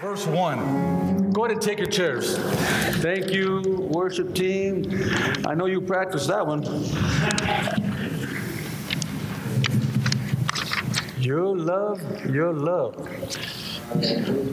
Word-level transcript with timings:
Verse 0.00 0.26
1. 0.26 1.32
Go 1.32 1.44
ahead 1.44 1.56
and 1.56 1.60
take 1.60 1.78
your 1.78 1.88
chairs. 1.88 2.38
Thank 2.98 3.32
you, 3.32 3.62
worship 3.90 4.32
team. 4.32 4.84
I 5.44 5.54
know 5.54 5.66
you 5.66 5.80
practiced 5.80 6.28
that 6.28 6.46
one. 6.46 6.62
Your 11.18 11.56
love, 11.56 12.26
your 12.26 12.52
love, 12.52 13.08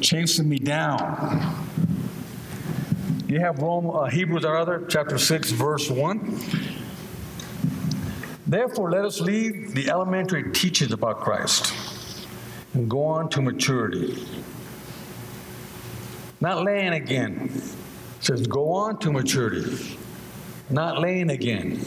chasing 0.01 0.49
me 0.49 0.57
down. 0.57 1.67
You 3.27 3.39
have 3.39 3.59
Rome, 3.59 3.91
uh, 3.91 4.05
Hebrews 4.05 4.45
or 4.45 4.57
other, 4.57 4.83
chapter 4.89 5.19
6, 5.19 5.51
verse 5.51 5.91
1. 5.91 6.39
Therefore, 8.47 8.89
let 8.89 9.05
us 9.05 9.21
leave 9.21 9.75
the 9.75 9.91
elementary 9.91 10.51
teachings 10.53 10.91
about 10.91 11.19
Christ 11.19 11.71
and 12.73 12.89
go 12.89 13.03
on 13.03 13.29
to 13.29 13.43
maturity. 13.43 14.25
Not 16.41 16.63
laying 16.63 16.93
again. 16.93 17.51
It 18.19 18.25
says, 18.25 18.47
go 18.47 18.71
on 18.71 18.99
to 18.99 19.11
maturity. 19.11 19.97
Not 20.69 20.99
laying 20.99 21.29
again. 21.29 21.79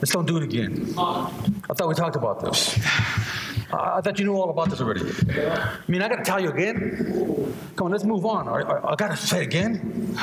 Let's 0.00 0.12
don't 0.12 0.26
do 0.26 0.36
it 0.36 0.42
again. 0.42 0.94
I 0.98 1.74
thought 1.74 1.88
we 1.88 1.94
talked 1.94 2.16
about 2.16 2.40
this. 2.40 2.78
I 3.72 4.00
thought 4.02 4.18
you 4.18 4.26
knew 4.26 4.34
all 4.34 4.50
about 4.50 4.68
this 4.68 4.80
already. 4.80 5.00
I 5.00 5.78
mean, 5.88 6.02
I 6.02 6.08
got 6.08 6.16
to 6.16 6.24
tell 6.24 6.40
you 6.40 6.50
again. 6.50 7.54
Come 7.76 7.86
on, 7.86 7.92
let's 7.92 8.04
move 8.04 8.26
on. 8.26 8.48
I, 8.48 8.92
I, 8.92 8.96
got 8.96 9.12
to 9.12 9.16
say 9.16 9.42
again. 9.42 10.16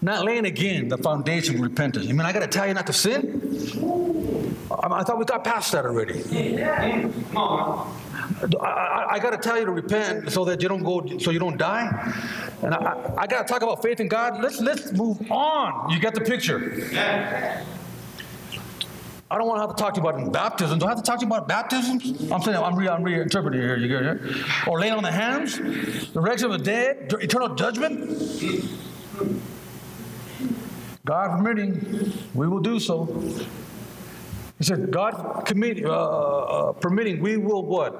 Not 0.00 0.24
laying 0.24 0.44
again 0.44 0.88
the 0.88 0.98
foundation 0.98 1.56
of 1.56 1.62
repentance. 1.62 2.06
I 2.08 2.12
mean, 2.12 2.20
I 2.20 2.32
got 2.32 2.40
to 2.40 2.46
tell 2.46 2.68
you 2.68 2.74
not 2.74 2.86
to 2.86 2.92
sin. 2.92 4.56
I, 4.70 5.00
I 5.00 5.02
thought 5.02 5.18
we 5.18 5.24
got 5.24 5.42
past 5.42 5.72
that 5.72 5.84
already. 5.86 6.22
I, 8.60 9.06
I 9.12 9.18
got 9.18 9.30
to 9.30 9.38
tell 9.38 9.58
you 9.58 9.64
to 9.64 9.70
repent 9.70 10.30
so 10.30 10.44
that 10.44 10.62
you 10.62 10.68
don't 10.68 10.82
go, 10.82 11.18
so 11.18 11.30
you 11.30 11.38
don't 11.38 11.56
die. 11.56 11.88
And 12.62 12.74
I, 12.74 13.14
I 13.16 13.26
got 13.26 13.46
to 13.46 13.52
talk 13.52 13.62
about 13.62 13.82
faith 13.82 14.00
in 14.00 14.08
God. 14.08 14.42
Let's 14.42 14.60
let's 14.60 14.92
move 14.92 15.30
on. 15.30 15.90
You 15.90 15.98
get 16.00 16.14
the 16.14 16.20
picture. 16.20 16.80
I 19.30 19.38
don't 19.38 19.48
want 19.48 19.58
to 19.58 19.66
have 19.66 19.74
to 19.74 19.82
talk 19.82 19.94
to 19.94 20.00
you 20.00 20.06
about 20.06 20.32
baptism. 20.32 20.78
Do 20.78 20.86
I 20.86 20.90
have 20.90 20.98
to 20.98 21.02
talk 21.02 21.18
to 21.18 21.26
you 21.26 21.32
about 21.32 21.48
baptisms? 21.48 22.30
I'm 22.30 22.42
saying 22.42 22.56
I'm, 22.56 22.76
re- 22.76 22.88
I'm 22.88 23.02
reinterpreting 23.02 23.54
here. 23.54 23.76
You 23.76 23.88
get 23.88 24.02
it? 24.02 24.20
Or 24.68 24.78
laying 24.78 24.92
on 24.92 25.02
the 25.02 25.10
hands, 25.10 25.56
the 25.56 26.20
resurrection 26.20 26.52
of 26.52 26.58
the 26.58 26.64
dead, 26.64 27.12
eternal 27.20 27.54
judgment. 27.54 28.10
God 31.04 31.38
permitting, 31.38 32.12
we 32.34 32.46
will 32.46 32.60
do 32.60 32.78
so. 32.78 33.06
He 34.58 34.64
said, 34.64 34.90
God 34.90 35.44
commit, 35.46 35.84
uh, 35.84 35.90
uh, 35.90 36.72
permitting, 36.72 37.20
we 37.20 37.36
will 37.36 37.66
what? 37.66 37.92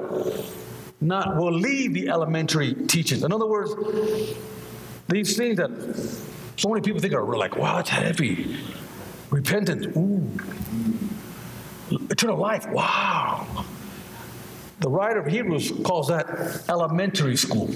Not, 1.01 1.37
will 1.37 1.53
leave 1.53 1.95
the 1.95 2.09
elementary 2.09 2.75
teachings. 2.75 3.25
In 3.25 3.33
other 3.33 3.47
words, 3.47 3.75
these 5.09 5.37
things 5.37 5.57
that 5.57 5.71
so 6.57 6.69
many 6.69 6.81
people 6.81 7.01
think 7.01 7.13
are 7.13 7.37
like, 7.37 7.57
wow, 7.57 7.81
it's 7.81 7.91
heavy. 7.91 8.57
Repentance, 9.31 9.87
ooh. 9.97 10.31
Eternal 12.11 12.39
life, 12.39 12.67
wow. 12.69 13.65
The 14.81 14.89
writer 14.89 15.21
of 15.21 15.27
Hebrews 15.27 15.73
calls 15.85 16.09
that 16.09 16.65
elementary 16.69 17.37
school. 17.37 17.71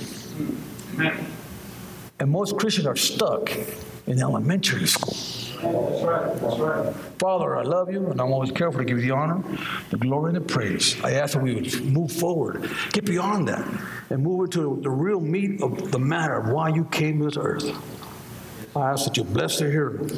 And 2.20 2.30
most 2.30 2.58
Christians 2.58 2.86
are 2.86 2.96
stuck 2.96 3.50
in 4.06 4.20
elementary 4.20 4.86
school. 4.86 5.16
That's 5.62 6.02
right. 6.04 6.40
That's 6.40 6.58
right. 6.58 6.94
Father, 7.18 7.56
I 7.56 7.62
love 7.62 7.90
you, 7.90 8.06
and 8.06 8.20
I'm 8.20 8.32
always 8.32 8.52
careful 8.52 8.78
to 8.78 8.84
give 8.84 8.98
you 8.98 9.06
the 9.06 9.10
honor, 9.10 9.42
the 9.90 9.96
glory, 9.96 10.34
and 10.34 10.36
the 10.36 10.52
praise. 10.52 11.02
I 11.02 11.14
ask 11.14 11.34
that 11.34 11.42
we 11.42 11.54
would 11.54 11.84
move 11.84 12.12
forward, 12.12 12.70
get 12.92 13.04
beyond 13.04 13.48
that, 13.48 13.66
and 14.10 14.22
move 14.22 14.44
into 14.44 14.80
the 14.82 14.90
real 14.90 15.20
meat 15.20 15.60
of 15.62 15.90
the 15.90 15.98
matter 15.98 16.34
of 16.34 16.52
why 16.52 16.68
you 16.68 16.84
came 16.86 17.18
to 17.18 17.24
this 17.24 17.36
earth. 17.36 17.64
I 18.76 18.92
ask 18.92 19.04
that 19.06 19.16
you 19.16 19.24
bless 19.24 19.58
the 19.58 19.68
hearing. 19.68 20.10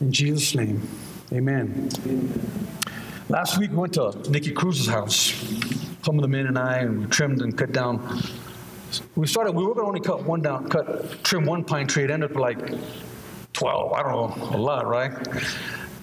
In 0.00 0.10
Jesus' 0.10 0.54
name, 0.54 0.82
amen. 1.32 1.90
Last 3.28 3.58
week 3.58 3.70
we 3.70 3.76
went 3.76 3.94
to 3.94 4.12
Nikki 4.30 4.52
Cruz's 4.52 4.88
house. 4.88 5.34
Some 6.02 6.16
of 6.16 6.22
the 6.22 6.28
men 6.28 6.46
and 6.46 6.58
I, 6.58 6.78
and 6.78 7.00
we 7.00 7.06
trimmed 7.06 7.42
and 7.42 7.56
cut 7.56 7.72
down. 7.72 8.22
We 9.14 9.26
started, 9.26 9.52
we 9.52 9.64
were 9.64 9.74
going 9.74 9.84
to 9.84 9.88
only 9.88 10.00
cut 10.00 10.24
one 10.24 10.40
down, 10.40 10.68
cut, 10.68 11.22
trim 11.22 11.44
one 11.44 11.62
pine 11.62 11.86
tree. 11.86 12.04
It 12.04 12.10
ended 12.10 12.30
up 12.30 12.36
like 12.36 12.58
12, 13.58 13.92
I 13.92 14.02
don't 14.02 14.12
know, 14.12 14.56
a 14.56 14.58
lot, 14.58 14.86
right? 14.86 15.12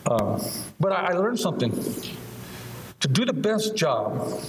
Uh, 0.05 0.43
but 0.77 0.91
I, 0.91 1.07
I 1.07 1.13
learned 1.13 1.39
something. 1.39 1.71
To 2.99 3.07
do 3.07 3.23
the 3.23 3.33
best 3.33 3.75
job, 3.75 4.41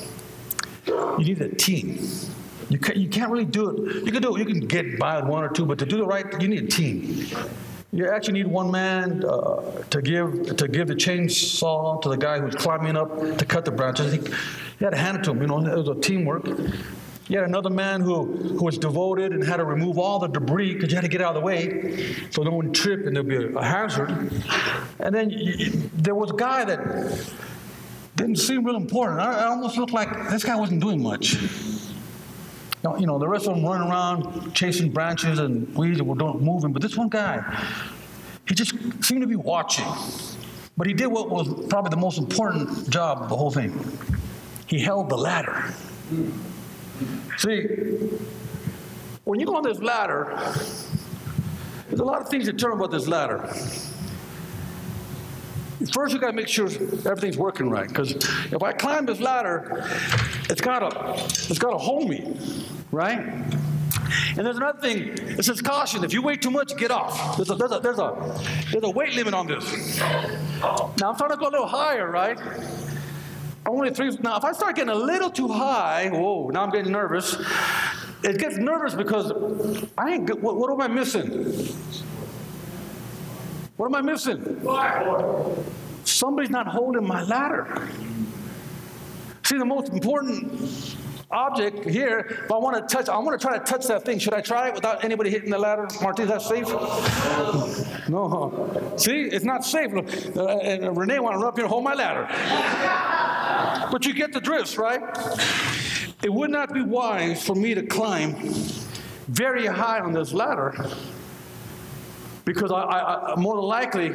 you 0.86 1.24
need 1.24 1.40
a 1.40 1.54
team. 1.54 1.98
You 2.68 2.78
can't, 2.78 2.96
you 2.96 3.08
can't 3.08 3.30
really 3.30 3.44
do 3.44 3.70
it. 3.70 4.04
You 4.04 4.10
can 4.10 4.22
do 4.22 4.34
it, 4.34 4.40
you 4.40 4.44
can 4.44 4.66
get 4.66 4.98
by 4.98 5.20
with 5.20 5.30
one 5.30 5.44
or 5.44 5.48
two, 5.48 5.64
but 5.64 5.78
to 5.78 5.86
do 5.86 5.98
the 5.98 6.06
right, 6.06 6.26
you 6.42 6.48
need 6.48 6.64
a 6.64 6.66
team. 6.66 7.26
You 7.92 8.08
actually 8.10 8.34
need 8.34 8.48
one 8.48 8.72
man 8.72 9.24
uh, 9.24 9.82
to 9.90 10.02
give 10.02 10.56
to 10.56 10.66
give 10.66 10.88
the 10.88 10.94
chainsaw 10.94 12.02
to 12.02 12.08
the 12.08 12.16
guy 12.16 12.40
who's 12.40 12.56
climbing 12.56 12.96
up 12.96 13.38
to 13.38 13.44
cut 13.44 13.64
the 13.64 13.70
branches. 13.70 14.12
He, 14.12 14.18
he 14.18 14.84
had 14.84 14.90
to 14.90 14.96
hand 14.98 15.18
it 15.18 15.24
to 15.24 15.30
him. 15.30 15.40
You 15.40 15.46
know, 15.46 15.64
it 15.64 15.78
was 15.78 15.88
a 15.88 15.94
teamwork. 15.94 16.44
Had 17.28 17.44
another 17.44 17.70
man 17.70 18.00
who, 18.03 18.25
who 18.25 18.64
was 18.64 18.78
devoted 18.78 19.32
and 19.32 19.42
had 19.42 19.56
to 19.56 19.64
remove 19.64 19.98
all 19.98 20.20
the 20.20 20.28
debris 20.28 20.75
because 20.75 20.91
you 20.91 20.97
had 20.97 21.03
to 21.03 21.09
get 21.09 21.20
out 21.20 21.34
of 21.34 21.42
the 21.42 21.47
way 21.47 22.14
so 22.31 22.42
no 22.42 22.53
one 22.53 22.72
trip 22.72 23.04
and 23.06 23.16
there'd 23.16 23.26
be 23.26 23.37
a, 23.37 23.48
a 23.56 23.64
hazard. 23.64 24.10
And 25.00 25.14
then 25.14 25.31
you, 25.31 25.91
there 25.94 26.15
was 26.15 26.31
a 26.31 26.34
guy 26.34 26.65
that 26.65 27.26
didn't 28.15 28.36
seem 28.36 28.65
real 28.65 28.76
important. 28.76 29.20
I, 29.20 29.47
almost 29.47 29.76
looked 29.76 29.92
like 29.92 30.31
this 30.31 30.44
guy 30.44 30.56
wasn't 30.56 30.81
doing 30.81 31.03
much. 31.03 31.36
Now, 32.84 32.97
you 32.97 33.06
know, 33.06 33.19
the 33.19 33.28
rest 33.28 33.48
of 33.48 33.56
them 33.56 33.65
running 33.65 33.91
around 33.91 34.54
chasing 34.54 34.92
branches 34.92 35.41
and 35.41 35.75
weeds 35.75 35.98
and 35.98 36.09
were 36.09 36.15
doing, 36.15 36.38
moving, 36.41 36.72
but 36.72 36.81
this 36.81 36.97
one 36.97 37.09
guy, 37.09 37.42
he 38.47 38.54
just 38.54 38.72
seemed 39.04 39.22
to 39.22 39.26
be 39.26 39.36
watching. 39.36 39.86
But 40.76 40.86
he 40.86 40.94
did 40.94 41.09
what 41.09 41.28
was 41.28 41.48
probably 41.69 41.91
the 41.91 41.97
most 41.97 42.19
important 42.19 42.88
job 42.91 43.22
of 43.22 43.28
the 43.28 43.36
whole 43.36 43.50
thing. 43.50 43.98
He 44.66 44.78
held 44.78 45.09
the 45.09 45.16
ladder. 45.16 45.75
See, 47.38 47.62
when 49.24 49.40
you 49.40 49.46
go 49.46 49.56
on 49.56 49.62
this 49.62 49.80
ladder, 49.80 50.32
there's 51.88 52.00
a 52.00 52.04
lot 52.04 52.20
of 52.20 52.28
things 52.28 52.46
to 52.46 52.52
turn 52.52 52.72
about 52.72 52.90
this 52.90 53.06
ladder. 53.06 53.38
First, 55.92 56.14
you 56.14 56.20
got 56.20 56.28
to 56.28 56.32
make 56.32 56.48
sure 56.48 56.66
everything's 56.66 57.36
working 57.36 57.68
right. 57.68 57.88
Because 57.88 58.12
if 58.52 58.62
I 58.62 58.72
climb 58.72 59.06
this 59.06 59.20
ladder, 59.20 59.84
it's 60.48 60.60
got 60.60 60.78
to 60.80 61.12
it's 61.24 61.58
got 61.58 61.70
to 61.72 61.78
hold 61.78 62.08
me, 62.08 62.38
right? 62.90 63.18
And 64.36 64.46
there's 64.46 64.56
another 64.56 64.80
thing. 64.80 65.08
It 65.38 65.44
says 65.44 65.60
caution. 65.60 66.04
If 66.04 66.12
you 66.12 66.22
weigh 66.22 66.36
too 66.36 66.50
much, 66.50 66.76
get 66.76 66.90
off. 66.90 67.36
There's 67.36 67.50
a, 67.50 67.54
there's 67.54 67.72
a, 67.72 67.80
there's 67.80 67.98
a, 67.98 68.40
there's 68.70 68.84
a 68.84 68.90
weight 68.90 69.14
limit 69.14 69.34
on 69.34 69.46
this. 69.46 69.98
Now 70.00 70.92
I'm 71.10 71.16
trying 71.16 71.30
to 71.30 71.36
go 71.36 71.48
a 71.48 71.50
little 71.50 71.66
higher, 71.66 72.10
right? 72.10 72.38
Only 73.66 73.91
three. 73.91 74.16
Now, 74.22 74.37
if 74.37 74.44
I 74.44 74.53
start 74.53 74.77
getting 74.77 74.91
a 74.91 74.94
little 74.94 75.31
too 75.31 75.49
high, 75.49 76.09
whoa, 76.09 76.49
now 76.50 76.62
I'm 76.62 76.71
getting 76.71 76.93
nervous. 76.93 77.37
It 78.22 78.38
gets 78.38 78.56
nervous 78.56 78.94
because 78.94 79.32
I 79.99 80.15
ain't. 80.15 80.41
What, 80.41 80.56
what 80.56 80.71
am 80.71 80.81
I 80.81 80.88
missing? 80.88 81.66
What 83.77 83.87
am 83.87 83.94
I 83.94 84.00
missing? 84.00 84.62
Somebody's 86.04 86.50
not 86.50 86.66
holding 86.66 87.06
my 87.06 87.22
ladder. 87.22 87.88
See, 89.44 89.59
the 89.59 89.65
most 89.65 89.93
important 89.93 90.97
object 91.31 91.84
here, 91.88 92.21
if 92.44 92.50
I 92.50 92.56
want 92.56 92.77
to 92.77 92.97
touch, 92.97 93.09
I 93.09 93.19
want 93.19 93.38
to 93.38 93.47
try 93.47 93.59
to 93.59 93.65
touch 93.65 93.87
that 93.88 94.04
thing. 94.04 94.19
Should 94.19 94.34
I 94.34 94.41
try 94.41 94.69
it 94.69 94.75
without 94.75 95.04
anybody 95.04 95.31
hitting 95.31 95.50
the 95.50 95.59
ladder? 95.59 95.88
Martin, 96.00 96.25
is 96.25 96.31
that 96.31 96.43
safe? 96.43 96.69
No. 98.09 98.94
See, 98.97 99.22
it's 99.22 99.44
not 99.44 99.65
safe. 99.65 99.93
Uh, 100.37 100.59
and 100.59 100.97
Renee 100.97 101.19
want 101.19 101.34
to 101.34 101.38
run 101.38 101.48
up 101.48 101.56
here 101.56 101.65
and 101.65 101.72
hold 101.72 101.84
my 101.84 101.94
ladder. 101.94 102.27
But 103.90 104.04
you 104.04 104.14
get 104.14 104.32
the 104.32 104.40
drift, 104.40 104.78
right? 104.78 105.00
It 106.22 106.32
would 106.32 106.50
not 106.50 106.72
be 106.72 106.82
wise 106.82 107.44
for 107.44 107.54
me 107.54 107.74
to 107.74 107.82
climb 107.82 108.34
very 109.28 109.66
high 109.66 110.00
on 110.00 110.12
this 110.12 110.32
ladder 110.32 110.74
because 112.44 112.70
I, 112.70 112.80
I, 112.80 113.32
I 113.32 113.36
more 113.36 113.56
than 113.56 113.64
likely 113.64 114.08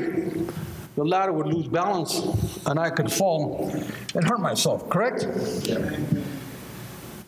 the 0.95 1.03
ladder 1.03 1.31
would 1.31 1.47
lose 1.47 1.67
balance 1.67 2.19
and 2.65 2.79
I 2.79 2.89
could 2.89 3.11
fall 3.11 3.69
and 4.15 4.27
hurt 4.27 4.39
myself, 4.39 4.89
correct? 4.89 5.25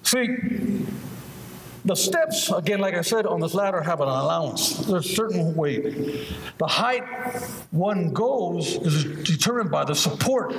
See, 0.03 0.27
the 1.85 1.95
steps, 1.95 2.51
again, 2.51 2.79
like 2.79 2.95
I 2.95 3.01
said, 3.01 3.25
on 3.25 3.41
this 3.41 3.53
ladder 3.53 3.81
have 3.81 3.99
an 3.99 4.07
allowance. 4.07 4.77
There's 4.77 5.05
a 5.05 5.15
certain 5.15 5.53
weight. 5.55 6.29
The 6.57 6.67
height 6.67 7.03
one 7.71 8.13
goes 8.13 8.75
is 8.75 9.03
determined 9.23 9.69
by 9.71 9.83
the 9.83 9.95
support. 9.95 10.53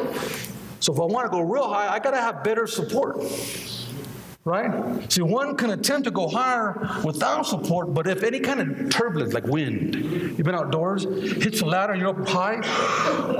So 0.84 0.92
if 0.92 1.00
I 1.00 1.04
want 1.04 1.24
to 1.24 1.30
go 1.30 1.40
real 1.40 1.72
high, 1.72 1.88
I 1.88 1.98
got 1.98 2.10
to 2.10 2.20
have 2.20 2.44
better 2.44 2.66
support. 2.66 3.16
Right? 4.44 5.10
See, 5.10 5.22
one 5.22 5.56
can 5.56 5.70
attempt 5.70 6.04
to 6.04 6.10
go 6.10 6.28
higher 6.28 7.00
without 7.02 7.46
support, 7.46 7.94
but 7.94 8.06
if 8.06 8.22
any 8.22 8.38
kind 8.38 8.60
of 8.60 8.90
turbulence, 8.90 9.32
like 9.32 9.46
wind, 9.46 9.94
you've 9.94 10.42
been 10.42 10.54
outdoors, 10.54 11.04
hits 11.42 11.60
the 11.60 11.64
ladder, 11.64 11.94
you're 11.94 12.10
up 12.10 12.28
high, 12.28 12.56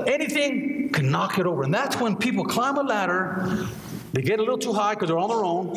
anything 0.07 0.89
can 0.91 1.11
knock 1.11 1.39
it 1.39 1.45
over. 1.45 1.65
And 1.65 1.75
that's 1.75 2.01
when 2.01 2.17
people 2.17 2.47
climb 2.47 2.79
a 2.79 2.83
ladder, 2.83 3.67
they 4.15 4.23
get 4.23 4.39
a 4.39 4.43
little 4.43 4.57
too 4.57 4.73
high 4.73 4.95
because 4.95 5.09
they're 5.09 5.19
on 5.19 5.29
their 5.29 5.45
own, 5.45 5.77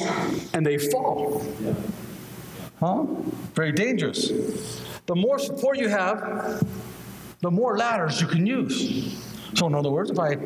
and 0.54 0.66
they 0.66 0.78
fall. 0.78 1.46
Huh? 2.80 3.04
Very 3.56 3.74
dangerous. 3.74 4.32
The 5.06 5.16
more 5.16 5.38
support 5.38 5.80
you 5.80 5.90
have, 5.90 6.66
the 7.42 7.52
more 7.52 7.78
ladders 7.78 8.22
you 8.22 8.28
can 8.28 8.46
use. 8.46 9.27
So, 9.58 9.66
in 9.66 9.74
other 9.74 9.90
words, 9.90 10.12
if 10.12 10.20
I 10.20 10.38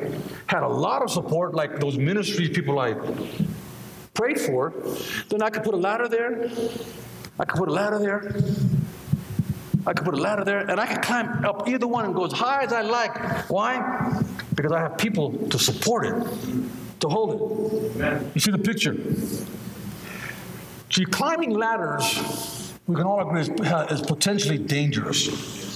had 0.47 0.63
a 0.63 0.67
lot 0.69 1.01
of 1.01 1.11
support, 1.11 1.53
like 1.53 1.81
those 1.81 1.97
ministries 1.97 2.49
people 2.49 2.79
I 2.79 2.93
prayed 4.13 4.39
for, 4.39 4.73
then 5.27 5.41
I 5.41 5.49
could 5.49 5.63
put 5.65 5.73
a 5.73 5.77
ladder 5.77 6.07
there. 6.07 6.49
I 7.37 7.43
could 7.43 7.57
put 7.57 7.67
a 7.67 7.73
ladder 7.73 7.99
there. 7.99 8.33
I 9.85 9.91
could 9.91 10.05
put 10.05 10.13
a 10.13 10.21
ladder 10.21 10.45
there, 10.45 10.59
and 10.59 10.79
I 10.79 10.85
could 10.85 11.01
climb 11.01 11.43
up 11.43 11.67
either 11.67 11.87
one 11.87 12.05
and 12.05 12.15
go 12.15 12.23
as 12.23 12.31
high 12.31 12.63
as 12.63 12.71
I 12.71 12.83
like. 12.83 13.49
Why? 13.49 14.23
Because 14.55 14.71
I 14.71 14.79
have 14.79 14.97
people 14.97 15.33
to 15.49 15.59
support 15.59 16.05
it, 16.05 16.15
to 17.01 17.09
hold 17.09 17.73
it. 17.99 18.21
You 18.33 18.39
see 18.39 18.51
the 18.51 18.59
picture? 18.59 18.95
See, 20.89 21.03
climbing 21.03 21.49
ladders, 21.49 22.73
we 22.87 22.95
can 22.95 23.05
all 23.05 23.19
agree, 23.19 23.41
is, 23.41 23.49
is 23.91 24.01
potentially 24.03 24.57
dangerous. 24.57 25.70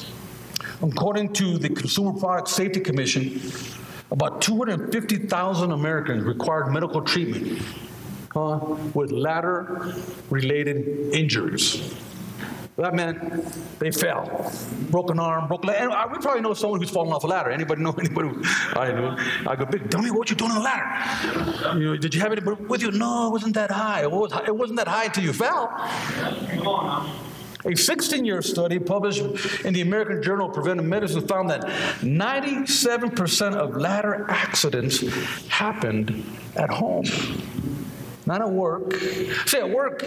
According 0.82 1.34
to 1.34 1.58
the 1.58 1.70
Consumer 1.70 2.14
Product 2.20 2.48
Safety 2.48 2.80
Commission, 2.80 3.42
about 4.12 4.42
250,000 4.42 5.72
Americans 5.72 6.24
required 6.24 6.72
medical 6.72 7.02
treatment 7.02 7.62
uh, 8.36 8.60
with 8.94 9.12
ladder 9.12 9.94
related 10.30 11.14
injuries. 11.14 11.94
That 12.78 12.94
meant 12.94 13.80
they 13.80 13.90
fell, 13.90 14.52
broken 14.92 15.18
arm, 15.18 15.48
broken 15.48 15.70
leg. 15.70 15.78
And 15.80 15.94
I- 15.94 16.08
we 16.08 16.18
probably 16.20 16.42
know 16.42 16.54
someone 16.54 16.82
who's 16.82 16.90
fallen 16.90 17.14
off 17.14 17.24
a 17.24 17.28
ladder. 17.28 17.50
Anybody 17.50 17.82
know 17.82 17.92
anybody? 17.98 18.30
I 18.76 18.92
know. 18.92 19.16
I 19.48 19.56
go, 19.56 19.66
big 19.66 19.90
dummy, 19.90 20.12
what 20.12 20.30
you're 20.30 20.36
doing 20.36 20.52
on 20.52 20.58
the 20.58 20.64
ladder? 20.64 21.80
You 21.80 21.86
know, 21.86 21.98
did 21.98 22.14
you 22.14 22.20
have 22.20 22.34
anybody 22.34 22.62
with 22.66 22.82
you? 22.82 22.92
No, 22.92 23.28
it 23.28 23.32
wasn't 23.32 23.56
that 23.56 23.72
high. 23.72 24.02
It, 24.02 24.12
was, 24.12 24.34
it 24.46 24.54
wasn't 24.54 24.78
that 24.80 24.90
high 24.90 25.06
until 25.06 25.24
you 25.24 25.32
fell. 25.32 25.68
Come 25.70 26.68
on 26.68 26.86
now. 27.08 27.25
A 27.66 27.76
16 27.76 28.26
year 28.26 28.44
study 28.44 28.78
published 28.78 29.66
in 29.66 29.74
the 29.74 29.82
American 29.82 30.22
Journal 30.22 30.50
of 30.50 30.54
Preventive 30.54 30.86
Medicine 30.86 31.28
found 31.28 31.50
that 31.50 31.62
97% 32.02 33.56
of 33.56 33.76
ladder 33.76 34.28
accidents 34.30 35.02
happened 35.48 36.24
at 36.56 36.70
home, 36.70 37.06
not 38.28 38.42
at 38.42 38.52
work. 38.52 38.94
See, 39.48 39.58
at 39.58 39.70
work, 39.70 40.06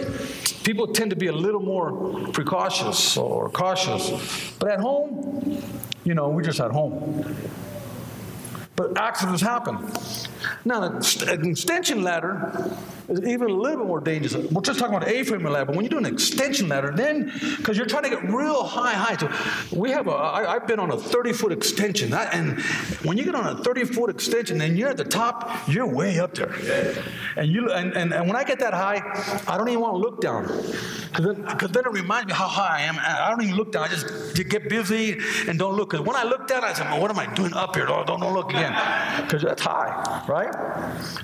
people 0.63 0.87
tend 0.87 1.09
to 1.09 1.17
be 1.17 1.27
a 1.27 1.33
little 1.33 1.59
more 1.59 2.29
precautious 2.31 3.17
or 3.17 3.49
cautious, 3.49 4.53
but 4.57 4.71
at 4.71 4.79
home, 4.79 5.61
you 6.05 6.13
know, 6.13 6.29
we're 6.29 6.43
just 6.43 6.61
at 6.61 6.71
home. 6.71 7.35
But 8.77 8.97
accidents 8.97 9.41
happen. 9.41 9.91
Now, 10.63 10.83
an 10.83 11.45
extension 11.45 12.03
ladder 12.03 12.71
is 13.09 13.19
even 13.21 13.49
a 13.49 13.53
little 13.53 13.77
bit 13.77 13.87
more 13.87 13.99
dangerous. 13.99 14.35
We're 14.51 14.61
just 14.61 14.79
talking 14.79 14.95
about 14.95 15.07
A-frame 15.07 15.43
ladder, 15.43 15.65
but 15.65 15.75
when 15.75 15.83
you 15.83 15.89
do 15.89 15.97
an 15.97 16.05
extension 16.05 16.67
ladder, 16.69 16.91
then 16.95 17.31
because 17.57 17.77
you're 17.77 17.85
trying 17.87 18.03
to 18.03 18.09
get 18.09 18.23
real 18.31 18.63
high 18.63 18.93
heights. 18.93 19.23
We 19.71 19.91
have 19.91 20.07
a. 20.07 20.11
I, 20.11 20.55
I've 20.55 20.67
been 20.67 20.79
on 20.79 20.91
a 20.91 20.97
30-foot 20.97 21.51
extension, 21.51 22.13
and 22.13 22.59
when 23.03 23.17
you 23.17 23.23
get 23.23 23.35
on 23.35 23.47
a 23.47 23.59
30-foot 23.61 24.09
extension, 24.09 24.61
and 24.61 24.77
you're 24.77 24.89
at 24.89 24.97
the 24.97 25.03
top, 25.03 25.67
you're 25.67 25.87
way 25.87 26.19
up 26.19 26.35
there. 26.35 26.53
And 27.35 27.49
you 27.49 27.71
and, 27.71 27.93
and, 27.93 28.13
and 28.13 28.27
when 28.27 28.35
I 28.35 28.43
get 28.43 28.59
that 28.59 28.73
high, 28.73 29.01
I 29.47 29.57
don't 29.57 29.67
even 29.69 29.81
want 29.81 29.93
to 29.95 29.99
look 29.99 30.21
down, 30.21 30.43
because 30.43 31.25
then, 31.25 31.45
'cause 31.57 31.71
then 31.71 31.85
it 31.85 31.91
reminds 31.91 32.27
me 32.27 32.33
how 32.33 32.47
high 32.47 32.79
I 32.79 32.81
am. 32.81 32.97
I 32.99 33.29
don't 33.29 33.41
even 33.43 33.55
look 33.55 33.71
down. 33.71 33.83
I 33.83 33.87
just 33.87 34.35
get 34.49 34.69
busy 34.69 35.17
and 35.47 35.59
don't 35.59 35.75
look. 35.75 35.89
Because 35.91 36.05
when 36.05 36.15
I 36.15 36.23
look 36.23 36.47
down, 36.47 36.63
I 36.63 36.73
say, 36.73 36.83
well, 36.83 37.01
"What 37.01 37.11
am 37.11 37.19
I 37.19 37.25
doing 37.33 37.53
up 37.53 37.75
here? 37.75 37.85
Don't, 37.85 38.05
don't 38.07 38.33
look 38.33 38.49
again," 38.51 38.73
because 39.23 39.41
that's 39.43 39.61
high, 39.61 40.23
right? 40.27 40.53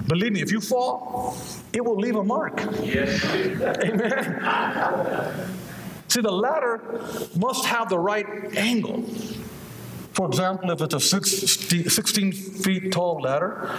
Believe 0.08 0.32
me, 0.34 0.42
if 0.42 0.52
you 0.52 0.62
fall, 0.62 1.38
it 1.76 1.84
will 1.84 1.98
leave 1.98 2.16
a 2.16 2.24
mark. 2.24 2.58
Yes. 2.82 3.24
Amen. 3.84 4.40
See, 6.08 6.22
the 6.22 6.32
ladder 6.32 6.82
must 7.36 7.66
have 7.66 7.90
the 7.90 8.00
right 8.00 8.26
angle. 8.56 9.04
For 10.16 10.28
example, 10.28 10.72
if 10.72 10.82
it's 10.82 10.94
a 10.94 11.00
16 11.00 11.90
16 11.90 12.32
feet 12.32 12.92
tall 12.94 13.20
ladder, 13.22 13.70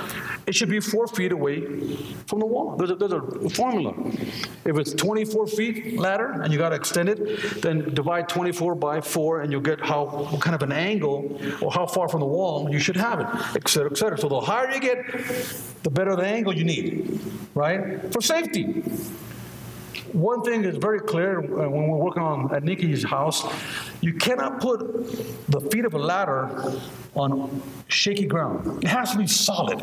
it 0.47 0.55
should 0.55 0.69
be 0.69 0.81
four 0.81 1.07
feet 1.07 1.33
away 1.33 1.63
from 2.27 2.41
the 2.41 2.47
wall. 2.47 2.77
There's 2.77 2.91
a, 2.91 2.97
there's 2.97 3.13
a 3.13 3.51
formula. 3.51 3.95
If 4.67 4.77
it's 4.77 4.93
24 4.93 5.47
feet 5.47 5.99
ladder 5.99 6.43
and 6.43 6.53
you 6.53 6.59
got 6.59 6.71
to 6.71 6.77
extend 6.77 7.09
it, 7.09 7.63
then 7.63 7.95
divide 7.95 8.29
24 8.29 8.75
by 8.75 9.01
4 9.01 9.41
and 9.41 9.51
you'll 9.51 9.63
get 9.63 9.81
how 9.81 10.05
what 10.05 10.43
kind 10.43 10.55
of 10.55 10.63
an 10.63 10.73
angle 10.73 11.41
or 11.63 11.73
how 11.73 11.87
far 11.87 12.07
from 12.07 12.21
the 12.21 12.27
wall 12.27 12.71
you 12.71 12.79
should 12.79 12.97
have 12.97 13.21
it, 13.21 13.27
et 13.57 13.67
cetera, 13.67 13.91
et 13.91 13.97
cetera. 13.97 14.19
So 14.19 14.29
the 14.29 14.41
higher 14.41 14.71
you 14.71 14.81
get, 14.81 15.05
the 15.85 15.91
better 15.91 16.15
the 16.17 16.27
angle 16.27 16.53
you 16.53 16.65
need, 16.65 17.19
right? 17.55 18.13
For 18.13 18.21
safety. 18.21 18.85
One 20.13 20.43
thing 20.43 20.65
is 20.65 20.77
very 20.77 21.01
clear 21.01 21.41
uh, 21.41 21.69
when 21.69 21.89
we're 21.89 21.97
working 21.97 22.23
on 22.23 22.55
at 22.55 22.63
Nikki's 22.63 23.03
house, 23.03 23.45
you 24.01 24.15
cannot 24.15 24.61
put 24.61 24.81
the 25.49 25.61
feet 25.71 25.85
of 25.85 25.95
a 25.95 25.99
ladder 25.99 26.79
on 27.15 27.63
shaky 27.89 28.27
ground. 28.27 28.85
It 28.85 28.89
has 28.89 29.13
to 29.13 29.19
be 29.19 29.27
solid. 29.27 29.83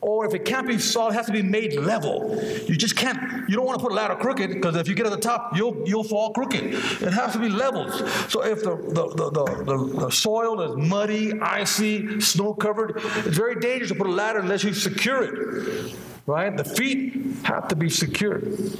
Or 0.00 0.24
if 0.24 0.32
it 0.32 0.44
can't 0.44 0.66
be 0.66 0.78
solid, 0.78 1.12
it 1.12 1.16
has 1.16 1.26
to 1.26 1.32
be 1.32 1.42
made 1.42 1.74
level. 1.74 2.40
You 2.66 2.76
just 2.76 2.96
can't, 2.96 3.48
you 3.48 3.56
don't 3.56 3.66
want 3.66 3.78
to 3.78 3.82
put 3.82 3.92
a 3.92 3.94
ladder 3.94 4.14
crooked 4.14 4.50
because 4.50 4.76
if 4.76 4.88
you 4.88 4.94
get 4.94 5.06
at 5.06 5.12
the 5.12 5.18
top, 5.18 5.56
you'll, 5.56 5.86
you'll 5.86 6.04
fall 6.04 6.32
crooked. 6.32 6.64
It 6.64 7.12
has 7.12 7.32
to 7.32 7.38
be 7.38 7.48
leveled. 7.48 7.92
So 8.30 8.44
if 8.44 8.62
the, 8.62 8.76
the, 8.76 9.08
the, 9.14 9.64
the, 9.64 10.00
the, 10.00 10.10
soil 10.10 10.62
is 10.62 10.88
muddy, 10.88 11.38
icy, 11.40 12.20
snow 12.20 12.54
covered, 12.54 12.92
it's 12.96 13.36
very 13.36 13.56
dangerous 13.56 13.90
to 13.90 13.96
put 13.96 14.06
a 14.06 14.10
ladder 14.10 14.38
unless 14.38 14.64
you 14.64 14.72
secure 14.72 15.24
it. 15.24 15.94
Right? 16.26 16.56
The 16.56 16.64
feet 16.64 17.36
have 17.42 17.68
to 17.68 17.76
be 17.76 17.90
secured. 17.90 18.78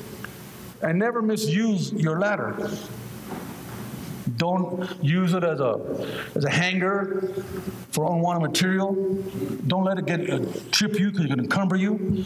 And 0.82 0.98
never 0.98 1.22
misuse 1.22 1.92
your 1.92 2.18
ladder. 2.18 2.70
Don't 4.36 4.88
use 5.02 5.34
it 5.34 5.42
as 5.42 5.58
a, 5.58 6.06
as 6.34 6.44
a 6.44 6.50
hanger 6.50 7.32
for 7.90 8.12
unwanted 8.12 8.50
material. 8.50 8.94
Don't 9.66 9.84
let 9.84 9.98
it 9.98 10.06
get 10.06 10.30
uh, 10.30 10.44
trip 10.70 10.98
you 10.98 11.10
because 11.10 11.24
it 11.24 11.28
can 11.28 11.40
encumber 11.40 11.76
you. 11.76 12.24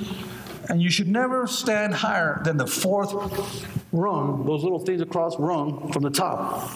And 0.68 0.82
you 0.82 0.90
should 0.90 1.08
never 1.08 1.46
stand 1.46 1.94
higher 1.94 2.40
than 2.44 2.56
the 2.56 2.66
fourth 2.66 3.12
rung, 3.92 4.44
those 4.46 4.62
little 4.62 4.78
things 4.78 5.00
across 5.00 5.38
rung 5.38 5.90
from 5.92 6.02
the 6.02 6.10
top. 6.10 6.72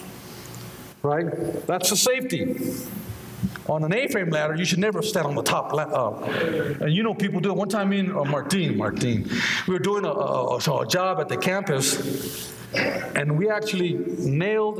Right? 1.03 1.25
That's 1.67 1.89
the 1.89 1.97
safety. 1.97 2.73
On 3.69 3.83
an 3.83 3.93
A-frame 3.93 4.29
ladder, 4.29 4.55
you 4.55 4.63
should 4.65 4.79
never 4.79 5.01
stand 5.01 5.27
on 5.27 5.35
the 5.35 5.43
top. 5.43 5.73
la- 5.73 5.83
Uh, 5.83 6.77
and 6.81 6.91
you 6.93 7.03
know 7.03 7.13
people 7.13 7.39
do 7.41 7.49
it. 7.51 7.57
One 7.57 7.67
time, 7.69 7.89
me 7.89 7.99
and 7.99 8.15
uh, 8.15 8.23
Martine, 8.23 8.77
Martine, 8.77 9.29
we 9.67 9.73
were 9.73 9.79
doing 9.79 10.05
a, 10.05 10.09
a, 10.11 10.55
a- 10.57 10.85
job 10.87 11.19
at 11.19 11.27
the 11.27 11.35
campus, 11.37 12.53
and 13.15 13.37
we 13.37 13.49
actually 13.49 13.93
nailed, 14.19 14.79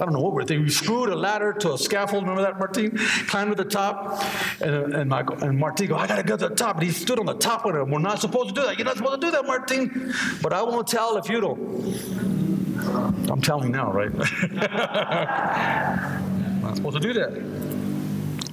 I 0.00 0.04
don't 0.04 0.14
know 0.14 0.20
what 0.20 0.32
we're 0.32 0.44
thinking, 0.44 0.64
we 0.64 0.70
screwed 0.70 1.10
a 1.10 1.16
ladder 1.16 1.52
to 1.52 1.74
a 1.74 1.78
scaffold, 1.78 2.22
remember 2.22 2.42
that, 2.42 2.58
Martine? 2.58 2.96
Climbed 3.28 3.54
to 3.56 3.62
the 3.62 3.68
top, 3.68 4.22
and, 4.62 4.94
and, 4.94 5.10
my, 5.10 5.22
and 5.42 5.58
Martine 5.58 5.88
go, 5.88 5.96
I 5.96 6.06
gotta 6.06 6.22
go 6.22 6.36
to 6.38 6.48
the 6.48 6.54
top. 6.54 6.76
And 6.76 6.84
he 6.84 6.90
stood 6.90 7.18
on 7.18 7.26
the 7.26 7.34
top 7.34 7.66
of 7.66 7.74
it. 7.74 7.86
We're 7.86 7.98
not 7.98 8.20
supposed 8.20 8.48
to 8.48 8.54
do 8.54 8.62
that. 8.66 8.78
You're 8.78 8.86
not 8.86 8.96
supposed 8.96 9.20
to 9.20 9.26
do 9.26 9.30
that, 9.32 9.44
Martine. 9.46 10.14
But 10.40 10.52
I 10.54 10.62
won't 10.62 10.86
tell 10.86 11.18
if 11.18 11.28
you 11.28 11.40
don't. 11.40 11.60
I'm 13.30 13.40
telling 13.42 13.72
now, 13.72 13.92
right? 13.92 14.12
not 16.62 16.76
supposed 16.76 16.96
to 16.96 17.00
do 17.00 17.12
that. 17.14 17.71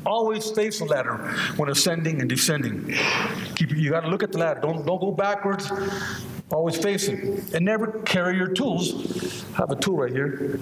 Always 0.05 0.49
face 0.51 0.79
the 0.79 0.85
ladder 0.85 1.17
when 1.57 1.69
ascending 1.69 2.21
and 2.21 2.29
descending. 2.29 2.95
Keep, 3.55 3.71
you 3.71 3.89
got 3.89 4.01
to 4.01 4.07
look 4.09 4.23
at 4.23 4.31
the 4.31 4.37
ladder. 4.37 4.61
Don't, 4.61 4.85
don't 4.85 4.99
go 4.99 5.11
backwards. 5.11 5.71
Always 6.51 6.77
face 6.77 7.07
it. 7.07 7.53
And 7.53 7.65
never 7.65 7.87
carry 8.03 8.37
your 8.37 8.47
tools. 8.47 9.43
I 9.53 9.57
have 9.57 9.71
a 9.71 9.75
tool 9.75 9.97
right 9.97 10.11
here. 10.11 10.59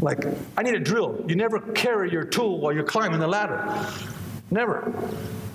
Like, 0.00 0.24
I 0.56 0.62
need 0.62 0.74
a 0.74 0.80
drill. 0.80 1.24
You 1.28 1.36
never 1.36 1.60
carry 1.60 2.10
your 2.10 2.24
tool 2.24 2.60
while 2.60 2.72
you're 2.72 2.84
climbing 2.84 3.20
the 3.20 3.28
ladder. 3.28 3.86
Never. 4.50 4.92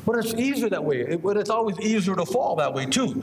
But 0.06 0.18
it's 0.18 0.34
easier 0.34 0.70
that 0.70 0.84
way. 0.84 1.00
It- 1.02 1.24
but 1.24 1.38
it's 1.38 1.50
always 1.50 1.80
easier 1.80 2.16
to 2.16 2.26
fall 2.26 2.56
that 2.58 2.74
way, 2.74 2.86
too. 2.86 3.22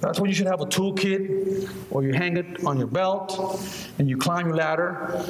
That's 0.00 0.18
when 0.18 0.30
you 0.30 0.34
should 0.34 0.46
have 0.46 0.60
a 0.60 0.66
toolkit, 0.66 1.68
or 1.90 2.02
you 2.04 2.14
hang 2.14 2.36
it 2.36 2.64
on 2.64 2.78
your 2.78 2.86
belt, 2.86 3.60
and 3.98 4.08
you 4.08 4.16
climb 4.16 4.46
your 4.46 4.56
ladder, 4.56 5.22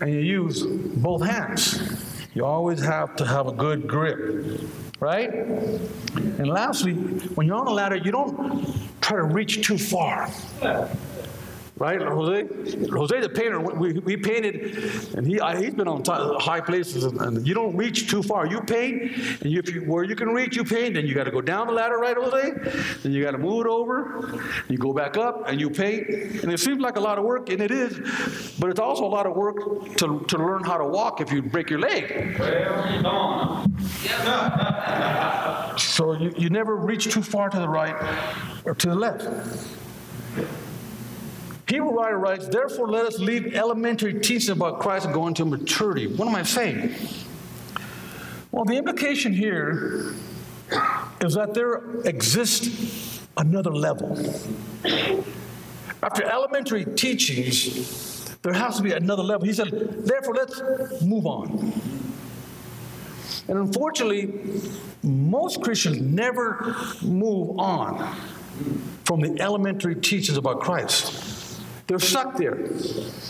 and 0.00 0.12
you 0.12 0.20
use 0.20 0.62
both 0.62 1.22
hands. 1.24 2.13
You 2.34 2.44
always 2.44 2.80
have 2.82 3.14
to 3.16 3.24
have 3.24 3.46
a 3.46 3.52
good 3.52 3.86
grip, 3.86 4.60
right? 4.98 5.32
And 5.32 6.48
lastly, 6.48 6.94
when 7.36 7.46
you're 7.46 7.56
on 7.56 7.68
a 7.68 7.72
ladder, 7.72 7.94
you 7.94 8.10
don't 8.10 8.66
try 9.00 9.18
to 9.18 9.22
reach 9.22 9.64
too 9.64 9.78
far. 9.78 10.28
Right, 11.76 12.00
Jose? 12.00 12.46
Jose, 12.88 13.20
the 13.20 13.28
painter, 13.28 13.58
we, 13.58 13.94
we 13.94 14.16
painted, 14.16 15.16
and 15.16 15.26
he, 15.26 15.40
I, 15.40 15.60
he's 15.60 15.74
been 15.74 15.88
on 15.88 16.04
high 16.38 16.60
places, 16.60 17.02
and, 17.02 17.20
and 17.20 17.44
you 17.44 17.52
don't 17.52 17.76
reach 17.76 18.08
too 18.08 18.22
far. 18.22 18.46
You 18.46 18.60
paint, 18.60 19.16
and 19.42 19.50
you, 19.50 19.58
if 19.58 19.74
you, 19.74 19.80
where 19.80 20.04
you 20.04 20.14
can 20.14 20.28
reach, 20.28 20.54
you 20.54 20.62
paint, 20.62 20.94
then 20.94 21.04
you 21.04 21.14
got 21.14 21.24
to 21.24 21.32
go 21.32 21.40
down 21.40 21.66
the 21.66 21.72
ladder, 21.72 21.98
right, 21.98 22.16
Jose? 22.16 22.52
Then 23.02 23.10
you 23.10 23.24
got 23.24 23.32
to 23.32 23.38
move 23.38 23.66
it 23.66 23.68
over, 23.68 24.40
you 24.68 24.78
go 24.78 24.92
back 24.92 25.16
up, 25.16 25.48
and 25.48 25.60
you 25.60 25.68
paint. 25.68 26.08
And 26.44 26.52
it 26.52 26.60
seems 26.60 26.80
like 26.80 26.96
a 26.96 27.00
lot 27.00 27.18
of 27.18 27.24
work, 27.24 27.48
and 27.48 27.60
it 27.60 27.72
is, 27.72 28.54
but 28.60 28.70
it's 28.70 28.78
also 28.78 29.04
a 29.04 29.10
lot 29.10 29.26
of 29.26 29.34
work 29.34 29.56
to, 29.96 30.20
to 30.28 30.38
learn 30.38 30.62
how 30.62 30.78
to 30.78 30.84
walk 30.84 31.20
if 31.20 31.32
you 31.32 31.42
break 31.42 31.70
your 31.70 31.80
leg. 31.80 32.38
Well. 32.38 33.66
So 35.76 36.12
you, 36.12 36.32
you 36.36 36.50
never 36.50 36.76
reach 36.76 37.12
too 37.12 37.22
far 37.22 37.50
to 37.50 37.58
the 37.58 37.68
right 37.68 37.96
or 38.64 38.74
to 38.74 38.88
the 38.88 38.94
left. 38.94 39.28
Hebrew 41.74 41.90
writer 41.90 42.18
writes, 42.18 42.46
Therefore, 42.46 42.88
let 42.88 43.04
us 43.04 43.18
leave 43.18 43.52
elementary 43.56 44.20
teaching 44.20 44.52
about 44.52 44.78
Christ 44.78 45.06
and 45.06 45.12
go 45.12 45.26
into 45.26 45.44
maturity. 45.44 46.06
What 46.06 46.28
am 46.28 46.36
I 46.36 46.44
saying? 46.44 46.94
Well, 48.52 48.64
the 48.64 48.76
implication 48.76 49.32
here 49.32 50.14
is 51.20 51.34
that 51.34 51.52
there 51.52 51.82
exists 52.02 53.26
another 53.36 53.72
level. 53.72 54.16
After 56.00 56.22
elementary 56.22 56.84
teachings, 56.84 58.24
there 58.42 58.52
has 58.52 58.76
to 58.76 58.84
be 58.84 58.92
another 58.92 59.24
level. 59.24 59.44
He 59.44 59.52
said, 59.52 59.70
Therefore, 60.06 60.34
let's 60.36 61.02
move 61.02 61.26
on. 61.26 61.72
And 63.48 63.58
unfortunately, 63.58 64.32
most 65.02 65.60
Christians 65.60 66.00
never 66.00 66.76
move 67.02 67.58
on 67.58 68.16
from 69.04 69.22
the 69.22 69.36
elementary 69.40 69.96
teachings 69.96 70.38
about 70.38 70.60
Christ. 70.60 71.33
They're 71.86 71.98
stuck 71.98 72.36
there. 72.36 72.68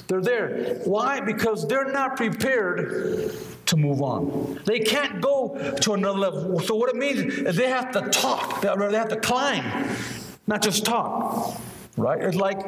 They're 0.06 0.23
there. 0.23 0.80
Why? 0.84 1.20
Because 1.20 1.66
they're 1.66 1.90
not 1.90 2.16
prepared 2.16 3.32
to 3.66 3.76
move 3.76 4.00
on. 4.02 4.61
They 4.64 4.80
can't 4.80 5.20
go 5.20 5.75
to 5.80 5.92
another 5.94 6.18
level. 6.18 6.61
So, 6.61 6.76
what 6.76 6.90
it 6.90 6.96
means 6.96 7.20
is 7.20 7.56
they 7.56 7.68
have 7.68 7.90
to 7.92 8.08
talk, 8.11 8.61
they 8.61 8.68
have 8.68 9.08
to 9.08 9.20
climb, 9.20 9.96
not 10.46 10.62
just 10.62 10.84
talk. 10.84 11.61
Right? 11.96 12.20
It's 12.20 12.37
like 12.37 12.58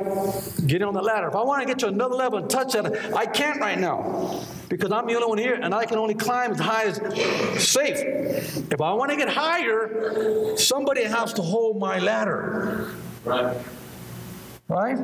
getting 0.69 0.87
on 0.87 0.95
the 0.95 1.03
ladder. 1.03 1.27
If 1.27 1.35
I 1.35 1.43
want 1.43 1.61
to 1.63 1.67
get 1.67 1.81
to 1.81 1.89
another 1.89 2.15
level 2.15 2.39
and 2.39 2.49
touch 2.49 2.75
that, 2.75 3.13
I 3.13 3.27
can't 3.27 3.61
right 3.61 3.77
now 3.77 4.41
because 4.69 4.93
I'm 4.93 5.09
the 5.09 5.15
only 5.15 5.27
one 5.27 5.39
here 5.39 5.55
and 5.55 5.75
I 5.75 5.85
can 5.85 5.99
only 5.99 6.15
climb 6.15 6.53
as 6.53 6.61
high 6.61 6.85
as 6.85 6.97
safe. 7.61 8.73
If 8.73 8.81
I 8.81 8.93
want 8.93 9.11
to 9.11 9.17
get 9.17 9.29
higher, 9.29 10.57
somebody 10.57 11.03
has 11.03 11.33
to 11.35 11.43
hold 11.43 11.81
my 11.81 11.99
ladder. 11.99 12.93
Right. 13.25 13.57
Right? 14.69 14.99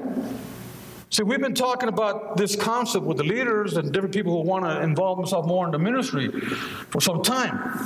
See, 1.12 1.22
we've 1.24 1.42
been 1.42 1.54
talking 1.54 1.90
about 1.90 2.38
this 2.38 2.56
concept 2.56 3.04
with 3.04 3.18
the 3.18 3.22
leaders 3.22 3.76
and 3.76 3.92
different 3.92 4.14
people 4.14 4.32
who 4.32 4.48
want 4.48 4.64
to 4.64 4.80
involve 4.80 5.18
themselves 5.18 5.46
more 5.46 5.66
in 5.66 5.70
the 5.70 5.78
ministry 5.78 6.30
for 6.88 7.02
some 7.02 7.22
time. 7.22 7.76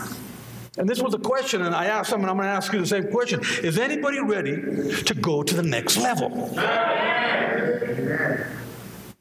And 0.78 0.88
this 0.88 1.02
was 1.02 1.12
a 1.12 1.18
question, 1.18 1.62
and 1.62 1.74
I 1.74 1.86
asked 1.86 2.10
them, 2.10 2.20
and 2.20 2.30
I'm 2.30 2.36
going 2.36 2.46
to 2.46 2.52
ask 2.52 2.72
you 2.72 2.78
the 2.78 2.86
same 2.86 3.10
question. 3.10 3.40
Is 3.64 3.80
anybody 3.80 4.20
ready 4.20 5.02
to 5.02 5.14
go 5.14 5.42
to 5.42 5.54
the 5.56 5.62
next 5.64 5.96
level? 5.96 6.50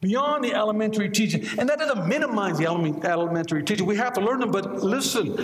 Beyond 0.05 0.43
the 0.43 0.53
elementary 0.53 1.09
teaching. 1.09 1.47
And 1.57 1.67
that 1.67 1.79
doesn't 1.79 2.07
minimize 2.07 2.59
the 2.59 2.67
elementary 2.67 3.63
teaching. 3.63 3.87
We 3.87 3.97
have 3.97 4.13
to 4.13 4.21
learn 4.21 4.39
them, 4.39 4.51
but 4.51 4.83
listen, 4.83 5.35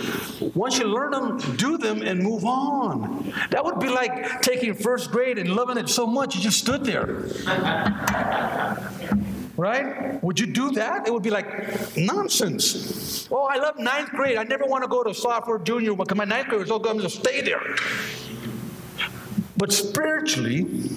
once 0.54 0.78
you 0.78 0.84
learn 0.84 1.10
them, 1.10 1.38
do 1.56 1.76
them 1.76 2.02
and 2.02 2.22
move 2.22 2.44
on. 2.44 3.34
That 3.50 3.64
would 3.64 3.80
be 3.80 3.88
like 3.88 4.40
taking 4.40 4.72
first 4.74 5.10
grade 5.10 5.38
and 5.38 5.48
loving 5.48 5.78
it 5.78 5.88
so 5.88 6.06
much 6.06 6.36
you 6.36 6.40
just 6.40 6.60
stood 6.60 6.84
there 6.84 7.02
right? 9.56 10.22
Would 10.22 10.38
you 10.38 10.46
do 10.46 10.70
that? 10.72 11.08
It 11.08 11.12
would 11.12 11.24
be 11.24 11.30
like 11.30 11.96
nonsense. 11.96 13.28
Oh, 13.32 13.44
I 13.44 13.56
love 13.56 13.80
ninth 13.80 14.10
grade. 14.10 14.38
I 14.38 14.44
never 14.44 14.64
want 14.64 14.84
to 14.84 14.88
go 14.88 15.02
to 15.02 15.12
sophomore, 15.12 15.58
junior 15.58 15.96
because 15.96 16.16
my 16.16 16.24
ninth 16.24 16.46
grade 16.46 16.62
is 16.62 16.70
all 16.70 16.78
good. 16.78 16.92
I'm 16.92 16.98
going 16.98 17.10
to 17.10 17.16
stay 17.16 17.40
there. 17.40 17.74
But 19.56 19.72
spiritually, 19.72 20.90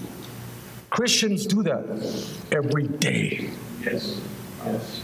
Christians 0.96 1.46
do 1.46 1.62
that 1.64 1.84
every 2.54 2.88
day. 2.88 3.50
Yes. 3.84 4.22
Yes. 4.66 5.02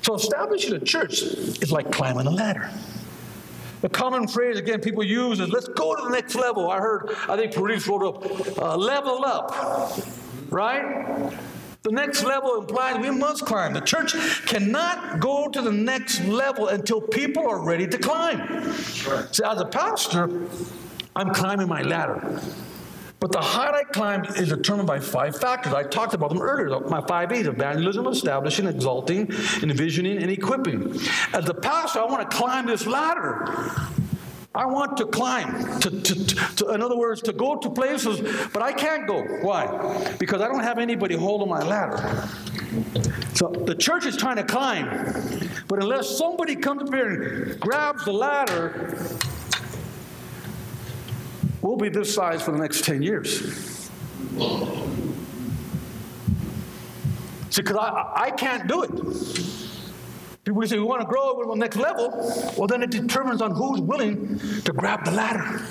So 0.00 0.14
establishing 0.14 0.72
a 0.72 0.78
church 0.78 1.20
is 1.20 1.70
like 1.70 1.92
climbing 1.92 2.26
a 2.26 2.30
ladder. 2.30 2.70
The 3.82 3.90
common 3.90 4.26
phrase 4.26 4.58
again 4.58 4.80
people 4.80 5.02
use 5.02 5.38
is 5.38 5.50
let's 5.50 5.68
go 5.68 5.94
to 5.94 6.04
the 6.04 6.08
next 6.08 6.34
level. 6.34 6.70
I 6.70 6.78
heard, 6.78 7.14
I 7.28 7.36
think 7.36 7.52
Paris 7.52 7.86
wrote 7.86 8.02
up, 8.04 8.58
uh, 8.58 8.76
level 8.78 9.22
up, 9.26 9.54
right? 10.48 11.30
The 11.82 11.92
next 11.92 12.24
level 12.24 12.56
implies 12.58 13.02
we 13.02 13.10
must 13.10 13.44
climb. 13.44 13.74
The 13.74 13.82
church 13.82 14.14
cannot 14.46 15.20
go 15.20 15.46
to 15.48 15.60
the 15.60 15.72
next 15.72 16.24
level 16.24 16.68
until 16.68 17.02
people 17.02 17.46
are 17.46 17.62
ready 17.62 17.86
to 17.86 17.98
climb. 17.98 18.38
Right. 18.40 19.28
See, 19.30 19.44
as 19.44 19.60
a 19.60 19.66
pastor, 19.66 20.48
I'm 21.14 21.34
climbing 21.34 21.68
my 21.68 21.82
ladder. 21.82 22.40
But 23.24 23.32
the 23.32 23.40
height 23.40 23.72
I 23.72 23.84
climb 23.84 24.26
is 24.36 24.50
determined 24.50 24.86
by 24.86 25.00
five 25.00 25.40
factors. 25.40 25.72
I 25.72 25.82
talked 25.82 26.12
about 26.12 26.28
them 26.28 26.42
earlier. 26.42 26.78
My 26.90 27.00
five 27.00 27.32
E's 27.32 27.46
evangelism, 27.46 28.06
establishing, 28.06 28.66
exalting, 28.66 29.32
envisioning, 29.62 30.18
and 30.18 30.30
equipping. 30.30 30.94
As 31.32 31.48
a 31.48 31.54
pastor, 31.54 32.00
I 32.00 32.04
want 32.04 32.30
to 32.30 32.36
climb 32.36 32.66
this 32.66 32.86
ladder. 32.86 33.46
I 34.54 34.66
want 34.66 34.98
to 34.98 35.06
climb, 35.06 35.80
to, 35.80 35.90
to, 36.02 36.24
to, 36.56 36.68
in 36.74 36.82
other 36.82 36.98
words, 36.98 37.22
to 37.22 37.32
go 37.32 37.56
to 37.56 37.70
places, 37.70 38.20
but 38.52 38.60
I 38.60 38.74
can't 38.74 39.06
go. 39.06 39.22
Why? 39.40 40.14
Because 40.18 40.42
I 40.42 40.48
don't 40.48 40.62
have 40.62 40.76
anybody 40.76 41.16
holding 41.16 41.48
my 41.48 41.62
ladder. 41.62 42.28
So 43.32 43.48
the 43.48 43.74
church 43.74 44.04
is 44.04 44.18
trying 44.18 44.36
to 44.36 44.44
climb, 44.44 44.86
but 45.66 45.82
unless 45.82 46.10
somebody 46.18 46.56
comes 46.56 46.82
up 46.82 46.92
here 46.92 47.08
and 47.08 47.58
grabs 47.58 48.04
the 48.04 48.12
ladder, 48.12 48.98
we'll 51.64 51.76
be 51.76 51.88
this 51.88 52.14
size 52.14 52.42
for 52.42 52.52
the 52.52 52.58
next 52.58 52.84
10 52.84 53.02
years. 53.02 53.90
See, 57.48 57.62
because 57.62 57.76
I, 57.76 58.12
I 58.14 58.30
can't 58.30 58.68
do 58.68 58.82
it. 58.82 58.90
People 60.44 60.66
say, 60.66 60.76
we 60.76 60.84
want 60.84 61.00
to 61.00 61.06
grow 61.06 61.42
to 61.42 61.48
the 61.48 61.54
next 61.54 61.76
level. 61.76 62.10
Well, 62.58 62.66
then 62.66 62.82
it 62.82 62.90
determines 62.90 63.40
on 63.40 63.52
who's 63.52 63.80
willing 63.80 64.38
to 64.64 64.72
grab 64.72 65.06
the 65.06 65.12
ladder. 65.12 65.62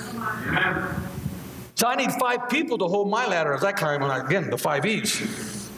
So 1.76 1.86
I 1.86 1.94
need 1.94 2.10
five 2.12 2.48
people 2.48 2.76
to 2.78 2.86
hold 2.86 3.08
my 3.08 3.26
ladder 3.26 3.54
as 3.54 3.62
I 3.62 3.70
climb 3.70 4.02
on, 4.02 4.26
again, 4.26 4.50
the 4.50 4.58
five 4.58 4.84
E's. 4.84 5.70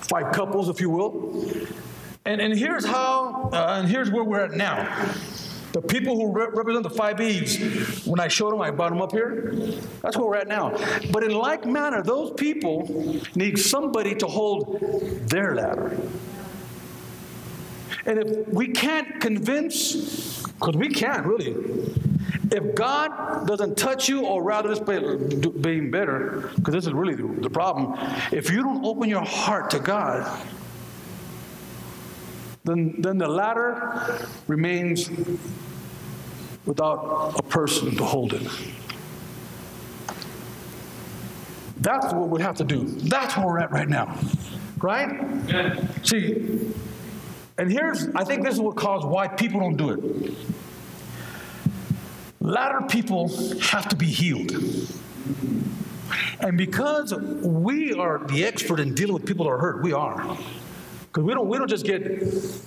Five 0.00 0.32
couples, 0.32 0.68
if 0.68 0.80
you 0.80 0.90
will. 0.90 1.46
And, 2.24 2.40
and 2.40 2.58
here's 2.58 2.84
how, 2.84 3.50
uh, 3.52 3.78
and 3.78 3.88
here's 3.88 4.10
where 4.10 4.24
we're 4.24 4.40
at 4.40 4.52
now. 4.52 5.14
The 5.74 5.82
people 5.82 6.14
who 6.14 6.32
re- 6.32 6.46
represent 6.52 6.84
the 6.84 6.90
five 6.90 7.20
E's, 7.20 8.06
when 8.06 8.20
I 8.20 8.28
showed 8.28 8.52
them, 8.52 8.60
I 8.60 8.70
brought 8.70 8.90
them 8.90 9.02
up 9.02 9.10
here. 9.10 9.52
That's 10.02 10.16
where 10.16 10.26
we're 10.26 10.36
at 10.36 10.46
now. 10.46 10.70
But 11.10 11.24
in 11.24 11.32
like 11.32 11.66
manner, 11.66 12.00
those 12.00 12.30
people 12.34 13.20
need 13.34 13.58
somebody 13.58 14.14
to 14.14 14.26
hold 14.28 14.78
their 15.28 15.56
ladder. 15.56 15.98
And 18.06 18.20
if 18.20 18.48
we 18.48 18.68
can't 18.68 19.20
convince, 19.20 20.46
because 20.46 20.76
we 20.76 20.90
can't 20.90 21.26
really, 21.26 21.56
if 22.52 22.76
God 22.76 23.48
doesn't 23.48 23.76
touch 23.76 24.08
you, 24.08 24.26
or 24.26 24.44
rather, 24.44 24.68
this 24.68 24.78
being 24.78 25.90
better, 25.90 26.52
because 26.54 26.72
this 26.72 26.86
is 26.86 26.92
really 26.92 27.16
the, 27.16 27.26
the 27.40 27.50
problem, 27.50 27.98
if 28.30 28.48
you 28.48 28.62
don't 28.62 28.84
open 28.84 29.08
your 29.08 29.24
heart 29.24 29.70
to 29.70 29.80
God, 29.80 30.40
then, 32.64 32.94
then 32.98 33.18
the 33.18 33.28
ladder 33.28 34.26
remains 34.46 35.10
without 36.66 37.34
a 37.38 37.42
person 37.42 37.96
to 37.96 38.04
hold 38.04 38.32
it. 38.32 38.48
That's 41.78 42.12
what 42.14 42.28
we 42.28 42.40
have 42.40 42.56
to 42.56 42.64
do. 42.64 42.84
That's 42.84 43.36
where 43.36 43.46
we're 43.46 43.58
at 43.58 43.70
right 43.70 43.88
now. 43.88 44.18
Right? 44.78 45.22
Yeah. 45.48 45.86
See, 46.02 46.72
and 47.58 47.70
here's, 47.70 48.08
I 48.14 48.24
think 48.24 48.44
this 48.44 48.54
is 48.54 48.60
what 48.60 48.76
caused 48.76 49.06
why 49.06 49.28
people 49.28 49.60
don't 49.60 49.76
do 49.76 49.90
it. 49.90 50.34
Ladder 52.40 52.86
people 52.88 53.28
have 53.60 53.88
to 53.88 53.96
be 53.96 54.06
healed. 54.06 54.52
And 56.40 56.58
because 56.58 57.14
we 57.14 57.92
are 57.94 58.18
the 58.26 58.44
expert 58.44 58.80
in 58.80 58.94
dealing 58.94 59.14
with 59.14 59.24
people 59.24 59.46
that 59.46 59.52
are 59.52 59.58
hurt, 59.58 59.82
we 59.82 59.92
are. 59.92 60.36
Because 61.14 61.26
we 61.28 61.32
don't, 61.32 61.48
we 61.48 61.58
don't 61.58 61.68
just 61.68 61.86
get 61.86 62.02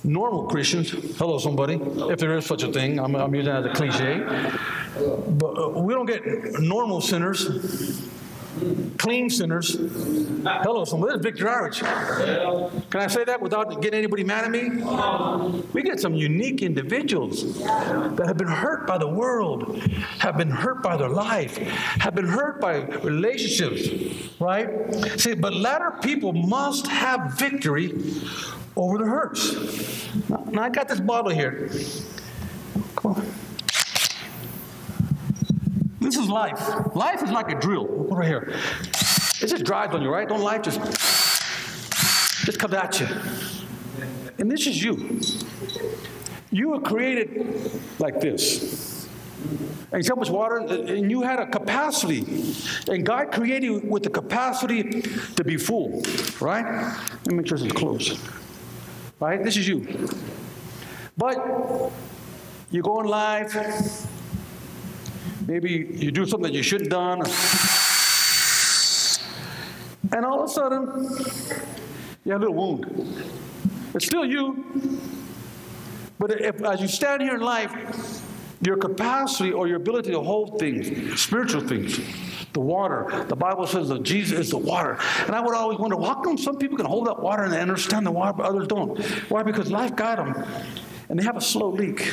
normal 0.06 0.44
Christians. 0.44 0.88
Hello, 1.18 1.36
somebody, 1.36 1.74
if 2.10 2.18
there 2.18 2.34
is 2.38 2.46
such 2.46 2.62
a 2.62 2.72
thing. 2.72 2.98
I'm, 2.98 3.14
I'm 3.14 3.34
using 3.34 3.52
that 3.52 3.66
as 3.66 3.70
a 3.70 3.74
cliche. 3.74 4.24
But 5.28 5.58
uh, 5.58 5.68
we 5.80 5.92
don't 5.92 6.06
get 6.06 6.24
normal 6.58 7.02
sinners 7.02 8.07
clean 8.98 9.30
sinners. 9.30 9.76
Hello, 10.44 10.84
somebody. 10.84 11.14
Is 11.14 11.22
Victor 11.22 11.48
Arch. 11.48 11.80
Can 11.80 13.00
I 13.00 13.06
say 13.06 13.24
that 13.24 13.40
without 13.40 13.80
getting 13.80 13.98
anybody 13.98 14.24
mad 14.24 14.44
at 14.44 14.50
me? 14.50 14.82
We 15.72 15.82
get 15.82 16.00
some 16.00 16.14
unique 16.14 16.62
individuals 16.62 17.58
that 17.62 18.24
have 18.26 18.38
been 18.38 18.48
hurt 18.48 18.86
by 18.86 18.98
the 18.98 19.08
world, 19.08 19.80
have 20.18 20.36
been 20.36 20.50
hurt 20.50 20.82
by 20.82 20.96
their 20.96 21.08
life, 21.08 21.56
have 21.56 22.14
been 22.14 22.26
hurt 22.26 22.60
by 22.60 22.82
relationships, 23.02 23.88
right? 24.40 24.68
See, 25.18 25.34
but 25.34 25.54
ladder 25.54 25.94
people 26.02 26.32
must 26.32 26.86
have 26.86 27.38
victory 27.38 27.94
over 28.76 28.98
the 28.98 29.06
hurts. 29.06 30.08
Now, 30.28 30.62
I 30.62 30.68
got 30.70 30.88
this 30.88 31.00
bottle 31.00 31.32
here. 31.32 31.70
Come 32.96 33.12
on. 33.14 33.26
Is 36.18 36.28
life. 36.28 36.94
Life 36.96 37.22
is 37.22 37.30
like 37.30 37.50
a 37.50 37.54
drill. 37.54 37.86
Look 37.86 38.12
Over 38.12 38.22
here. 38.22 38.52
It 39.40 39.46
just 39.46 39.64
drives 39.64 39.94
on 39.94 40.02
you, 40.02 40.10
right? 40.10 40.28
Don't 40.28 40.42
life 40.42 40.62
just 40.62 40.80
just 42.44 42.58
comes 42.58 42.74
at 42.74 42.98
you. 42.98 43.06
And 44.38 44.50
this 44.50 44.66
is 44.66 44.82
you. 44.82 45.20
You 46.50 46.70
were 46.70 46.80
created 46.80 47.70
like 47.98 48.20
this. 48.20 49.08
And 49.92 50.04
so 50.04 50.16
much 50.16 50.28
water, 50.28 50.56
and 50.56 51.10
you 51.10 51.22
had 51.22 51.38
a 51.38 51.46
capacity. 51.46 52.54
And 52.88 53.06
God 53.06 53.32
created 53.32 53.64
you 53.64 53.78
with 53.78 54.02
the 54.02 54.10
capacity 54.10 55.02
to 55.36 55.44
be 55.44 55.56
full, 55.56 56.02
right? 56.40 56.64
Let 56.64 57.26
me 57.28 57.34
make 57.34 57.46
sure 57.46 57.58
this 57.58 57.66
is 57.66 57.72
close. 57.72 58.18
Right? 59.20 59.42
This 59.42 59.56
is 59.56 59.68
you. 59.68 60.08
But 61.16 61.92
you 62.70 62.82
go 62.82 63.00
in 63.00 63.06
life, 63.06 63.54
maybe 65.48 65.88
you 65.90 66.12
do 66.12 66.26
something 66.26 66.52
that 66.52 66.56
you 66.56 66.62
shouldn't 66.62 66.92
have 66.92 67.00
done, 67.00 67.22
and 70.14 70.24
all 70.24 70.44
of 70.44 70.50
a 70.50 70.52
sudden, 70.52 70.82
you 72.24 72.32
have 72.32 72.42
a 72.42 72.44
little 72.44 72.54
wound. 72.54 72.84
It's 73.94 74.04
still 74.04 74.24
you, 74.24 75.00
but 76.18 76.30
if, 76.40 76.62
as 76.62 76.80
you 76.80 76.88
stand 76.88 77.22
here 77.22 77.34
in 77.36 77.40
life, 77.40 77.72
your 78.60 78.76
capacity 78.76 79.52
or 79.52 79.66
your 79.66 79.78
ability 79.78 80.10
to 80.10 80.20
hold 80.20 80.58
things, 80.58 81.20
spiritual 81.20 81.62
things, 81.62 81.98
the 82.52 82.60
water, 82.60 83.24
the 83.28 83.36
Bible 83.36 83.66
says 83.66 83.88
that 83.88 84.02
Jesus 84.02 84.38
is 84.38 84.50
the 84.50 84.58
water. 84.58 84.98
And 85.26 85.34
I 85.34 85.40
would 85.40 85.54
always 85.54 85.78
wonder, 85.78 85.96
how 85.96 86.16
come 86.16 86.36
some 86.36 86.56
people 86.58 86.76
can 86.76 86.86
hold 86.86 87.06
that 87.06 87.20
water 87.20 87.44
and 87.44 87.52
they 87.52 87.60
understand 87.60 88.04
the 88.04 88.10
water, 88.10 88.32
but 88.32 88.46
others 88.46 88.66
don't? 88.66 88.98
Why? 89.30 89.42
Because 89.42 89.70
life 89.70 89.96
got 89.96 90.16
them, 90.16 90.44
and 91.08 91.18
they 91.18 91.24
have 91.24 91.36
a 91.36 91.40
slow 91.40 91.70
leak. 91.70 92.12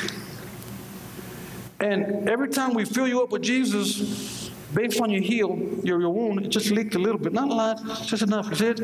And 1.80 2.28
every 2.28 2.48
time 2.48 2.74
we 2.74 2.84
fill 2.84 3.06
you 3.06 3.22
up 3.22 3.30
with 3.30 3.42
Jesus, 3.42 4.50
based 4.74 5.00
on 5.00 5.10
your 5.10 5.22
heal, 5.22 5.58
your, 5.82 6.00
your 6.00 6.10
wound, 6.10 6.46
it 6.46 6.48
just 6.48 6.70
leaked 6.70 6.94
a 6.94 6.98
little 6.98 7.18
bit. 7.18 7.32
Not 7.32 7.48
a 7.48 7.54
lot, 7.54 8.02
just 8.04 8.22
enough. 8.22 8.50
Is 8.52 8.60
it? 8.60 8.78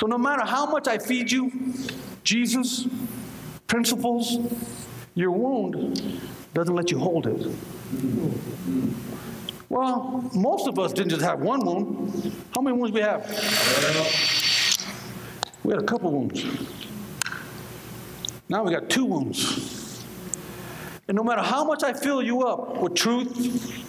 So 0.00 0.06
no 0.06 0.18
matter 0.18 0.44
how 0.44 0.66
much 0.66 0.88
I 0.88 0.98
feed 0.98 1.30
you, 1.30 1.50
Jesus, 2.24 2.86
principles, 3.66 4.38
your 5.14 5.30
wound 5.32 6.20
doesn't 6.54 6.74
let 6.74 6.90
you 6.90 6.98
hold 6.98 7.26
it. 7.26 7.50
Well, 9.68 10.30
most 10.34 10.68
of 10.68 10.78
us 10.78 10.92
didn't 10.92 11.10
just 11.10 11.22
have 11.22 11.40
one 11.40 11.64
wound. 11.64 12.32
How 12.54 12.60
many 12.60 12.76
wounds 12.76 12.92
we 12.92 13.00
have? 13.00 13.26
We 15.64 15.72
had 15.72 15.82
a 15.82 15.86
couple 15.86 16.12
wounds. 16.12 16.44
Now 18.48 18.64
we 18.64 18.72
got 18.72 18.90
two 18.90 19.04
wounds. 19.04 19.81
And 21.12 21.18
no 21.18 21.24
matter 21.24 21.42
how 21.42 21.62
much 21.62 21.84
I 21.84 21.92
fill 21.92 22.22
you 22.22 22.48
up 22.48 22.78
with 22.78 22.94
truth, 22.94 23.84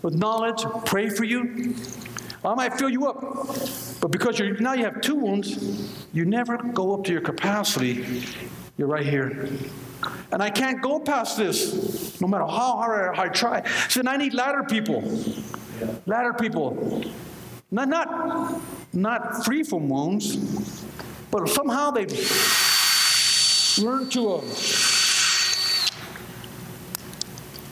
with 0.00 0.14
knowledge, 0.14 0.64
pray 0.84 1.08
for 1.10 1.24
you, 1.24 1.74
I 2.44 2.54
might 2.54 2.74
fill 2.74 2.88
you 2.88 3.08
up. 3.08 3.20
But 4.00 4.12
because 4.12 4.38
you 4.38 4.56
now 4.60 4.74
you 4.74 4.84
have 4.84 5.00
two 5.00 5.16
wounds, 5.16 5.58
you 6.12 6.24
never 6.24 6.56
go 6.56 6.94
up 6.94 7.02
to 7.06 7.10
your 7.10 7.20
capacity. 7.20 8.22
You're 8.76 8.86
right 8.86 9.04
here. 9.04 9.48
And 10.30 10.40
I 10.40 10.50
can't 10.50 10.80
go 10.80 11.00
past 11.00 11.36
this, 11.36 12.20
no 12.20 12.28
matter 12.28 12.46
how 12.46 12.76
hard 12.76 13.18
I, 13.18 13.26
try. 13.26 13.68
So 13.88 14.00
I 14.06 14.16
need 14.16 14.32
ladder 14.32 14.62
people. 14.62 15.02
Ladder 16.06 16.32
people. 16.32 17.02
Not, 17.72 17.88
not, 17.88 18.60
not 18.92 19.44
free 19.44 19.64
from 19.64 19.88
wounds, 19.88 20.36
but 21.32 21.48
somehow 21.48 21.90
they've 21.90 22.12
learned 23.82 24.12
to 24.12 24.34
uh, 24.34 24.40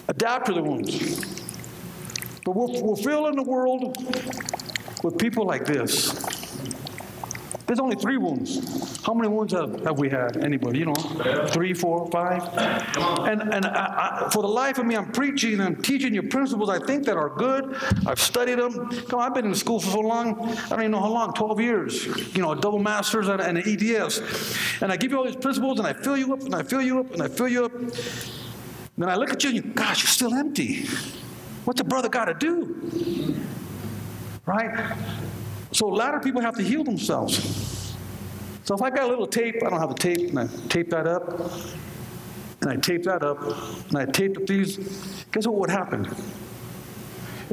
adapt 0.08 0.46
to 0.46 0.52
the 0.52 0.62
wounds. 0.62 1.44
But 2.44 2.54
we'll, 2.54 2.82
we'll 2.82 2.96
fill 2.96 3.26
in 3.26 3.36
the 3.36 3.42
world 3.42 3.96
with 5.02 5.18
people 5.18 5.46
like 5.46 5.66
this. 5.66 6.12
There's 7.66 7.80
only 7.80 7.96
three 7.96 8.16
wounds. 8.16 9.04
How 9.04 9.12
many 9.12 9.28
wounds 9.28 9.52
have, 9.52 9.80
have 9.84 9.98
we 9.98 10.08
had? 10.08 10.36
Anybody? 10.36 10.78
You 10.78 10.86
know, 10.86 11.48
three, 11.48 11.75
four, 11.75 12.08
five. 12.12 12.42
And 13.26 13.42
and 13.52 13.66
I, 13.66 14.26
I, 14.26 14.30
for 14.30 14.42
the 14.42 14.48
life 14.48 14.78
of 14.78 14.86
me, 14.86 14.96
I'm 14.96 15.10
preaching 15.10 15.60
and 15.60 15.84
teaching 15.84 16.14
you 16.14 16.22
principles 16.22 16.70
I 16.70 16.78
think 16.78 17.04
that 17.06 17.16
are 17.16 17.28
good. 17.28 17.76
I've 18.06 18.20
studied 18.20 18.60
them. 18.60 18.88
Come 19.08 19.18
on, 19.18 19.26
I've 19.26 19.34
been 19.34 19.46
in 19.46 19.54
school 19.56 19.80
for 19.80 19.90
so 19.90 20.00
long. 20.00 20.48
I 20.48 20.68
don't 20.68 20.80
even 20.80 20.92
know 20.92 21.00
how 21.00 21.10
long. 21.10 21.32
12 21.32 21.60
years. 21.60 22.06
You 22.36 22.42
know, 22.42 22.52
a 22.52 22.56
double 22.56 22.78
master's 22.78 23.26
and, 23.26 23.40
and 23.40 23.58
an 23.58 23.64
EDS. 23.66 24.20
And 24.80 24.92
I 24.92 24.96
give 24.96 25.10
you 25.10 25.18
all 25.18 25.25
these 25.25 25.34
principles 25.34 25.81
and 25.81 25.88
I 25.88 25.92
fill 25.92 26.16
you 26.16 26.33
up 26.33 26.42
and 26.42 26.54
I 26.54 26.62
fill 26.62 26.83
you 26.83 27.00
up 27.00 27.11
and 27.12 27.22
I 27.22 27.26
fill 27.26 27.48
you 27.48 27.64
up. 27.64 27.72
Then 28.98 29.09
I 29.11 29.16
look 29.16 29.30
at 29.30 29.42
you 29.44 29.50
and 29.50 29.56
you, 29.56 29.72
gosh, 29.72 30.02
you're 30.02 30.09
still 30.09 30.35
empty. 30.35 30.87
What's 31.64 31.80
a 31.80 31.85
brother 31.85 32.09
got 32.09 32.26
to 32.26 32.35
do? 32.35 33.37
Right? 34.46 34.96
So 35.72 35.88
a 35.88 35.94
lot 35.94 36.14
of 36.14 36.22
people 36.22 36.40
have 36.40 36.56
to 36.56 36.62
heal 36.62 36.85
themselves. 36.85 37.94
So 38.64 38.74
if 38.74 38.82
I 38.82 38.90
got 38.90 39.04
a 39.04 39.06
little 39.06 39.26
tape, 39.26 39.56
I 39.64 39.70
don't 39.70 39.80
have 39.80 39.90
the 39.90 39.94
tape, 39.94 40.30
and 40.30 40.38
I 40.38 40.46
tape 40.68 40.90
that 40.90 41.06
up, 41.06 41.52
and 42.62 42.70
I 42.70 42.76
tape 42.76 43.04
that 43.04 43.22
up, 43.22 43.40
and 43.88 43.96
I 43.96 44.06
tape 44.06 44.38
up 44.38 44.46
these, 44.46 45.24
guess 45.30 45.46
what 45.46 45.56
would 45.56 45.70
happen? 45.70 46.09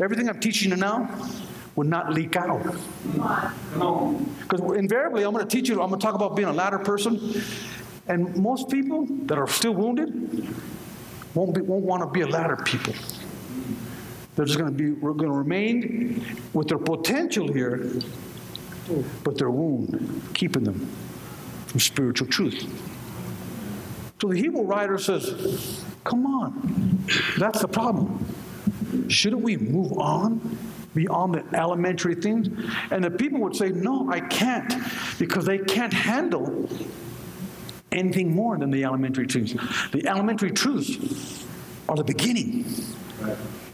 Everything 0.02 0.30
I'm 0.30 0.40
teaching 0.40 0.72
you 0.72 0.78
now 0.78 1.08
would 1.76 1.88
not 1.88 2.14
leak 2.14 2.36
out. 2.36 2.64
Because 3.14 4.62
invariably, 4.76 5.24
I'm 5.24 5.34
going 5.34 5.48
to 5.48 5.56
teach 5.56 5.70
you, 5.70 5.82
I'm 5.82 5.90
going 5.90 6.00
to 6.00 6.06
talk 6.06 6.16
about 6.16 6.36
being 6.36 6.48
a 6.48 6.54
ladder 6.54 6.80
person, 6.80 7.42
and 8.08 8.36
most 8.38 8.70
people 8.70 9.06
that 9.26 9.38
are 9.38 9.48
still 9.48 9.74
wounded 9.74 10.48
won't, 11.36 11.58
won't 11.66 11.84
want 11.84 12.04
to 12.04 12.10
be 12.10 12.22
a 12.22 12.28
ladder 12.28 12.58
people. 12.58 12.94
They're 14.36 14.46
just 14.46 14.58
going 14.58 14.72
to 14.72 14.78
be 14.78 14.92
we're 14.92 15.14
going 15.14 15.30
to 15.30 15.38
remain 15.38 16.26
with 16.54 16.68
their 16.68 16.80
potential 16.80 17.52
here, 17.52 17.92
but 19.24 19.38
their 19.38 19.52
wound 19.52 20.32
keeping 20.34 20.64
them 20.64 20.90
from 21.68 21.80
spiritual 21.80 22.28
truth. 22.28 22.62
So 24.22 24.30
the 24.30 24.38
Hebrew 24.38 24.64
writer 24.64 24.98
says, 24.98 25.84
"Come 26.04 26.26
on, 26.26 27.06
that's 27.38 27.62
the 27.62 27.68
problem. 27.68 28.26
Shouldn't 29.08 29.44
we 29.44 29.58
move 29.58 29.94
on?" 29.94 30.58
Beyond 30.96 31.34
the 31.34 31.58
elementary 31.58 32.14
things? 32.14 32.50
And 32.92 33.04
the 33.04 33.10
people 33.10 33.40
would 33.40 33.56
say, 33.56 33.70
No, 33.70 34.12
I 34.12 34.20
can't, 34.20 34.72
because 35.18 35.44
they 35.44 35.58
can't 35.58 35.92
handle 35.92 36.70
anything 37.94 38.36
more 38.36 38.58
than 38.58 38.72
the 38.72 38.84
elementary 38.84 39.28
truths. 39.28 39.54
The 39.92 40.08
elementary 40.08 40.52
truths 40.52 41.46
are 41.88 41.96
the 41.96 42.04
beginning. 42.04 42.66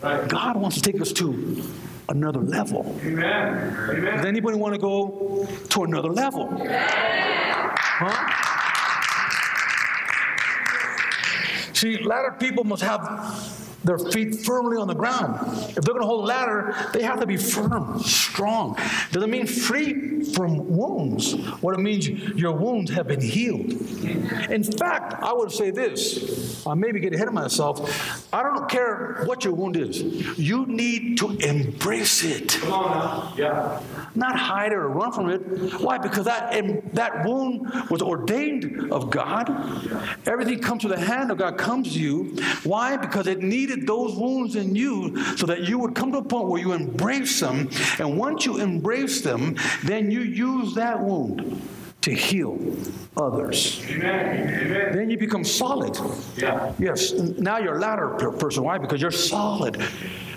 God 0.02 0.58
wants 0.58 0.80
to 0.80 0.92
take 0.92 1.02
us 1.02 1.12
to 1.14 1.64
another 2.10 2.40
level. 2.40 2.98
Amen. 3.04 3.78
Amen. 3.90 4.18
Does 4.18 4.26
anybody 4.26 4.58
want 4.58 4.74
to 4.74 4.80
go 4.80 5.48
to 5.70 5.84
another 5.84 6.10
level? 6.10 6.50
Huh? 8.02 8.36
See, 11.74 12.04
ladder 12.04 12.36
people 12.40 12.64
must 12.64 12.82
have 12.84 13.80
their 13.84 13.98
feet 13.98 14.36
firmly 14.36 14.78
on 14.78 14.88
the 14.88 14.96
ground. 14.96 15.40
If 15.70 15.76
they're 15.76 15.94
going 15.94 16.02
to 16.02 16.08
hold 16.08 16.26
a 16.26 16.28
ladder, 16.28 16.76
they 16.94 17.04
have 17.04 17.20
to 17.22 17.26
be 17.26 17.38
firm, 17.38 18.02
strong. 18.40 18.78
Doesn't 19.12 19.30
mean 19.30 19.46
free 19.46 20.24
from 20.24 20.70
wounds. 20.70 21.34
What 21.62 21.78
it 21.78 21.82
means, 21.82 22.08
your 22.08 22.54
wounds 22.54 22.90
have 22.92 23.06
been 23.06 23.20
healed. 23.20 23.70
In 24.50 24.64
fact, 24.64 25.22
I 25.22 25.34
would 25.34 25.52
say 25.52 25.72
this. 25.72 26.66
I 26.66 26.74
maybe 26.74 27.02
get 27.02 27.14
ahead 27.14 27.28
of 27.28 27.34
myself. 27.34 28.34
I 28.34 28.42
don't 28.44 28.70
care 28.70 29.24
what 29.26 29.44
your 29.44 29.54
wound 29.54 29.76
is. 29.76 30.02
You 30.40 30.66
need 30.68 31.18
to 31.18 31.32
embrace 31.32 32.24
it. 32.24 32.52
Come 32.62 32.72
on 32.72 32.92
now. 32.92 33.34
Yeah. 33.36 33.82
Not 34.16 34.38
hide 34.38 34.72
it 34.72 34.76
or 34.76 34.88
run 34.88 35.12
from 35.12 35.30
it. 35.30 35.42
Why? 35.82 35.98
Because 35.98 36.26
that 36.26 36.54
that 36.94 37.26
wound 37.26 37.90
was 37.90 38.02
ordained 38.02 38.92
of 38.92 39.10
God. 39.10 39.50
Everything 40.26 40.60
comes 40.60 40.84
to 40.84 40.88
the 40.88 41.00
hand 41.00 41.30
of 41.32 41.38
God 41.38 41.58
comes 41.58 41.94
to 41.94 42.00
you. 42.00 42.36
Why? 42.64 42.96
Because 42.96 43.28
it 43.28 43.40
needed 43.40 43.86
those 43.86 44.16
wounds 44.16 44.56
in 44.56 44.76
you 44.76 45.22
so 45.36 45.46
that 45.46 45.68
you 45.68 45.78
would 45.80 45.94
come 45.94 46.12
to 46.14 46.20
a 46.20 46.24
point 46.24 46.48
where 46.48 46.62
you 46.62 46.72
embrace 46.72 47.40
them. 47.40 47.70
And 48.00 48.18
once 48.30 48.46
you 48.46 48.58
embrace 48.58 49.22
them, 49.22 49.56
then 49.84 50.12
you 50.12 50.22
use 50.22 50.76
that 50.76 51.00
wound 51.00 51.62
to 52.02 52.14
heal 52.14 52.58
others. 53.18 53.84
Amen. 53.90 54.48
Amen. 54.48 54.96
Then 54.96 55.10
you 55.10 55.18
become 55.18 55.44
solid. 55.44 55.98
Yeah. 56.38 56.74
Yes. 56.80 57.14
Now 57.14 57.58
you're 57.58 57.78
a 57.78 57.80
ladder 57.80 58.10
person. 58.10 58.64
Why? 58.64 58.78
Because 58.78 59.02
you're 59.02 59.12
solid. 59.12 59.82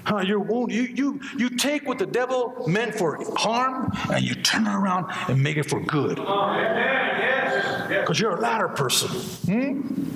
Huh, 0.05 0.25
you're 0.27 0.41
wounded. 0.41 0.75
You, 0.75 0.83
you, 0.83 1.21
you 1.39 1.51
take 1.51 1.87
what 1.87 1.99
the 1.99 2.07
devil 2.07 2.65
meant 2.67 2.95
for 2.95 3.23
harm 3.37 3.93
and 4.11 4.25
you 4.25 4.35
turn 4.35 4.67
it 4.67 4.75
around 4.75 5.13
and 5.29 5.41
make 5.41 5.59
it 5.59 5.69
for 5.69 5.81
good. 5.81 6.17
Because 6.17 8.19
you're 8.19 8.37
a 8.37 8.41
ladder 8.41 8.69
person. 8.69 9.09
Hmm? 9.47 10.09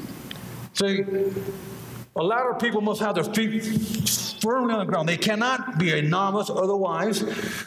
See, 0.72 1.04
a 2.16 2.22
of 2.22 2.58
people 2.58 2.80
must 2.80 3.00
have 3.00 3.14
their 3.14 3.24
feet 3.24 3.62
firmly 4.40 4.74
on 4.74 4.80
the 4.80 4.90
ground. 4.90 5.08
They 5.08 5.16
cannot 5.16 5.78
be 5.78 5.98
a 5.98 6.02
novice, 6.02 6.50
otherwise, 6.50 7.20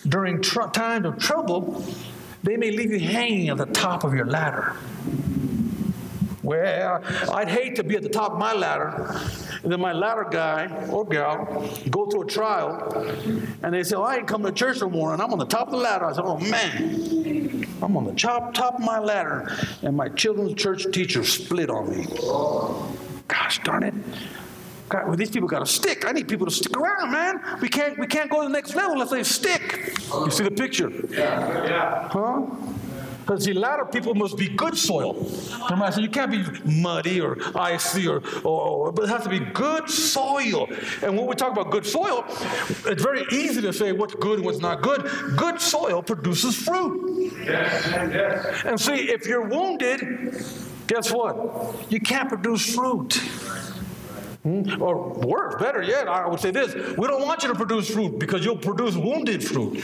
during 0.08 0.42
tr- 0.42 0.68
times 0.74 1.06
of 1.06 1.18
trouble, 1.18 1.84
they 2.44 2.58
may 2.58 2.72
leave 2.72 2.92
you 2.92 3.00
hanging 3.00 3.50
at 3.50 3.58
the 3.58 3.66
top 3.66 4.04
of 4.04 4.14
your 4.14 4.26
ladder. 4.26 4.76
Well, 6.42 7.04
I'd 7.32 7.50
hate 7.50 7.76
to 7.76 7.84
be 7.84 7.96
at 7.96 8.02
the 8.02 8.10
top 8.10 8.32
of 8.32 8.40
my 8.40 8.54
ladder, 8.54 9.14
and 9.62 9.72
then 9.72 9.80
my 9.80 9.92
ladder 9.92 10.26
guy 10.32 10.88
or 10.90 11.06
gal 11.06 11.70
go 11.90 12.08
through 12.08 12.24
a 12.24 12.28
trial, 12.28 12.94
and 13.62 13.74
they 13.74 13.84
say, 13.84 13.98
oh, 13.98 14.04
I 14.04 14.18
ain't 14.18 14.28
coming 14.28 14.48
to 14.48 14.54
church 14.54 14.80
no 14.80 14.90
more, 14.90 15.14
and 15.14 15.22
I'm 15.22 15.32
on 15.34 15.38
the 15.38 15.46
top 15.46 15.68
of 15.68 15.74
the 15.74 15.78
ladder. 15.78 16.06
I 16.06 16.14
said, 16.14 16.24
oh 16.26 16.38
man, 16.38 17.68
I'm 17.84 17.96
on 17.96 18.06
the 18.06 18.14
top, 18.14 18.54
top 18.54 18.76
of 18.76 18.80
my 18.80 19.00
ladder, 19.00 19.54
and 19.84 19.96
my 19.96 20.10
children's 20.10 20.56
church 20.56 20.90
teacher 20.92 21.24
split 21.24 21.70
on 21.70 21.90
me. 21.90 22.08
Gosh 23.28 23.62
darn 23.64 23.84
it. 23.84 23.94
God, 24.90 25.08
well, 25.08 25.16
these 25.16 25.30
people 25.30 25.48
got 25.48 25.60
to 25.60 25.66
stick. 25.68 26.06
I 26.08 26.12
need 26.12 26.28
people 26.28 26.48
to 26.48 26.52
stick 26.52 26.76
around, 26.76 27.12
man. 27.12 27.42
We 27.62 27.70
can't, 27.70 27.98
we 28.00 28.08
can't 28.08 28.30
go 28.30 28.42
to 28.42 28.48
the 28.48 28.54
next 28.54 28.76
level 28.76 28.94
unless 28.94 29.12
they 29.12 29.24
stick. 29.24 29.96
You 30.12 30.32
see 30.32 30.44
the 30.44 30.52
picture? 30.52 30.90
Yeah. 31.10 31.64
Yeah. 31.64 32.10
Huh? 32.10 32.42
Because 33.22 33.46
the 33.46 33.54
ladder 33.54 33.86
people 33.86 34.16
must 34.16 34.38
be 34.38 34.50
good 34.50 34.76
soil. 34.76 35.24
So 35.24 36.02
you 36.02 36.10
can't 36.10 36.32
be 36.32 36.44
muddy 36.66 37.22
or 37.22 37.38
icy 37.54 38.08
or, 38.08 38.24
or, 38.44 38.88
or, 38.88 38.92
but 38.92 39.04
it 39.04 39.10
has 39.10 39.22
to 39.22 39.30
be 39.30 39.38
good 39.38 39.88
soil. 39.88 40.68
And 41.04 41.16
when 41.16 41.28
we 41.28 41.36
talk 41.36 41.52
about 41.52 41.70
good 41.70 41.86
soil, 41.86 42.26
it's 42.88 43.04
very 43.04 43.24
easy 43.32 43.62
to 43.62 43.72
say 43.72 43.92
what's 43.92 44.16
good 44.16 44.40
and 44.40 44.46
what's 44.46 44.58
not 44.58 44.82
good. 44.82 45.08
Good 45.38 45.62
soil 45.62 46.02
produces 46.02 46.56
fruit. 46.56 47.32
Yes. 47.44 47.88
Yes. 47.92 48.64
And 48.66 48.82
see, 48.82 49.12
if 49.12 49.28
you're 49.28 49.48
wounded, 49.48 50.44
guess 50.88 51.12
what? 51.12 51.92
You 51.92 52.00
can't 52.00 52.30
produce 52.30 52.74
fruit. 52.74 53.22
Hmm? 54.44 54.82
Or 54.82 55.10
worse, 55.10 55.56
better 55.62 55.82
yet, 55.82 56.08
I 56.08 56.26
would 56.26 56.40
say 56.40 56.52
this 56.52 56.74
we 56.98 57.08
don't 57.08 57.24
want 57.24 57.44
you 57.44 57.50
to 57.50 57.56
produce 57.56 57.90
fruit 57.90 58.20
because 58.20 58.46
you'll 58.46 58.56
produce 58.56 58.96
wounded 58.96 59.44
fruit. 59.44 59.84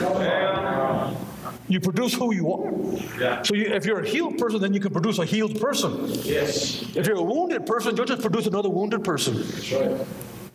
You 1.68 1.80
produce 1.80 2.14
who 2.14 2.32
you 2.32 2.52
are. 2.52 3.20
Yeah. 3.20 3.42
So 3.42 3.54
you, 3.54 3.66
if 3.66 3.84
you're 3.84 4.00
a 4.00 4.06
healed 4.06 4.38
person, 4.38 4.60
then 4.60 4.72
you 4.72 4.80
can 4.80 4.92
produce 4.92 5.18
a 5.18 5.24
healed 5.24 5.60
person. 5.60 6.06
Yes. 6.22 6.82
If 6.96 7.06
you're 7.06 7.16
a 7.16 7.22
wounded 7.22 7.66
person, 7.66 7.96
you'll 7.96 8.06
just 8.06 8.22
produce 8.22 8.46
another 8.46 8.70
wounded 8.70 9.04
person. 9.04 9.34
That's 9.36 9.72
right. 9.72 10.06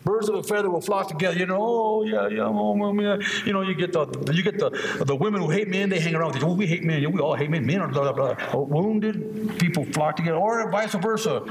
Birds 0.03 0.29
of 0.29 0.35
a 0.35 0.43
feather 0.43 0.69
will 0.69 0.81
flock 0.81 1.07
together. 1.07 1.37
You 1.37 1.45
know, 1.45 1.57
oh 1.59 2.03
yeah, 2.03 2.27
yeah, 2.27 2.47
oh, 2.47 2.99
yeah. 2.99 3.17
You 3.45 3.53
know, 3.53 3.61
you 3.61 3.75
get 3.75 3.93
the 3.93 4.05
you 4.33 4.43
get 4.43 4.57
the 4.57 4.69
the 5.05 5.15
women 5.15 5.41
who 5.41 5.49
hate 5.49 5.67
men. 5.67 5.89
They 5.89 5.99
hang 5.99 6.15
around 6.15 6.33
with 6.33 6.41
you. 6.41 6.47
Oh, 6.47 6.53
we 6.53 6.65
hate 6.65 6.83
men. 6.83 7.11
We 7.11 7.19
all 7.19 7.35
hate 7.35 7.49
men. 7.49 7.65
Men 7.65 7.81
are 7.81 7.87
blah 7.87 8.11
blah 8.11 8.33
blah. 8.33 8.49
Oh, 8.53 8.63
wounded 8.63 9.57
people 9.59 9.85
flock 9.85 10.15
together, 10.15 10.37
or 10.37 10.69
vice 10.71 10.93
versa. 10.95 11.41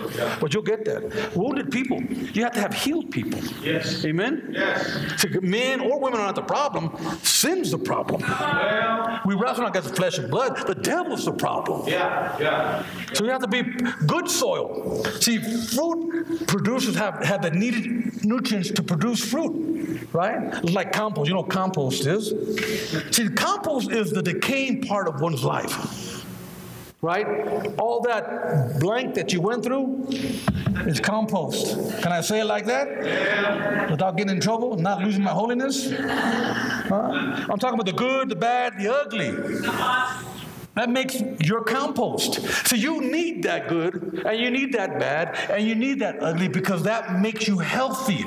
But 0.41 0.53
you'll 0.53 0.63
get 0.63 0.85
that. 0.85 1.37
Wounded 1.37 1.71
people. 1.71 2.03
You 2.03 2.43
have 2.43 2.53
to 2.53 2.61
have 2.61 2.75
healed 2.75 3.11
people. 3.11 3.41
Yes. 3.63 4.05
Amen. 4.05 4.51
Yes. 4.53 5.21
So 5.21 5.29
men 5.41 5.81
or 5.81 6.01
women 6.01 6.21
are 6.21 6.27
not 6.27 6.35
the 6.35 6.43
problem. 6.43 6.97
Sin's 7.23 7.71
the 7.71 7.79
problem. 7.79 8.21
Well. 8.23 9.21
We 9.27 9.35
wrestle 9.35 9.63
not 9.63 9.77
against 9.77 9.95
flesh 9.97 10.19
and 10.19 10.31
blood. 10.31 10.67
The 10.67 10.75
devil's 10.75 11.25
the 11.25 11.33
problem. 11.33 11.89
Yeah. 11.89 12.37
Yeah. 12.41 12.85
So 13.13 13.25
you 13.25 13.31
have 13.31 13.43
to 13.43 13.49
be 13.49 13.63
good 14.07 14.29
soil. 14.29 15.05
See, 15.21 15.39
fruit 15.39 16.47
producers 16.47 16.97
have, 16.97 17.23
have 17.25 17.43
the 17.43 17.51
needed 17.51 18.10
nutrients 18.25 18.71
to 18.73 18.83
produce 18.83 19.25
fruit, 19.25 20.09
right? 20.13 20.63
Like 20.65 20.93
compost. 20.93 21.29
You 21.29 21.35
know 21.35 21.41
what 21.41 21.51
compost 21.51 22.07
is? 22.07 22.29
See, 23.11 23.29
compost 23.29 23.91
is 23.91 24.11
the 24.13 24.23
decaying 24.23 24.83
part 24.83 25.09
of 25.09 25.21
one's 25.21 25.45
life, 25.45 26.25
right? 27.03 27.27
All 27.79 28.01
that 28.03 28.79
blank 28.81 29.15
that 29.15 29.33
you 29.33 29.41
went 29.41 29.65
through 29.65 30.07
is 30.87 31.01
compost. 31.01 31.77
Can 32.03 32.13
I 32.13 32.21
say 32.21 32.41
it 32.41 32.47
like 32.47 32.67
that? 32.67 33.91
Without 33.91 34.17
getting 34.17 34.35
in 34.35 34.41
trouble, 34.41 34.77
not 34.77 35.03
losing 35.03 35.23
my 35.23 35.31
holiness? 35.31 35.91
Huh? 35.91 37.47
I'm 37.49 37.59
talking 37.59 37.75
about 37.75 37.87
the 37.87 37.93
good, 37.93 38.29
the 38.29 38.37
bad, 38.37 38.79
the 38.79 38.93
ugly. 38.93 40.30
That 40.77 40.89
makes 40.89 41.21
your 41.41 41.65
compost. 41.65 42.41
So 42.67 42.77
you 42.77 43.01
need 43.01 43.43
that 43.43 43.69
good, 43.69 44.23
and 44.25 44.39
you 44.39 44.51
need 44.51 44.73
that 44.75 44.99
bad, 44.99 45.37
and 45.51 45.67
you 45.67 45.75
need 45.75 45.99
that 46.01 46.23
ugly 46.23 46.49
because 46.49 46.85
that 46.85 47.21
makes 47.21 47.49
you 47.49 47.59
healthy. 47.59 48.25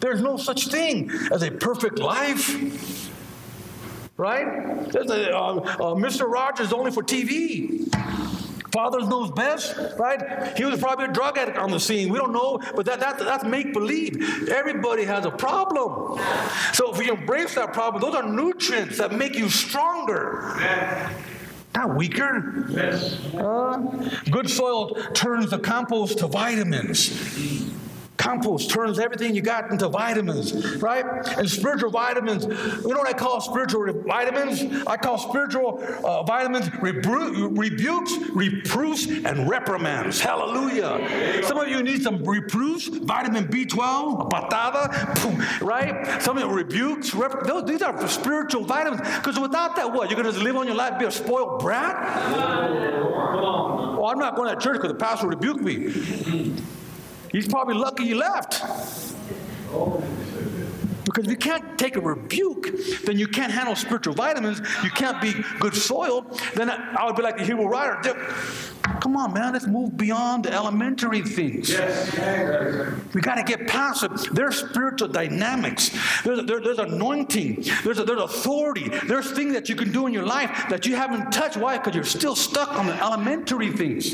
There's 0.00 0.22
no 0.22 0.36
such 0.36 0.68
thing 0.68 1.10
as 1.32 1.42
a 1.42 1.50
perfect 1.50 1.98
life. 1.98 3.10
Right? 4.16 4.46
A, 4.94 5.36
uh, 5.36 5.56
uh, 5.56 5.94
Mr. 5.94 6.26
Rogers 6.26 6.72
only 6.72 6.90
for 6.90 7.02
TV. 7.02 7.92
Father 8.72 9.00
knows 9.00 9.30
best, 9.30 9.74
right? 9.98 10.56
He 10.56 10.64
was 10.64 10.78
probably 10.80 11.06
a 11.06 11.12
drug 11.12 11.38
addict 11.38 11.56
on 11.56 11.70
the 11.70 11.80
scene. 11.80 12.10
We 12.10 12.18
don't 12.18 12.32
know, 12.32 12.60
but 12.74 12.84
that, 12.86 13.00
that, 13.00 13.18
that's 13.18 13.44
make 13.44 13.72
believe. 13.72 14.50
Everybody 14.50 15.04
has 15.04 15.24
a 15.24 15.30
problem. 15.30 16.18
So 16.74 16.92
if 16.92 16.98
we 16.98 17.08
embrace 17.08 17.54
that 17.54 17.72
problem, 17.72 18.02
those 18.02 18.14
are 18.14 18.28
nutrients 18.28 18.98
that 18.98 19.12
make 19.12 19.34
you 19.34 19.48
stronger 19.48 20.56
not 21.76 21.94
weaker. 21.94 22.64
Yes. 22.70 23.22
Uh, 23.34 23.76
good 24.30 24.48
soil 24.48 24.94
turns 25.12 25.50
the 25.50 25.58
compost 25.58 26.18
to 26.18 26.26
vitamins. 26.26 27.75
Compost 28.16 28.70
turns 28.70 28.98
everything 28.98 29.34
you 29.34 29.42
got 29.42 29.70
into 29.70 29.88
vitamins, 29.88 30.76
right? 30.76 31.04
And 31.36 31.48
spiritual 31.48 31.90
vitamins, 31.90 32.44
you 32.44 32.88
know 32.88 32.98
what 32.98 33.08
I 33.08 33.12
call 33.12 33.40
spiritual 33.40 33.92
vitamins? 34.02 34.62
I 34.86 34.96
call 34.96 35.18
spiritual 35.18 35.82
uh, 36.04 36.22
vitamins 36.22 36.68
rebru- 36.70 37.56
rebukes, 37.56 38.12
reproofs, 38.32 39.06
and 39.06 39.48
reprimands. 39.48 40.20
Hallelujah. 40.20 41.42
Some 41.44 41.58
of 41.58 41.68
you 41.68 41.82
need 41.82 42.02
some 42.02 42.24
reproofs, 42.24 42.86
vitamin 42.88 43.48
B12, 43.48 44.30
patada, 44.30 45.22
boom, 45.22 45.66
right? 45.66 46.22
Some 46.22 46.38
of 46.38 46.44
you 46.44 46.50
rebukes, 46.50 47.14
rep- 47.14 47.44
those, 47.44 47.64
these 47.64 47.82
are 47.82 48.08
spiritual 48.08 48.64
vitamins. 48.64 49.00
Because 49.00 49.38
without 49.38 49.76
that, 49.76 49.92
what? 49.92 50.10
You're 50.10 50.22
going 50.22 50.32
to 50.32 50.40
live 50.40 50.56
on 50.56 50.66
your 50.66 50.76
life, 50.76 50.98
be 50.98 51.04
a 51.04 51.10
spoiled 51.10 51.60
brat? 51.60 51.94
Oh, 53.98 54.06
I'm 54.06 54.18
not 54.18 54.36
going 54.36 54.54
to 54.54 54.60
church 54.60 54.76
because 54.76 54.92
the 54.92 54.98
pastor 54.98 55.26
rebuked 55.28 55.60
me. 55.60 56.54
He's 57.30 57.48
probably 57.48 57.74
lucky 57.74 58.04
he 58.04 58.14
left. 58.14 58.62
Because 61.04 61.24
if 61.24 61.30
you 61.30 61.36
can't 61.36 61.78
take 61.78 61.96
a 61.96 62.00
rebuke, 62.00 62.68
then 63.04 63.18
you 63.18 63.28
can't 63.28 63.52
handle 63.52 63.76
spiritual 63.76 64.12
vitamins, 64.14 64.60
you 64.82 64.90
can't 64.90 65.20
be 65.22 65.34
good 65.60 65.74
soil, 65.74 66.26
then 66.54 66.68
I 66.68 67.06
would 67.06 67.16
be 67.16 67.22
like 67.22 67.38
the 67.38 67.44
Hebrew 67.44 67.66
writer. 67.66 68.12
Come 69.00 69.16
on, 69.16 69.32
man, 69.32 69.52
let's 69.52 69.66
move 69.66 69.96
beyond 69.96 70.44
the 70.44 70.52
elementary 70.52 71.22
things. 71.22 71.70
Yes. 71.70 72.12
We 73.14 73.20
got 73.20 73.36
to 73.36 73.44
get 73.44 73.68
past 73.68 74.02
it. 74.02 74.10
There's 74.32 74.56
spiritual 74.56 75.08
dynamics. 75.08 75.96
There's, 76.24 76.44
there, 76.44 76.60
there's 76.60 76.78
anointing. 76.78 77.64
There's, 77.84 77.98
there's 77.98 78.20
authority. 78.20 78.88
There's 79.06 79.30
things 79.30 79.54
that 79.54 79.68
you 79.68 79.76
can 79.76 79.92
do 79.92 80.06
in 80.06 80.12
your 80.12 80.26
life 80.26 80.66
that 80.70 80.86
you 80.86 80.96
haven't 80.96 81.30
touched. 81.30 81.56
Why? 81.56 81.78
Because 81.78 81.94
you're 81.94 82.04
still 82.04 82.34
stuck 82.34 82.72
on 82.72 82.86
the 82.86 82.94
elementary 82.94 83.70
things. 83.70 84.12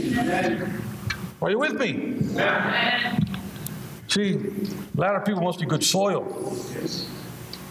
Are 1.42 1.50
you 1.50 1.58
with 1.58 1.74
me? 1.74 2.18
See, 4.06 4.34
a 4.96 5.00
lot 5.00 5.16
of 5.16 5.24
people 5.24 5.42
must 5.42 5.58
be 5.58 5.66
good 5.66 5.82
soil. 5.82 6.22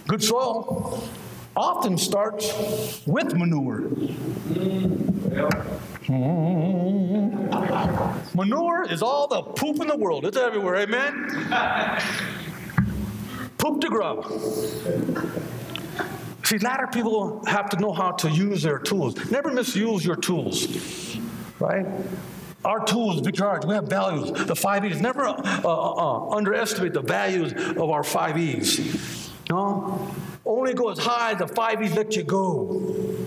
Good 0.07 0.21
soil 0.21 1.07
often 1.55 1.97
starts 1.97 3.01
with 3.07 3.33
manure. 3.33 3.83
Mm. 6.07 6.51
Manure 8.35 8.91
is 8.91 9.01
all 9.01 9.27
the 9.27 9.41
poop 9.41 9.79
in 9.79 9.87
the 9.87 9.95
world. 9.95 10.25
It's 10.25 10.35
everywhere, 10.35 10.75
amen? 10.75 11.29
poop 13.57 13.79
to 13.79 13.87
grow. 13.87 14.21
See, 16.43 16.57
a 16.57 16.59
lot 16.59 16.83
of 16.83 16.91
people 16.91 17.41
have 17.45 17.69
to 17.69 17.77
know 17.79 17.93
how 17.93 18.11
to 18.11 18.29
use 18.29 18.63
their 18.63 18.79
tools. 18.79 19.31
Never 19.31 19.49
misuse 19.49 20.03
your 20.03 20.17
tools, 20.17 20.67
right? 21.57 21.85
Our 22.63 22.85
tools, 22.85 23.21
Victor 23.21 23.45
Arch, 23.45 23.65
we 23.65 23.73
have 23.73 23.87
values. 23.87 24.31
The 24.45 24.55
five 24.55 24.85
E's. 24.85 25.01
Never 25.01 25.25
uh, 25.25 25.33
uh, 25.63 25.67
uh, 25.67 26.29
underestimate 26.29 26.93
the 26.93 27.01
values 27.01 27.53
of 27.53 27.89
our 27.89 28.03
five 28.03 28.37
E's. 28.37 29.31
No? 29.49 30.13
Only 30.45 30.73
go 30.73 30.89
as 30.89 30.99
high 30.99 31.31
as 31.31 31.39
the 31.39 31.47
five 31.47 31.81
E's 31.81 31.95
let 31.95 32.15
you 32.15 32.23
go. 32.23 33.17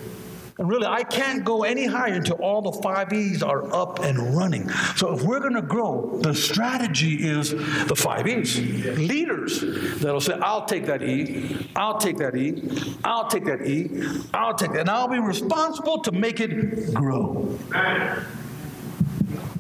And 0.57 0.69
really, 0.69 0.87
I 0.87 1.03
can't 1.03 1.45
go 1.45 1.65
any 1.65 1.85
higher 1.85 2.13
until 2.13 2.37
all 2.37 2.63
the 2.63 2.81
five 2.81 3.13
E's 3.13 3.43
are 3.43 3.75
up 3.75 3.99
and 3.99 4.37
running. 4.37 4.69
So, 4.95 5.13
if 5.13 5.23
we're 5.23 5.41
going 5.41 5.55
to 5.55 5.63
grow, 5.63 6.21
the 6.23 6.33
strategy 6.33 7.29
is 7.29 7.51
the 7.51 7.97
five 7.97 8.29
E's. 8.29 8.57
Leaders 8.61 9.63
that'll 9.99 10.21
say, 10.21 10.35
I'll 10.35 10.65
take 10.65 10.87
that 10.87 11.03
E, 11.03 11.69
I'll 11.75 11.99
take 11.99 12.19
that 12.19 12.37
E, 12.37 12.63
I'll 13.03 13.27
take 13.27 13.47
that 13.47 13.67
E, 13.67 14.07
I'll 14.33 14.55
take 14.55 14.73
that, 14.73 14.81
and 14.81 14.91
I'll 14.91 15.09
be 15.09 15.19
responsible 15.19 16.03
to 16.03 16.13
make 16.13 16.39
it 16.39 16.95
grow. 16.95 17.59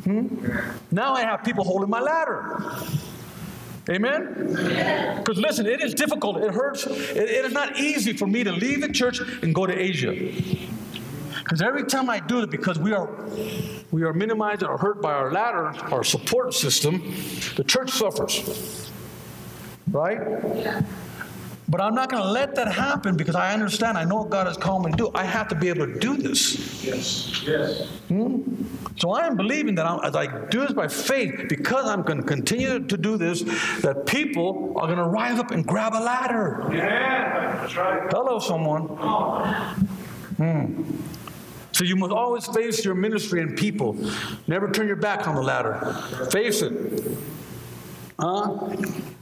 Hmm? 0.05 0.29
Now 0.91 1.15
I 1.15 1.23
have 1.23 1.43
people 1.45 1.65
holding 1.65 1.91
my 1.91 2.01
ladder. 2.01 2.63
Amen? 3.89 5.17
Because 5.19 5.39
listen, 5.39 5.67
it 5.67 5.83
is 5.83 5.95
difficult. 5.95 6.39
It 6.39 6.53
hurts. 6.53 6.87
It, 6.87 7.17
it 7.17 7.45
is 7.45 7.53
not 7.53 7.79
easy 7.79 8.15
for 8.15 8.27
me 8.27 8.45
to 8.45 8.53
leave 8.53 8.81
the 8.81 8.93
church 8.93 9.21
and 9.43 9.55
go 9.55 9.67
to 9.67 9.79
Asia. 9.79 10.13
Because 11.39 11.61
every 11.61 11.85
time 11.85 12.09
I 12.09 12.21
do 12.21 12.41
it, 12.41 12.51
because 12.51 12.79
we 12.79 12.93
are 12.93 13.11
we 13.91 14.03
are 14.03 14.15
minimized 14.15 14.63
or 14.63 14.79
hurt 14.79 15.03
by 15.03 15.13
our 15.13 15.31
ladder, 15.31 15.67
our 15.93 16.03
support 16.03 16.55
system, 16.55 17.03
the 17.57 17.65
church 17.65 17.91
suffers. 17.91 18.91
Right? 19.91 20.19
But 21.69 21.81
I'm 21.81 21.95
not 21.95 22.11
going 22.11 22.23
to 22.23 22.31
let 22.31 22.55
that 22.57 22.73
happen 22.73 23.17
because 23.17 23.35
I 23.35 23.55
understand. 23.55 23.97
I 23.97 24.05
know 24.05 24.17
what 24.17 24.31
God 24.31 24.47
has 24.47 24.57
called 24.57 24.85
me 24.85 24.91
to 24.91 24.97
do. 24.97 25.11
I 25.15 25.25
have 25.25 25.49
to 25.49 25.55
be 25.55 25.69
able 25.69 25.87
to 25.87 25.99
do 25.99 26.17
this. 26.17 26.85
Yes. 26.85 27.43
Yes. 27.43 27.89
Hmm? 28.09 28.43
So 28.97 29.13
I 29.13 29.27
am 29.27 29.37
believing 29.37 29.75
that 29.77 29.87
I'm, 29.87 30.01
as 30.05 30.15
I 30.15 30.27
do 30.49 30.61
this 30.61 30.73
by 30.73 30.89
faith, 30.89 31.49
because 31.49 31.87
I'm 31.87 32.03
going 32.03 32.19
to 32.19 32.27
continue 32.27 32.87
to 32.87 32.97
do 32.97 33.17
this, 33.17 33.43
that 33.81 34.05
people 34.07 34.75
are 34.77 34.87
going 34.87 34.99
to 34.99 35.05
rise 35.05 35.39
up 35.39 35.51
and 35.53 35.67
grab 35.67 35.95
a 35.95 36.01
ladder. 36.01 36.69
Yeah. 36.73 37.61
That's 37.61 37.77
right. 37.77 38.11
Hello, 38.11 38.39
someone. 38.39 38.83
Hmm. 40.37 40.83
So 41.73 41.83
you 41.83 41.97
must 41.97 42.13
always 42.13 42.47
face 42.47 42.85
your 42.85 42.95
ministry 42.95 43.41
and 43.41 43.57
people. 43.57 43.97
Never 44.47 44.71
turn 44.71 44.87
your 44.87 44.97
back 44.97 45.27
on 45.27 45.35
the 45.35 45.43
ladder. 45.43 45.93
Face 46.31 46.63
it. 46.63 46.73
Huh? 48.19 48.71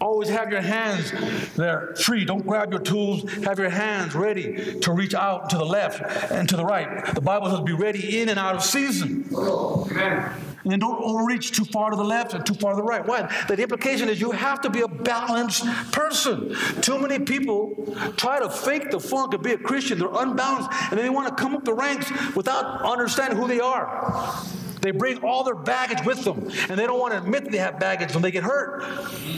Always 0.01 0.29
have 0.29 0.51
your 0.51 0.61
hands 0.61 1.13
there 1.55 1.95
free. 1.97 2.25
Don't 2.25 2.47
grab 2.47 2.71
your 2.71 2.81
tools. 2.81 3.31
Have 3.45 3.59
your 3.59 3.71
hands 3.71 4.15
ready 4.15 4.81
to 4.81 4.93
reach 4.93 5.15
out 5.15 5.49
to 5.51 5.57
the 5.57 5.65
left 5.65 6.03
and 6.31 6.49
to 6.49 6.57
the 6.57 6.65
right. 6.65 7.15
The 7.15 7.21
Bible 7.23 7.51
says 7.51 7.61
be 7.61 7.73
ready 7.73 8.21
in 8.21 8.29
and 8.29 8.39
out 8.39 8.55
of 8.55 8.63
season. 8.63 9.25
Amen. 9.35 10.33
And 10.65 10.81
don't 10.81 11.03
overreach 11.03 11.53
too 11.53 11.65
far 11.65 11.91
to 11.91 11.97
the 11.97 12.05
left 12.05 12.35
and 12.35 12.47
too 12.47 12.55
far 12.55 12.73
to 12.73 12.77
the 12.77 12.83
right. 12.83 13.05
Why? 13.05 13.23
The 13.49 13.61
implication 13.61 14.09
is 14.09 14.21
you 14.21 14.31
have 14.31 14.61
to 14.61 14.71
be 14.71 14.83
a 14.83 14.89
balanced 14.89 15.67
person. 15.91 16.55
Too 16.81 16.99
many 16.99 17.19
people 17.19 17.97
try 18.17 18.39
to 18.39 18.49
fake 18.49 18.91
the 18.91 19.01
funk 19.01 19.35
and 19.35 19.43
be 19.43 19.53
a 19.53 19.59
Christian. 19.59 19.99
They're 19.99 20.09
unbalanced 20.09 20.71
and 20.91 21.01
they 21.01 21.11
want 21.11 21.29
to 21.29 21.43
come 21.43 21.57
up 21.57 21.65
the 21.65 21.75
ranks 21.75 22.11
without 22.37 22.83
understanding 22.83 23.39
who 23.39 23.49
they 23.49 23.61
are. 23.61 24.37
They 24.83 24.91
bring 24.91 25.19
all 25.23 25.45
their 25.45 25.55
baggage 25.55 26.05
with 26.05 26.25
them, 26.25 26.51
and 26.69 26.79
they 26.79 26.87
don't 26.87 26.99
want 26.99 27.13
to 27.13 27.19
admit 27.19 27.51
they 27.53 27.59
have 27.59 27.79
baggage 27.79 28.15
when 28.15 28.23
they 28.23 28.33
get 28.33 28.43
hurt. 28.43 28.83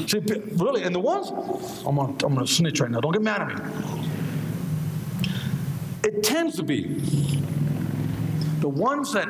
See, 0.09 0.19
really, 0.19 0.83
and 0.85 0.95
the 0.95 1.01
ones, 1.01 1.29
I'm 1.87 1.97
gonna, 1.97 2.13
I'm 2.25 2.35
gonna 2.35 2.47
snitch 2.47 2.81
right 2.81 2.91
now. 2.91 3.01
Don't 3.01 3.13
get 3.13 3.21
mad 3.21 3.43
at 3.43 3.63
me. 3.63 4.09
It 6.03 6.23
tends 6.23 6.57
to 6.57 6.63
be 6.63 6.85
the 8.61 8.69
ones 8.71 9.13
that 9.13 9.29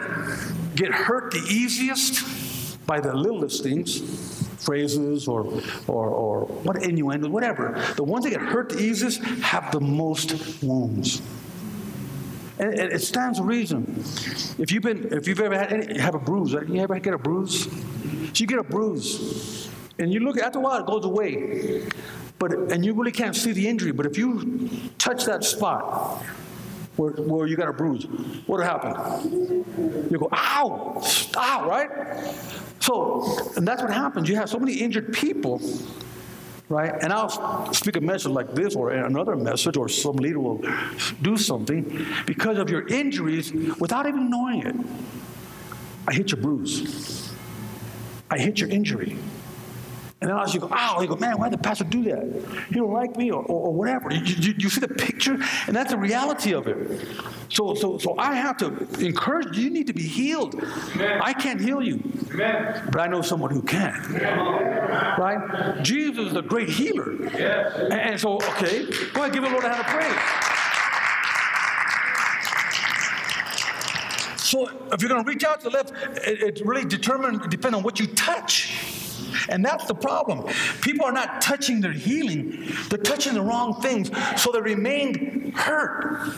get 0.77 0.92
hurt 0.92 1.33
the 1.33 1.44
easiest 1.50 2.87
by 2.87 3.00
the 3.00 3.12
littlest 3.12 3.64
things, 3.64 4.46
phrases 4.64 5.27
or, 5.27 5.61
or, 5.88 6.09
or 6.09 6.44
what 6.62 6.81
innuendo, 6.85 7.29
whatever. 7.29 7.83
The 7.96 8.05
ones 8.05 8.24
that 8.24 8.31
get 8.31 8.40
hurt 8.40 8.68
the 8.68 8.79
easiest 8.79 9.20
have 9.22 9.72
the 9.72 9.81
most 9.81 10.62
wounds. 10.62 11.22
And 12.58 12.78
it 12.78 13.02
stands 13.02 13.38
to 13.38 13.44
reason. 13.44 14.04
If 14.58 14.70
you've 14.70 14.82
been, 14.82 15.12
if 15.12 15.26
you've 15.26 15.40
ever 15.40 15.58
had 15.58 15.72
any, 15.72 15.98
have 15.98 16.14
a 16.14 16.20
bruise, 16.20 16.54
right? 16.54 16.68
you 16.68 16.80
ever 16.80 16.98
get 17.00 17.14
a 17.14 17.18
bruise? 17.18 17.64
So 17.64 17.70
you 18.34 18.46
get 18.46 18.58
a 18.58 18.64
bruise, 18.64 19.68
and 19.98 20.12
you 20.12 20.20
look 20.20 20.38
after 20.38 20.58
a 20.58 20.62
while, 20.62 20.80
it 20.80 20.86
goes 20.86 21.04
away. 21.04 21.88
But 22.38 22.52
and 22.72 22.84
you 22.84 22.94
really 22.94 23.12
can't 23.12 23.34
see 23.34 23.52
the 23.52 23.66
injury. 23.68 23.92
But 23.92 24.06
if 24.06 24.16
you 24.16 24.70
touch 24.98 25.24
that 25.24 25.44
spot 25.44 26.22
where, 26.96 27.12
where 27.12 27.46
you 27.46 27.56
got 27.56 27.68
a 27.68 27.72
bruise, 27.72 28.04
what'll 28.46 28.64
happen? 28.64 29.64
You 30.10 30.18
go, 30.18 30.28
ow, 30.32 31.02
ow, 31.36 31.68
right? 31.68 31.90
So, 32.80 33.52
and 33.56 33.66
that's 33.66 33.82
what 33.82 33.92
happens. 33.92 34.28
You 34.28 34.36
have 34.36 34.48
so 34.50 34.58
many 34.58 34.74
injured 34.74 35.12
people 35.12 35.60
right? 36.68 36.92
And 37.03 37.12
I'll 37.12 37.72
speak 37.72 37.96
a 37.96 38.00
message 38.00 38.33
like 38.33 38.55
this 38.55 38.74
or 38.74 38.90
another 38.90 39.37
message, 39.37 39.77
or 39.77 39.88
some 39.88 40.16
leader 40.16 40.40
will 40.40 40.62
do 41.22 41.37
something 41.37 42.07
because 42.27 42.59
of 42.59 42.70
your 42.70 42.87
injuries 42.88 43.53
without 43.79 44.07
even 44.07 44.31
knowing 44.31 44.62
it. 44.66 44.77
I 46.07 46.12
hit 46.12 46.33
your 46.33 46.40
bruise. 46.40 47.33
I 48.31 48.38
hit 48.38 48.61
your 48.61 48.68
injury. 48.70 49.16
And 50.24 50.38
then 50.38 50.48
you 50.54 50.60
go, 50.60 50.68
oh, 50.70 50.74
ow, 50.74 51.00
you 51.00 51.08
go, 51.08 51.16
man, 51.16 51.38
why 51.38 51.48
did 51.48 51.58
the 51.58 51.62
pastor 51.62 51.84
do 51.84 52.02
that? 52.04 52.66
He 52.68 52.76
don't 52.76 52.92
like 52.92 53.16
me 53.16 53.30
or, 53.30 53.42
or, 53.42 53.68
or 53.68 53.74
whatever. 53.74 54.12
You, 54.12 54.22
you, 54.22 54.54
you 54.58 54.70
see 54.70 54.80
the 54.80 54.88
picture? 54.88 55.37
And 55.66 55.76
that's 55.76 55.90
the 55.90 55.98
reality 55.98 56.54
of 56.54 56.66
it. 56.66 57.08
So, 57.50 57.74
so, 57.74 57.98
so 57.98 58.16
I 58.18 58.34
have 58.34 58.56
to 58.58 58.87
encourage 59.04 59.56
you, 59.56 59.64
you 59.64 59.70
need 59.70 59.87
to 59.88 59.92
be 59.92 60.02
healed. 60.02 60.54
Amen. 60.54 61.20
I 61.22 61.32
can't 61.34 61.60
heal 61.60 61.82
you, 61.82 62.02
Amen. 62.32 62.88
but 62.90 63.00
I 63.00 63.06
know 63.06 63.20
someone 63.22 63.50
who 63.50 63.62
can. 63.62 63.92
Right? 65.18 65.82
Jesus 65.82 66.28
is 66.28 66.32
the 66.32 66.42
great 66.42 66.68
healer. 66.68 67.22
Yes. 67.24 67.74
And, 67.76 67.92
and 67.92 68.20
so, 68.20 68.37
okay, 68.37 68.87
go 69.12 69.20
ahead, 69.22 69.32
give 69.32 69.42
the 69.42 69.50
Lord 69.50 69.64
a 69.64 69.68
hand 69.68 69.80
of 69.80 69.87
praise. 69.87 70.50
So 74.38 74.68
if 74.92 75.02
you're 75.02 75.08
going 75.08 75.24
to 75.24 75.28
reach 75.28 75.42
out 75.42 75.60
to 75.62 75.64
the 75.68 75.70
left, 75.70 75.92
it, 76.26 76.58
it 76.58 76.62
really 76.64 76.84
determines, 76.84 77.46
depends 77.48 77.76
on 77.76 77.82
what 77.82 77.98
you 77.98 78.06
touch. 78.06 78.93
And 79.48 79.64
that's 79.64 79.87
the 79.87 79.94
problem. 79.94 80.46
People 80.80 81.04
are 81.04 81.12
not 81.12 81.40
touching 81.40 81.80
their 81.80 81.92
healing, 81.92 82.72
they're 82.88 82.98
touching 82.98 83.35
the 83.35 83.42
wrong 83.42 83.80
things, 83.80 84.11
so 84.40 84.52
they 84.52 84.61
remain 84.61 85.52
hurt. 85.52 86.35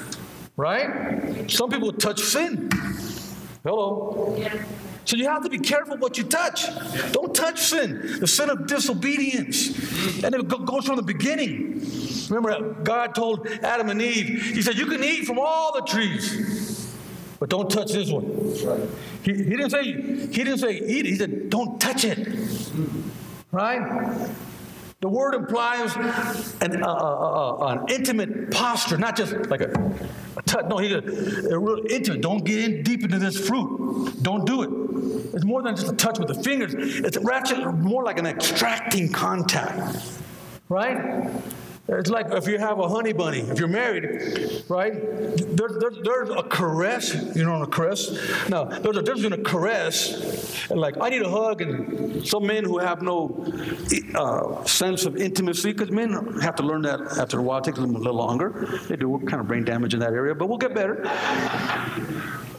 Right? 0.57 1.51
Some 1.51 1.71
people 1.71 1.92
touch 1.92 2.21
sin. 2.21 2.71
Hello. 3.62 4.37
So 5.07 5.16
you 5.16 5.29
have 5.29 5.45
to 5.45 5.49
be 5.49 5.59
careful 5.59 5.97
what 5.99 6.19
you 6.19 6.25
touch. 6.25 6.66
Don't 7.12 7.33
touch 7.35 7.61
sin, 7.61 8.19
the 8.19 8.27
sin 8.27 8.51
of 8.51 8.66
disobedience. 8.66 9.69
And 10.25 10.35
it 10.35 10.49
goes 10.49 10.85
from 10.85 10.97
the 10.97 11.03
beginning. 11.03 11.81
Remember, 12.29 12.75
God 12.83 13.14
told 13.14 13.47
Adam 13.62 13.88
and 13.88 14.03
Eve, 14.03 14.42
He 14.55 14.62
said, 14.62 14.77
You 14.77 14.87
can 14.87 15.05
eat 15.05 15.25
from 15.25 15.38
all 15.38 15.73
the 15.75 15.83
trees, 15.83 16.65
but 17.38 17.51
don't 17.51 17.70
touch 17.70 17.92
this 17.92 18.11
one. 18.11 18.25
He, 19.22 19.33
he 19.35 19.57
didn't 19.57 19.70
say 19.70 19.85
he 19.85 20.44
didn't 20.44 20.59
say 20.59 20.79
eat. 20.79 21.07
He 21.07 21.16
said 21.16 21.51
don't 21.51 21.81
touch 21.81 22.05
it. 22.05 22.29
Right? 23.53 24.29
The 25.01 25.09
word 25.09 25.35
implies 25.35 25.94
an, 26.62 26.83
uh, 26.83 26.87
uh, 26.87 27.57
uh, 27.59 27.66
an 27.66 27.85
intimate 27.90 28.51
posture, 28.51 28.96
not 28.96 29.14
just 29.14 29.35
like 29.51 29.61
a, 29.61 29.70
a 30.38 30.42
touch. 30.42 30.64
No, 30.66 30.79
he 30.79 30.88
said 30.88 31.05
real 31.05 31.85
intimate. 31.90 32.22
Don't 32.22 32.44
get 32.44 32.64
in 32.64 32.83
deep 32.83 33.05
into 33.05 33.18
this 33.18 33.46
fruit. 33.46 34.22
Don't 34.22 34.46
do 34.46 34.62
it. 34.62 35.35
It's 35.35 35.44
more 35.44 35.62
than 35.62 35.77
just 35.77 35.92
a 35.92 35.96
touch 35.96 36.18
with 36.18 36.29
the 36.29 36.42
fingers. 36.42 36.75
It's 36.75 37.18
actually 37.29 37.66
more 37.66 38.05
like 38.05 38.18
an 38.18 38.27
extracting 38.27 39.12
contact. 39.12 39.99
Right? 40.70 41.31
It's 41.88 42.11
like 42.11 42.33
if 42.33 42.49
you 42.49 42.59
have 42.59 42.81
a 42.81 42.88
honey 42.88 43.12
bunny, 43.12 43.40
if 43.40 43.61
you're 43.61 43.68
married, 43.68 44.64
right? 44.68 44.92
There, 44.92 45.68
there, 45.68 45.92
there's 46.03 46.31
a 46.31 46.42
caress, 46.42 47.14
you 47.37 47.44
know, 47.44 47.62
a 47.62 47.66
caress. 47.66 48.11
Now, 48.49 48.64
there's 48.64 48.96
a 48.96 49.03
difference 49.03 49.22
between 49.22 49.40
a 49.40 49.44
caress 49.44 50.68
and 50.68 50.81
like, 50.81 50.96
I 51.01 51.11
need 51.11 51.22
a 51.22 51.31
hug, 51.31 51.62
and 51.62 52.27
some 52.27 52.44
men 52.44 52.64
who 52.64 52.79
have 52.79 53.03
no 53.03 53.46
uh, 54.16 54.64
sense 54.64 55.05
of 55.05 55.16
intimacy, 55.16 55.72
because 55.72 55.92
men 55.92 56.40
have 56.40 56.57
to 56.57 56.64
learn 56.64 56.83
that 56.83 57.01
after 57.18 57.38
a 57.38 57.42
while, 57.42 57.59
it 57.59 57.64
takes 57.64 57.79
them 57.79 57.94
a 57.94 57.99
little 57.99 58.14
longer. 58.14 58.81
They 58.88 58.96
do 58.96 59.16
kind 59.20 59.40
of 59.40 59.46
brain 59.46 59.64
damage 59.64 59.94
in 59.94 60.01
that 60.01 60.12
area, 60.12 60.35
but 60.35 60.49
we'll 60.49 60.59
get 60.59 60.75
better. 60.75 61.05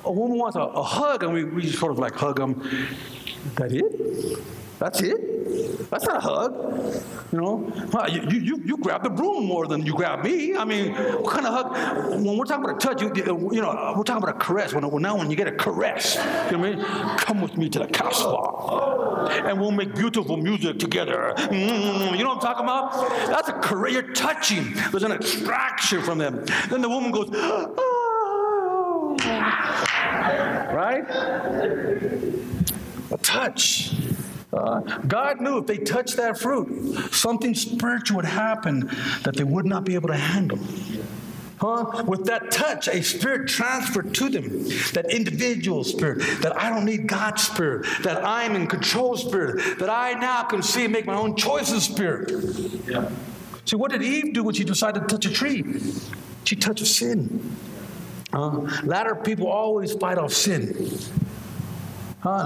A 0.06 0.12
woman 0.12 0.38
wants 0.38 0.56
a, 0.56 0.62
a 0.62 0.84
hug, 0.84 1.24
and 1.24 1.34
we, 1.34 1.44
we 1.44 1.70
sort 1.70 1.92
of 1.92 2.00
like 2.00 2.13
hug 2.13 2.38
them. 2.38 2.63
That 3.56 3.74
it? 3.74 4.40
That's 4.80 5.02
it? 5.02 5.37
That's 5.90 6.06
not 6.06 6.18
a 6.18 6.20
hug. 6.20 6.54
You 7.32 7.42
know, 7.42 8.06
you, 8.08 8.40
you, 8.40 8.62
you 8.66 8.78
grab 8.78 9.04
the 9.04 9.10
broom 9.10 9.46
more 9.46 9.68
than 9.68 9.86
you 9.86 9.94
grab 9.94 10.24
me. 10.24 10.56
I 10.56 10.66
mean, 10.66 10.94
what 10.94 11.34
kind 11.34 11.46
of 11.46 11.54
hug? 11.54 12.10
When 12.24 12.38
we're 12.38 12.46
talking 12.46 12.63
about 12.66 12.84
a 12.84 12.88
touch, 12.88 13.02
you, 13.02 13.12
you 13.16 13.62
know, 13.62 13.94
we're 13.96 14.04
talking 14.04 14.24
about 14.24 14.36
a 14.36 14.40
caress. 14.40 14.74
When, 14.74 14.84
now 15.02 15.18
when 15.18 15.30
you 15.30 15.38
get 15.38 15.48
a 15.48 15.52
caress, 15.52 16.16
you 16.16 16.58
know 16.58 16.60
what 16.60 16.70
I 16.70 16.76
mean? 16.76 17.18
Come 17.18 17.42
with 17.42 17.58
me 17.58 17.70
to 17.70 17.80
the 17.80 17.88
castle, 17.88 19.28
and 19.30 19.60
we'll 19.60 19.72
make 19.72 19.96
beautiful 19.96 20.38
music 20.38 20.80
together. 20.80 21.34
Mm, 21.38 22.18
you 22.18 22.24
know 22.24 22.36
what 22.36 22.38
I'm 22.38 22.42
talking 22.42 22.63
about? 22.63 22.92
That's 23.28 23.50
a 23.50 23.54
caress. 23.54 23.94
You're 23.94 24.13
touching. 24.13 24.74
There's 24.92 25.04
an 25.04 25.12
attraction 25.12 26.02
from 26.02 26.18
them. 26.18 26.46
Then 26.70 26.82
the 26.82 26.90
woman 26.90 27.12
goes, 27.12 27.30
"Oh." 27.34 27.76
right? 30.78 31.10
A 33.12 33.18
touch. 33.22 33.94
Uh, 34.58 34.80
God 35.08 35.39
knew 35.39 35.60
if 35.60 35.67
they 35.67 35.78
touched 35.78 36.17
that 36.17 36.39
fruit, 36.39 37.13
something 37.13 37.54
spiritual 37.54 38.17
would 38.17 38.26
happen 38.26 38.89
that 39.24 39.36
they 39.36 39.43
would 39.43 39.65
not 39.65 39.84
be 39.84 39.93
able 39.93 40.08
to 40.08 40.17
handle. 40.17 40.60
Huh? 41.60 42.04
With 42.08 42.26
that 42.26 42.52
touch, 42.52 42.88
a 42.88 43.02
spirit 43.04 43.50
transferred 43.50 44.13
to 44.15 44.30
them, 44.30 44.63
that 44.93 45.08
individual 45.10 45.84
spirit, 45.84 46.20
that 46.41 46.56
I 46.56 46.70
don't 46.70 46.86
need 46.86 47.08
God's 47.08 47.43
spirit, 47.43 47.88
that 48.04 48.24
I'm 48.24 48.56
in 48.56 48.67
control 48.67 49.17
spirit, 49.17 49.80
that 49.80 49.89
I 49.89 50.13
now 50.13 50.43
can 50.43 50.62
see 50.62 50.84
and 50.84 50.93
make 50.93 51.06
my 51.06 51.15
own 51.15 51.36
choices 51.36 51.84
spirit. 51.84 52.32
Yeah. 52.88 53.10
See, 53.65 53.76
what 53.76 53.91
did 53.91 54.02
Eve 54.04 54.34
do 54.34 54.43
when 54.43 54.56
she 54.56 54.63
decided 54.63 55.02
to 55.02 55.08
touch 55.08 55.26
a 55.26 55.32
tree? 55.32 55.63
She 56.46 56.56
touched 56.56 56.86
sin. 56.86 57.56
Uh, 58.34 58.70
ladder 58.84 59.15
people 59.15 59.48
always 59.48 59.93
fight 59.93 60.17
off 60.17 60.34
sin. 60.34 60.89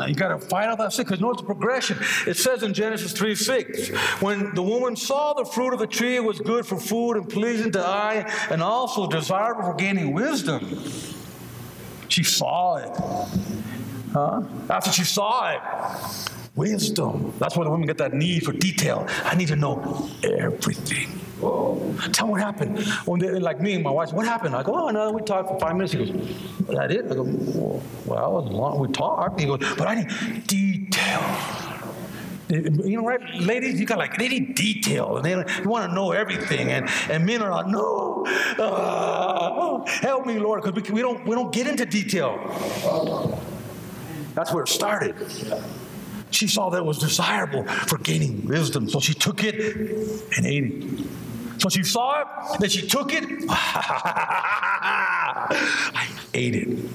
You 0.07 0.15
got 0.15 0.29
to 0.29 0.39
fight 0.39 0.67
off 0.67 0.77
that 0.77 0.93
sin 0.93 1.05
because 1.05 1.19
notice 1.19 1.41
the 1.41 1.45
progression. 1.45 1.97
It 2.27 2.37
says 2.37 2.63
in 2.63 2.73
Genesis 2.73 3.13
3 3.13 3.35
6, 3.35 3.89
when 4.21 4.53
the 4.53 4.61
woman 4.61 4.95
saw 4.95 5.33
the 5.33 5.45
fruit 5.45 5.73
of 5.73 5.79
the 5.79 5.87
tree 5.87 6.15
it 6.15 6.23
was 6.23 6.39
good 6.39 6.65
for 6.65 6.77
food 6.77 7.17
and 7.17 7.27
pleasing 7.29 7.71
to 7.71 7.79
the 7.79 7.85
eye 7.85 8.31
and 8.49 8.61
also 8.61 9.07
desirable 9.07 9.63
for 9.63 9.73
gaining 9.73 10.13
wisdom, 10.13 10.83
she 12.07 12.23
saw 12.23 12.75
it. 12.75 12.91
Huh? 14.13 14.43
After 14.69 14.91
she 14.91 15.03
saw 15.03 15.51
it, 15.51 15.61
wisdom. 16.55 17.33
That's 17.39 17.55
where 17.55 17.65
the 17.65 17.71
women 17.71 17.87
get 17.87 17.97
that 17.99 18.13
need 18.13 18.43
for 18.43 18.51
detail. 18.51 19.07
I 19.23 19.35
need 19.35 19.47
to 19.47 19.55
know 19.55 20.09
everything. 20.23 21.19
Tell 21.41 22.27
me 22.27 22.31
what 22.33 22.41
happened. 22.41 22.79
When 23.05 23.19
they, 23.19 23.31
like 23.39 23.59
me 23.59 23.73
and 23.73 23.83
my 23.83 23.89
wife, 23.89 24.13
what 24.13 24.25
happened? 24.25 24.55
I 24.55 24.63
go, 24.63 24.73
oh, 24.75 24.89
no, 24.89 25.11
we 25.11 25.21
talked 25.21 25.49
for 25.49 25.59
five 25.59 25.73
minutes. 25.73 25.93
He 25.93 25.99
goes, 25.99 26.11
"Was 26.67 26.77
that 26.77 26.91
it? 26.91 27.05
I 27.05 27.15
go, 27.15 27.23
well, 28.05 28.39
it 28.39 28.43
was 28.43 28.51
long. 28.51 28.79
We 28.79 28.87
talked. 28.89 29.39
He 29.39 29.47
goes, 29.47 29.59
but 29.75 29.87
I 29.87 29.95
need 29.95 30.47
detail. 30.47 31.21
You 32.49 32.97
know, 32.97 33.05
right, 33.05 33.21
ladies, 33.35 33.79
you 33.79 33.85
got 33.85 33.97
like 33.97 34.17
they 34.17 34.27
need 34.27 34.55
detail, 34.55 35.15
and 35.15 35.25
they 35.25 35.35
want 35.63 35.89
to 35.89 35.95
know 35.95 36.11
everything, 36.11 36.69
and, 36.69 36.89
and 37.09 37.25
men 37.25 37.41
are 37.41 37.49
like, 37.49 37.67
no, 37.67 38.25
uh, 38.59 39.85
help 39.85 40.25
me, 40.25 40.37
Lord, 40.37 40.61
because 40.61 40.89
we, 40.89 40.95
we 40.95 41.01
don't 41.01 41.25
we 41.25 41.33
don't 41.33 41.53
get 41.53 41.65
into 41.67 41.85
detail. 41.85 42.37
That's 44.35 44.51
where 44.53 44.63
it 44.63 44.69
started. 44.69 45.15
She 46.31 46.47
saw 46.47 46.69
that 46.71 46.79
it 46.79 46.85
was 46.85 46.97
desirable 46.97 47.63
for 47.63 47.97
gaining 47.99 48.45
wisdom, 48.45 48.89
so 48.89 48.99
she 48.99 49.13
took 49.13 49.45
it 49.45 49.55
and 50.35 50.45
ate 50.45 50.65
it. 50.65 51.07
So 51.61 51.69
she 51.69 51.83
saw 51.83 52.21
it, 52.21 52.27
then 52.59 52.71
she 52.71 52.87
took 52.87 53.13
it, 53.13 53.23
I 53.49 53.99
ate 56.33 56.55
it. 56.55 56.89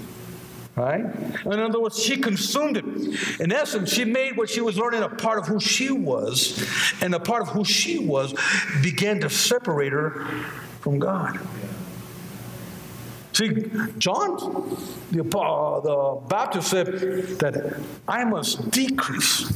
Right? 0.74 1.04
In 1.46 1.52
other 1.60 1.80
words, 1.80 2.02
she 2.02 2.16
consumed 2.16 2.76
it. 2.76 2.84
In 3.40 3.52
essence, 3.52 3.92
she 3.92 4.04
made 4.04 4.36
what 4.36 4.50
she 4.50 4.60
was 4.60 4.76
learning 4.76 5.04
a 5.04 5.08
part 5.08 5.38
of 5.38 5.46
who 5.46 5.60
she 5.60 5.92
was, 5.92 6.68
and 7.00 7.14
a 7.14 7.20
part 7.20 7.42
of 7.42 7.48
who 7.50 7.64
she 7.64 8.00
was 8.00 8.34
began 8.82 9.20
to 9.20 9.30
separate 9.30 9.92
her 9.92 10.26
from 10.80 10.98
God. 10.98 11.38
See, 13.34 13.70
John, 13.98 14.36
the, 15.12 15.22
uh, 15.22 15.80
the 15.80 16.20
Baptist 16.26 16.70
said 16.70 16.86
that 17.38 17.80
I 18.08 18.24
must 18.24 18.72
decrease, 18.72 19.52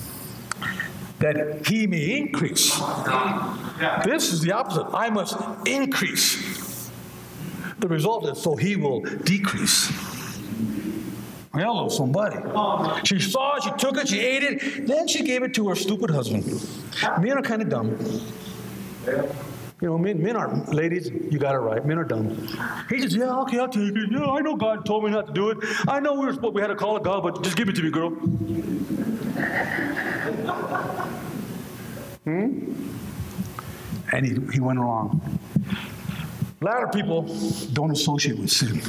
that 1.19 1.67
he 1.67 1.89
may 1.89 2.17
increase. 2.17 2.79
This 4.05 4.33
is 4.33 4.41
the 4.41 4.53
opposite. 4.53 4.87
I 4.93 5.11
must 5.11 5.37
increase. 5.67 6.91
The 7.79 7.89
result 7.89 8.27
is 8.27 8.43
so 8.43 8.57
he 8.57 8.77
will 8.77 9.01
decrease. 9.01 9.91
Hello, 11.53 11.89
somebody. 11.89 12.37
She 13.05 13.19
saw 13.19 13.57
it, 13.57 13.65
she 13.65 13.71
took 13.73 13.97
it, 13.97 14.09
she 14.09 14.21
ate 14.21 14.43
it, 14.43 14.87
then 14.87 15.09
she 15.09 15.25
gave 15.25 15.43
it 15.43 15.55
to 15.55 15.69
her 15.69 15.75
stupid 15.75 16.11
husband. 16.11 16.45
Men 17.21 17.39
are 17.39 17.43
kind 17.43 17.63
of 17.63 17.69
dumb. 17.69 17.99
You 19.81 19.89
know, 19.89 19.99
men, 19.99 20.23
men 20.23 20.37
are, 20.37 20.55
ladies, 20.67 21.09
you 21.09 21.39
got 21.39 21.55
it 21.55 21.59
right. 21.59 21.85
Men 21.85 21.99
are 21.99 22.05
dumb. 22.05 22.47
He 22.91 23.01
just, 23.01 23.17
yeah, 23.17 23.41
okay, 23.41 23.59
I'll 23.59 23.69
take 23.69 23.97
it. 23.97 24.13
Yeah, 24.13 24.27
I 24.27 24.41
know 24.41 24.55
God 24.55 24.85
told 24.85 25.05
me 25.05 25.11
not 25.11 25.29
to 25.29 25.33
do 25.33 25.51
it. 25.51 25.59
I 25.89 26.01
know 26.01 26.13
we 26.13 26.27
were 26.27 26.35
supposed, 26.35 26.55
we 26.55 26.61
had 26.61 26.71
a 26.71 26.77
call 26.77 26.99
it 26.99 27.03
God, 27.03 27.23
but 27.23 27.43
just 27.43 27.57
give 27.57 27.69
it 27.69 27.77
to 27.77 27.83
me, 27.83 27.91
girl. 27.91 28.11
Hmm? 32.25 33.00
And 34.13 34.27
he, 34.27 34.53
he 34.53 34.61
went 34.61 34.79
wrong. 34.79 35.39
A 36.61 36.65
lot 36.65 36.83
of 36.83 36.93
people 36.93 37.23
don't 37.73 37.91
associate 37.91 38.39
with 38.39 38.51
sin. 38.51 38.81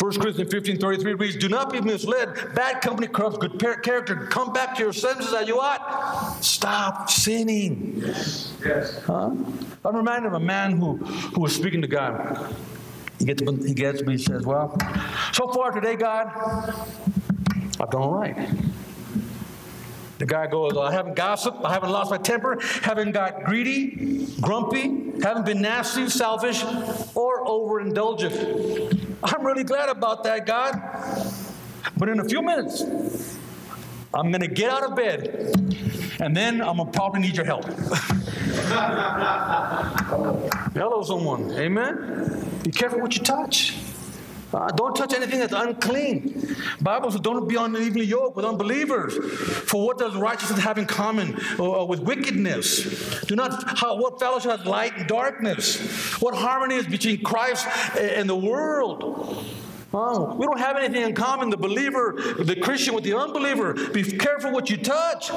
1 0.00 0.12
Corinthians 0.20 0.52
15 0.52 0.78
33 0.78 1.14
reads, 1.14 1.36
Do 1.36 1.48
not 1.48 1.72
be 1.72 1.80
misled. 1.80 2.54
Bad 2.54 2.80
company 2.80 3.08
corrupts 3.08 3.38
good 3.38 3.58
par- 3.58 3.80
character. 3.80 4.14
Come 4.14 4.52
back 4.52 4.76
to 4.76 4.82
your 4.82 4.92
senses 4.92 5.32
as 5.32 5.48
you 5.48 5.58
ought. 5.58 6.38
Stop 6.40 7.10
sinning. 7.10 8.00
Yes. 8.64 9.02
Huh? 9.04 9.30
I'm 9.84 9.96
reminded 9.96 10.28
of 10.28 10.34
a 10.34 10.40
man 10.40 10.78
who, 10.78 10.98
who 10.98 11.40
was 11.40 11.54
speaking 11.54 11.82
to 11.82 11.88
God. 11.88 12.54
He 13.18 13.24
gets, 13.24 13.42
he 13.42 13.74
gets 13.74 14.02
me, 14.02 14.12
he 14.12 14.22
says, 14.22 14.46
Well, 14.46 14.78
so 15.32 15.48
far 15.48 15.72
today, 15.72 15.96
God, 15.96 16.28
I've 17.80 17.90
done 17.90 18.02
all 18.02 18.14
right. 18.14 18.36
The 20.18 20.26
guy 20.26 20.48
goes, 20.48 20.76
I 20.76 20.92
haven't 20.92 21.14
gossiped, 21.14 21.64
I 21.64 21.72
haven't 21.72 21.90
lost 21.90 22.10
my 22.10 22.18
temper, 22.18 22.58
haven't 22.82 23.12
got 23.12 23.44
greedy, 23.44 24.26
grumpy, 24.40 25.12
haven't 25.22 25.46
been 25.46 25.62
nasty, 25.62 26.08
selfish, 26.08 26.64
or 27.14 27.46
overindulgent. 27.46 29.16
I'm 29.22 29.46
really 29.46 29.62
glad 29.62 29.88
about 29.88 30.24
that, 30.24 30.44
God. 30.44 30.74
But 31.96 32.08
in 32.08 32.18
a 32.18 32.24
few 32.24 32.42
minutes, 32.42 32.82
I'm 34.12 34.32
going 34.32 34.40
to 34.40 34.48
get 34.48 34.70
out 34.70 34.82
of 34.82 34.96
bed, 34.96 35.52
and 36.20 36.36
then 36.36 36.60
I'm 36.62 36.78
going 36.78 36.90
to 36.90 36.98
probably 36.98 37.20
need 37.20 37.36
your 37.36 37.46
help. 37.46 37.64
Hello, 40.74 41.02
someone. 41.02 41.52
Amen? 41.52 42.60
Be 42.64 42.72
careful 42.72 43.00
what 43.00 43.16
you 43.16 43.22
touch. 43.22 43.76
Uh, 44.52 44.68
don't 44.68 44.96
touch 44.96 45.12
anything 45.12 45.40
that's 45.40 45.52
unclean. 45.52 46.56
Bible 46.80 47.10
says, 47.10 47.20
don't 47.20 47.46
be 47.48 47.56
unevenly 47.56 48.06
yoked 48.06 48.36
with 48.36 48.44
unbelievers. 48.44 49.14
For 49.68 49.84
what 49.84 49.98
does 49.98 50.16
righteousness 50.16 50.60
have 50.60 50.78
in 50.78 50.86
common 50.86 51.38
uh, 51.58 51.84
with 51.84 52.00
wickedness? 52.00 53.20
Do 53.26 53.36
not, 53.36 53.78
how, 53.78 53.96
what 53.96 54.18
fellowship 54.18 54.50
has 54.50 54.66
light 54.66 54.96
and 54.96 55.06
darkness? 55.06 56.20
What 56.20 56.34
harmony 56.34 56.76
is 56.76 56.86
between 56.86 57.22
Christ 57.22 57.66
and 57.98 58.28
the 58.28 58.36
world? 58.36 59.44
Oh, 59.92 60.34
we 60.34 60.44
don't 60.44 60.58
have 60.58 60.76
anything 60.76 61.02
in 61.02 61.14
common, 61.14 61.48
the 61.48 61.56
believer, 61.56 62.14
the 62.38 62.56
Christian 62.56 62.94
with 62.94 63.04
the 63.04 63.16
unbeliever. 63.16 63.72
Be 63.72 64.02
careful 64.02 64.52
what 64.52 64.68
you 64.68 64.76
touch. 64.76 65.30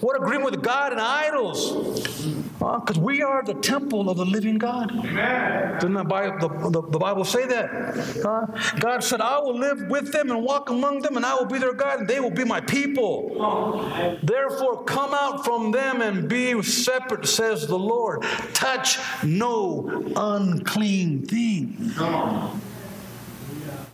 What 0.00 0.16
agreement 0.16 0.52
with 0.52 0.62
God 0.62 0.92
and 0.92 1.00
idols? 1.00 2.16
Ah, 2.62 2.78
because 2.78 2.98
we 2.98 3.20
are 3.20 3.42
the 3.42 3.52
temple 3.54 4.08
of 4.08 4.16
the 4.16 4.24
living 4.24 4.56
God. 4.56 4.90
Amen. 4.90 5.74
Didn't 5.74 5.94
the 5.94 6.04
Bible, 6.04 6.48
the, 6.48 6.70
the, 6.70 6.88
the 6.92 6.98
Bible 6.98 7.24
say 7.24 7.46
that? 7.46 8.22
Huh? 8.22 8.46
God 8.78 9.04
said, 9.04 9.20
I 9.20 9.38
will 9.38 9.58
live 9.58 9.82
with 9.88 10.12
them 10.12 10.30
and 10.30 10.42
walk 10.42 10.70
among 10.70 11.02
them, 11.02 11.16
and 11.16 11.26
I 11.26 11.34
will 11.34 11.44
be 11.44 11.58
their 11.58 11.74
God, 11.74 12.00
and 12.00 12.08
they 12.08 12.20
will 12.20 12.30
be 12.30 12.44
my 12.44 12.62
people. 12.62 14.18
Therefore, 14.22 14.82
come 14.84 15.12
out 15.12 15.44
from 15.44 15.72
them 15.72 16.00
and 16.00 16.26
be 16.26 16.62
separate, 16.62 17.26
says 17.26 17.66
the 17.66 17.78
Lord. 17.78 18.22
Touch 18.54 18.98
no 19.22 20.12
unclean 20.16 21.26
thing. 21.26 21.92
Come 21.96 22.14
on. 22.14 22.60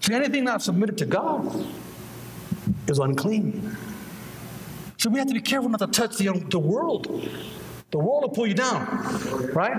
See, 0.00 0.14
anything 0.14 0.44
not 0.44 0.62
submitted 0.62 0.98
to 0.98 1.06
God 1.06 1.66
is 2.88 2.98
unclean. 2.98 3.76
So 4.96 5.10
we 5.10 5.18
have 5.18 5.28
to 5.28 5.34
be 5.34 5.40
careful 5.40 5.70
not 5.70 5.80
to 5.80 5.86
touch 5.86 6.16
the, 6.16 6.30
the 6.50 6.58
world. 6.58 7.06
The 7.90 7.98
world 7.98 8.22
will 8.22 8.28
pull 8.30 8.46
you 8.46 8.54
down, 8.54 8.86
right? 9.52 9.76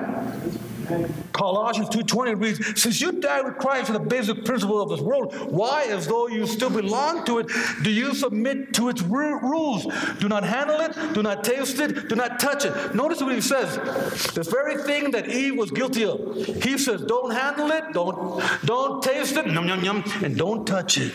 Colossians 1.32 1.90
2.20 1.90 2.42
reads, 2.42 2.82
Since 2.82 3.02
you 3.02 3.14
died 3.14 3.46
with 3.46 3.58
Christ 3.58 3.88
to 3.88 3.94
the 3.94 4.00
basic 4.00 4.44
principle 4.46 4.82
of 4.82 4.90
this 4.90 5.00
world, 5.00 5.34
why, 5.52 5.84
as 5.86 6.08
though 6.08 6.28
you 6.28 6.46
still 6.46 6.70
belong 6.70 7.26
to 7.26 7.40
it, 7.40 7.48
do 7.84 7.92
you 7.92 8.14
submit 8.14 8.74
to 8.74 8.90
its 8.90 9.02
ru- 9.02 9.40
rules? 9.40 9.88
Do 10.20 10.28
not 10.28 10.44
handle 10.44 10.80
it, 10.82 11.14
do 11.14 11.24
not 11.24 11.44
taste 11.44 11.80
it, 11.80 12.10
do 12.10 12.16
not 12.16 12.40
touch 12.40 12.66
it. 12.66 12.96
Notice 12.96 13.22
what 13.22 13.34
he 13.34 13.42
says. 13.42 13.78
This 14.34 14.48
very 14.48 14.78
thing 14.84 15.12
that 15.12 15.30
Eve 15.30 15.58
was 15.58 15.72
guilty 15.72 16.06
of. 16.06 16.46
He 16.64 16.78
says, 16.78 17.02
don't 17.04 17.32
handle 17.32 17.72
it, 17.72 17.94
don't, 17.94 18.44
don't 18.66 19.04
taste 19.04 19.38
it, 19.38 19.48
yum, 19.48 19.68
yum, 19.68 19.84
yum, 19.84 20.04
and 20.24 20.38
don't 20.38 20.66
touch 20.66 20.98
it. 20.98 21.12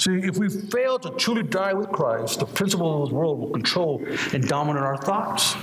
See, 0.00 0.12
if 0.12 0.38
we 0.38 0.48
fail 0.48 0.98
to 1.00 1.10
truly 1.10 1.42
die 1.42 1.74
with 1.74 1.90
Christ, 1.90 2.38
the 2.38 2.46
principle 2.46 3.02
of 3.02 3.08
this 3.08 3.12
world 3.14 3.38
will 3.38 3.50
control 3.50 4.02
and 4.32 4.48
dominate 4.48 4.82
our 4.82 4.96
thoughts. 4.96 5.54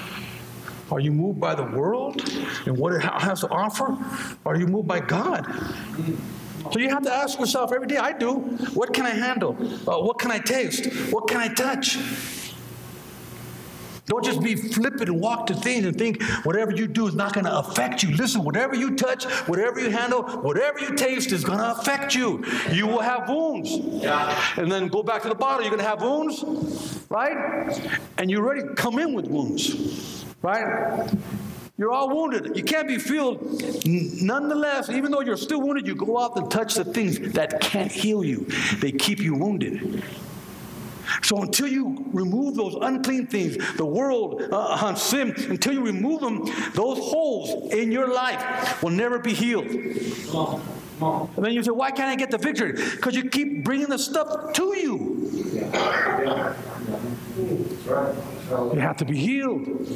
Are 0.91 1.00
you 1.00 1.12
moved 1.12 1.39
by 1.39 1.56
the 1.56 1.63
world 1.63 2.21
and 2.65 2.78
what 2.78 2.93
it 2.93 3.02
has 3.02 3.41
to 3.41 3.50
offer? 3.50 3.97
Are 4.45 4.56
you 4.56 4.67
moved 4.67 4.88
by 4.88 5.00
God? 5.00 5.45
So 6.71 6.80
you 6.80 6.89
have 6.89 7.04
to 7.04 7.13
ask 7.13 7.39
yourself 7.39 7.71
every 7.71 7.88
day, 7.88 7.97
I 7.97 8.12
do, 8.13 8.36
what 8.73 8.93
can 8.93 9.06
I 9.06 9.12
handle? 9.12 9.56
Uh, 9.88 10.00
what 10.00 10.19
can 10.19 10.32
I 10.32 10.39
taste? 10.39 10.86
What 11.12 11.28
can 11.28 11.38
I 11.38 11.47
touch? 11.54 11.97
Don't 14.07 14.23
just 14.23 14.41
be 14.41 14.55
flippant 14.55 15.09
and 15.09 15.19
walk 15.19 15.47
to 15.47 15.53
things 15.53 15.85
and 15.85 15.97
think 15.97 16.23
whatever 16.43 16.71
you 16.71 16.87
do 16.87 17.07
is 17.07 17.13
not 17.13 17.33
going 17.33 17.45
to 17.45 17.57
affect 17.57 18.03
you. 18.03 18.15
Listen, 18.15 18.43
whatever 18.43 18.73
you 18.73 18.95
touch, 18.95 19.25
whatever 19.47 19.81
you 19.81 19.89
handle, 19.89 20.23
whatever 20.23 20.79
you 20.79 20.95
taste 20.95 21.33
is 21.33 21.43
going 21.43 21.59
to 21.59 21.71
affect 21.71 22.15
you. 22.15 22.43
You 22.71 22.87
will 22.87 23.01
have 23.01 23.27
wounds. 23.27 23.73
And 24.57 24.71
then 24.71 24.87
go 24.87 25.03
back 25.03 25.23
to 25.23 25.29
the 25.29 25.35
bottle. 25.35 25.61
You're 25.61 25.71
going 25.71 25.83
to 25.83 25.89
have 25.89 26.01
wounds, 26.01 27.05
right? 27.09 27.77
And 28.17 28.31
you 28.31 28.39
already 28.39 28.73
come 28.75 28.97
in 28.97 29.13
with 29.13 29.27
wounds, 29.27 30.25
right? 30.41 31.09
You're 31.77 31.91
all 31.91 32.09
wounded. 32.09 32.55
You 32.55 32.63
can't 32.63 32.87
be 32.87 32.97
filled. 32.97 33.61
Nonetheless, 33.85 34.89
even 34.89 35.11
though 35.11 35.21
you're 35.21 35.37
still 35.37 35.61
wounded, 35.61 35.85
you 35.85 35.95
go 35.95 36.17
out 36.17 36.37
and 36.37 36.49
touch 36.49 36.75
the 36.75 36.85
things 36.85 37.19
that 37.33 37.59
can't 37.59 37.91
heal 37.91 38.23
you. 38.23 38.47
They 38.79 38.93
keep 38.93 39.19
you 39.19 39.35
wounded. 39.35 40.01
So 41.23 41.41
until 41.41 41.67
you 41.67 42.05
remove 42.11 42.55
those 42.55 42.75
unclean 42.81 43.27
things, 43.27 43.57
the 43.75 43.85
world, 43.85 44.41
uh, 44.51 44.57
on 44.57 44.95
sin, 44.95 45.33
until 45.49 45.73
you 45.73 45.83
remove 45.85 46.21
them, 46.21 46.45
those 46.73 46.97
holes 46.99 47.73
in 47.73 47.91
your 47.91 48.13
life 48.13 48.81
will 48.81 48.91
never 48.91 49.19
be 49.19 49.33
healed. 49.33 49.67
And 50.99 51.45
then 51.45 51.51
you 51.53 51.63
say, 51.63 51.71
why 51.71 51.91
can't 51.91 52.09
I 52.09 52.15
get 52.15 52.31
the 52.31 52.37
victory? 52.37 52.73
Because 52.73 53.15
you 53.15 53.29
keep 53.29 53.63
bringing 53.63 53.87
the 53.87 53.99
stuff 53.99 54.53
to 54.53 54.75
you. 54.77 55.29
You 58.73 58.79
have 58.79 58.97
to 58.97 59.05
be 59.05 59.17
healed. 59.17 59.87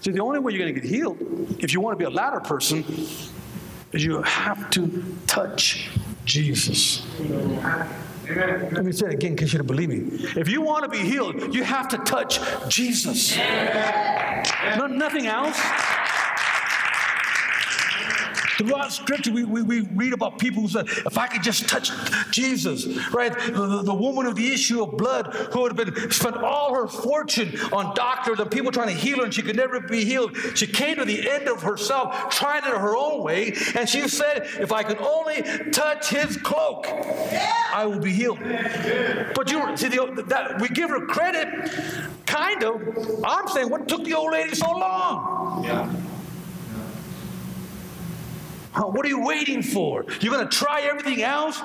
See, 0.00 0.12
the 0.12 0.20
only 0.20 0.38
way 0.38 0.52
you're 0.52 0.62
going 0.62 0.74
to 0.74 0.80
get 0.80 0.88
healed, 0.88 1.18
if 1.58 1.72
you 1.74 1.80
want 1.80 1.98
to 1.98 2.02
be 2.02 2.04
a 2.04 2.14
ladder 2.14 2.40
person, 2.40 2.84
is 3.92 4.04
you 4.04 4.22
have 4.22 4.70
to 4.70 5.04
touch 5.26 5.90
Jesus. 6.24 7.04
Amen. 8.28 8.68
Let 8.72 8.84
me 8.84 8.92
say 8.92 9.06
it 9.06 9.14
again 9.14 9.32
in 9.32 9.36
case 9.36 9.52
you 9.52 9.58
don't 9.58 9.66
believe 9.66 9.88
me. 9.88 10.28
If 10.40 10.48
you 10.48 10.60
want 10.60 10.84
to 10.84 10.90
be 10.90 11.04
healed, 11.04 11.54
you 11.54 11.64
have 11.64 11.88
to 11.88 11.98
touch 11.98 12.40
Jesus. 12.68 13.36
No, 13.36 14.86
nothing 14.86 15.26
else. 15.26 15.58
Throughout 18.60 18.92
Scripture, 18.92 19.32
we, 19.32 19.44
we, 19.44 19.62
we 19.62 19.80
read 19.80 20.12
about 20.12 20.38
people 20.38 20.60
who 20.60 20.68
said, 20.68 20.86
if 20.86 21.16
I 21.16 21.26
could 21.26 21.42
just 21.42 21.66
touch 21.66 21.90
Jesus, 22.30 22.86
right? 23.10 23.32
The, 23.32 23.52
the, 23.52 23.82
the 23.82 23.94
woman 23.94 24.26
of 24.26 24.36
the 24.36 24.52
issue 24.52 24.82
of 24.82 24.98
blood 24.98 25.34
who 25.52 25.66
had 25.66 25.76
been 25.76 26.10
spent 26.10 26.36
all 26.36 26.74
her 26.74 26.86
fortune 26.86 27.58
on 27.72 27.94
doctors 27.94 28.38
and 28.38 28.50
people 28.50 28.70
trying 28.70 28.88
to 28.88 28.94
heal 28.94 29.18
her, 29.18 29.24
and 29.24 29.32
she 29.32 29.40
could 29.40 29.56
never 29.56 29.80
be 29.80 30.04
healed. 30.04 30.36
She 30.54 30.66
came 30.66 30.96
to 30.96 31.06
the 31.06 31.30
end 31.30 31.48
of 31.48 31.62
herself, 31.62 32.30
trying 32.30 32.64
it 32.64 32.70
her 32.70 32.94
own 32.94 33.22
way, 33.22 33.54
and 33.74 33.88
she 33.88 34.08
said, 34.08 34.46
if 34.60 34.72
I 34.72 34.82
could 34.82 34.98
only 34.98 35.42
touch 35.70 36.10
his 36.10 36.36
cloak, 36.36 36.86
I 36.86 37.86
will 37.86 38.00
be 38.00 38.12
healed. 38.12 38.40
But 39.34 39.50
you 39.50 39.76
see, 39.76 39.88
the, 39.88 40.24
that, 40.28 40.60
we 40.60 40.68
give 40.68 40.90
her 40.90 41.06
credit, 41.06 41.48
kind 42.26 42.62
of. 42.62 42.76
I'm 43.24 43.48
saying, 43.48 43.70
what 43.70 43.88
took 43.88 44.04
the 44.04 44.12
old 44.14 44.32
lady 44.32 44.54
so 44.54 44.70
long? 44.70 45.64
Yeah. 45.64 45.90
What 48.74 49.04
are 49.04 49.08
you 49.08 49.24
waiting 49.24 49.62
for? 49.62 50.04
You're 50.20 50.32
going 50.32 50.48
to 50.48 50.56
try 50.56 50.82
everything 50.82 51.22
else? 51.22 51.60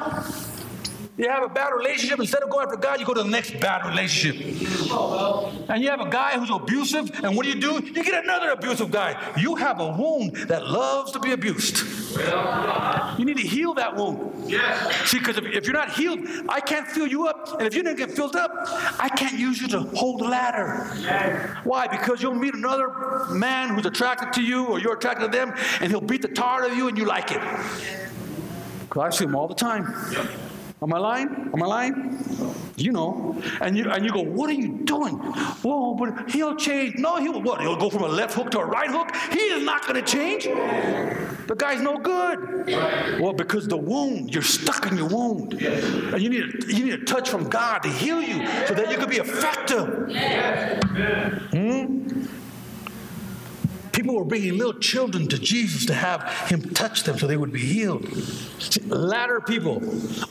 You 1.18 1.30
have 1.30 1.43
a 1.43 1.49
bad 1.49 1.70
relationship, 1.70 2.20
instead 2.20 2.43
of 2.43 2.49
going 2.49 2.66
after 2.66 2.78
God, 2.78 2.99
you 2.99 3.06
go 3.06 3.14
to 3.14 3.24
the 3.24 3.30
next 3.30 3.58
bad 3.62 3.88
relationship. 3.88 4.36
And 5.70 5.82
you 5.82 5.89
have 5.89 6.01
a 6.01 6.10
guy 6.10 6.38
who's 6.38 6.49
abusive, 6.49 7.10
and 7.24 7.38
what 7.38 7.43
do 7.43 7.49
you 7.49 7.62
do? 7.62 7.82
You 7.86 8.03
get 8.03 8.22
another 8.22 8.49
abusive 8.49 8.91
guy. 8.91 9.16
You 9.38 9.56
have 9.56 9.80
a 9.80 9.88
wound 9.93 10.36
that 10.49 10.68
loves 10.68 11.14
to 11.14 11.20
be 11.20 11.32
abused. 11.32 11.78
You 12.16 13.26
need 13.26 13.38
to 13.38 13.47
heal 13.47 13.74
that 13.76 13.95
wound. 13.95 14.49
Yes. 14.49 15.09
See, 15.09 15.20
because 15.20 15.38
if, 15.38 15.45
if 15.45 15.66
you're 15.66 15.74
not 15.74 15.91
healed, 15.93 16.20
I 16.49 16.59
can't 16.59 16.88
fill 16.88 17.07
you 17.07 17.28
up. 17.28 17.57
And 17.57 17.68
if 17.68 17.76
you 17.76 17.84
don't 17.84 17.97
get 17.97 18.11
filled 18.11 18.36
up, 18.36 18.51
I 18.99 19.09
can't 19.09 19.38
use 19.38 19.61
you 19.61 19.68
to 19.70 19.82
hold 19.82 20.22
the 20.22 20.26
ladder. 20.26 20.86
Why? 21.63 21.88
Because 21.88 22.22
you'll 22.22 22.36
meet 22.36 22.53
another 22.53 23.26
man 23.30 23.70
who's 23.70 23.86
attracted 23.86 24.34
to 24.34 24.41
you, 24.41 24.66
or 24.68 24.80
you're 24.80 24.93
attracted 24.93 25.32
to 25.32 25.38
them, 25.38 25.53
and 25.82 25.91
he'll 25.91 26.01
beat 26.01 26.22
the 26.22 26.28
tar 26.28 26.63
out 26.63 26.72
of 26.72 26.78
you, 26.78 26.88
and 26.88 26.97
you 26.97 27.05
like 27.05 27.32
it. 27.32 27.41
Because 28.82 29.01
I 29.01 29.09
see 29.09 29.26
him 29.26 29.36
all 29.36 29.47
the 29.47 29.55
time. 29.55 29.93
Am 30.82 30.93
I 30.93 30.97
lying? 30.97 31.30
Am 31.53 31.63
I 31.63 31.66
lying? 31.66 32.55
You 32.78 32.91
know. 32.91 33.41
And 33.61 33.78
you 33.78 33.89
and 33.89 34.05
you 34.05 34.11
go, 34.11 34.21
what 34.21 34.49
are 34.49 34.53
you 34.53 34.80
doing? 34.84 35.15
Whoa, 35.15 35.95
but 35.95 36.30
he'll 36.32 36.55
change. 36.55 36.95
No, 36.97 37.17
he'll 37.17 37.41
what? 37.41 37.61
He'll 37.61 37.78
go 37.78 37.89
from 37.89 38.03
a 38.03 38.07
left 38.07 38.34
hook 38.34 38.51
to 38.51 38.59
a 38.59 38.65
right 38.65 38.89
hook? 38.89 39.15
He 39.32 39.39
is 39.39 39.63
not 39.63 39.86
gonna 39.88 40.01
change. 40.01 40.43
The 40.43 41.55
guy's 41.57 41.82
no 41.82 41.97
good. 41.97 42.67
Well, 43.19 43.34
because 43.34 43.67
the 43.67 43.78
wound, 43.78 44.34
you're 44.34 44.43
stuck 44.43 44.91
in 44.91 44.97
your 44.97 45.07
wound. 45.07 45.53
And 45.53 46.21
you 46.21 46.30
need 46.30 46.43
a, 46.43 46.73
you 46.73 46.86
need 46.86 46.93
a 46.93 47.05
touch 47.05 47.30
from 47.30 47.49
God 47.49 47.80
to 47.84 47.89
heal 47.89 48.21
you 48.21 48.45
so 48.67 48.73
that 48.73 48.91
you 48.91 48.97
can 48.97 49.09
be 49.09 49.17
effective. 49.17 50.11
Hmm? 51.51 52.26
People 53.95 54.15
were 54.15 54.25
bringing 54.25 54.57
little 54.57 54.73
children 54.73 55.25
to 55.29 55.39
Jesus 55.39 55.85
to 55.85 55.93
have 55.93 56.29
him 56.49 56.61
touch 56.73 57.03
them 57.03 57.17
so 57.17 57.27
they 57.27 57.37
would 57.37 57.53
be 57.53 57.61
healed. 57.61 58.05
See, 58.59 58.81
ladder 58.81 59.39
people 59.39 59.81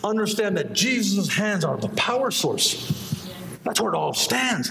understand 0.04 0.58
that 0.58 0.74
Jesus' 0.74 1.32
hands 1.32 1.64
are 1.64 1.78
the 1.78 1.88
power 1.88 2.30
source. 2.30 3.26
That's 3.62 3.80
where 3.80 3.94
it 3.94 3.96
all 3.96 4.12
stands. 4.12 4.70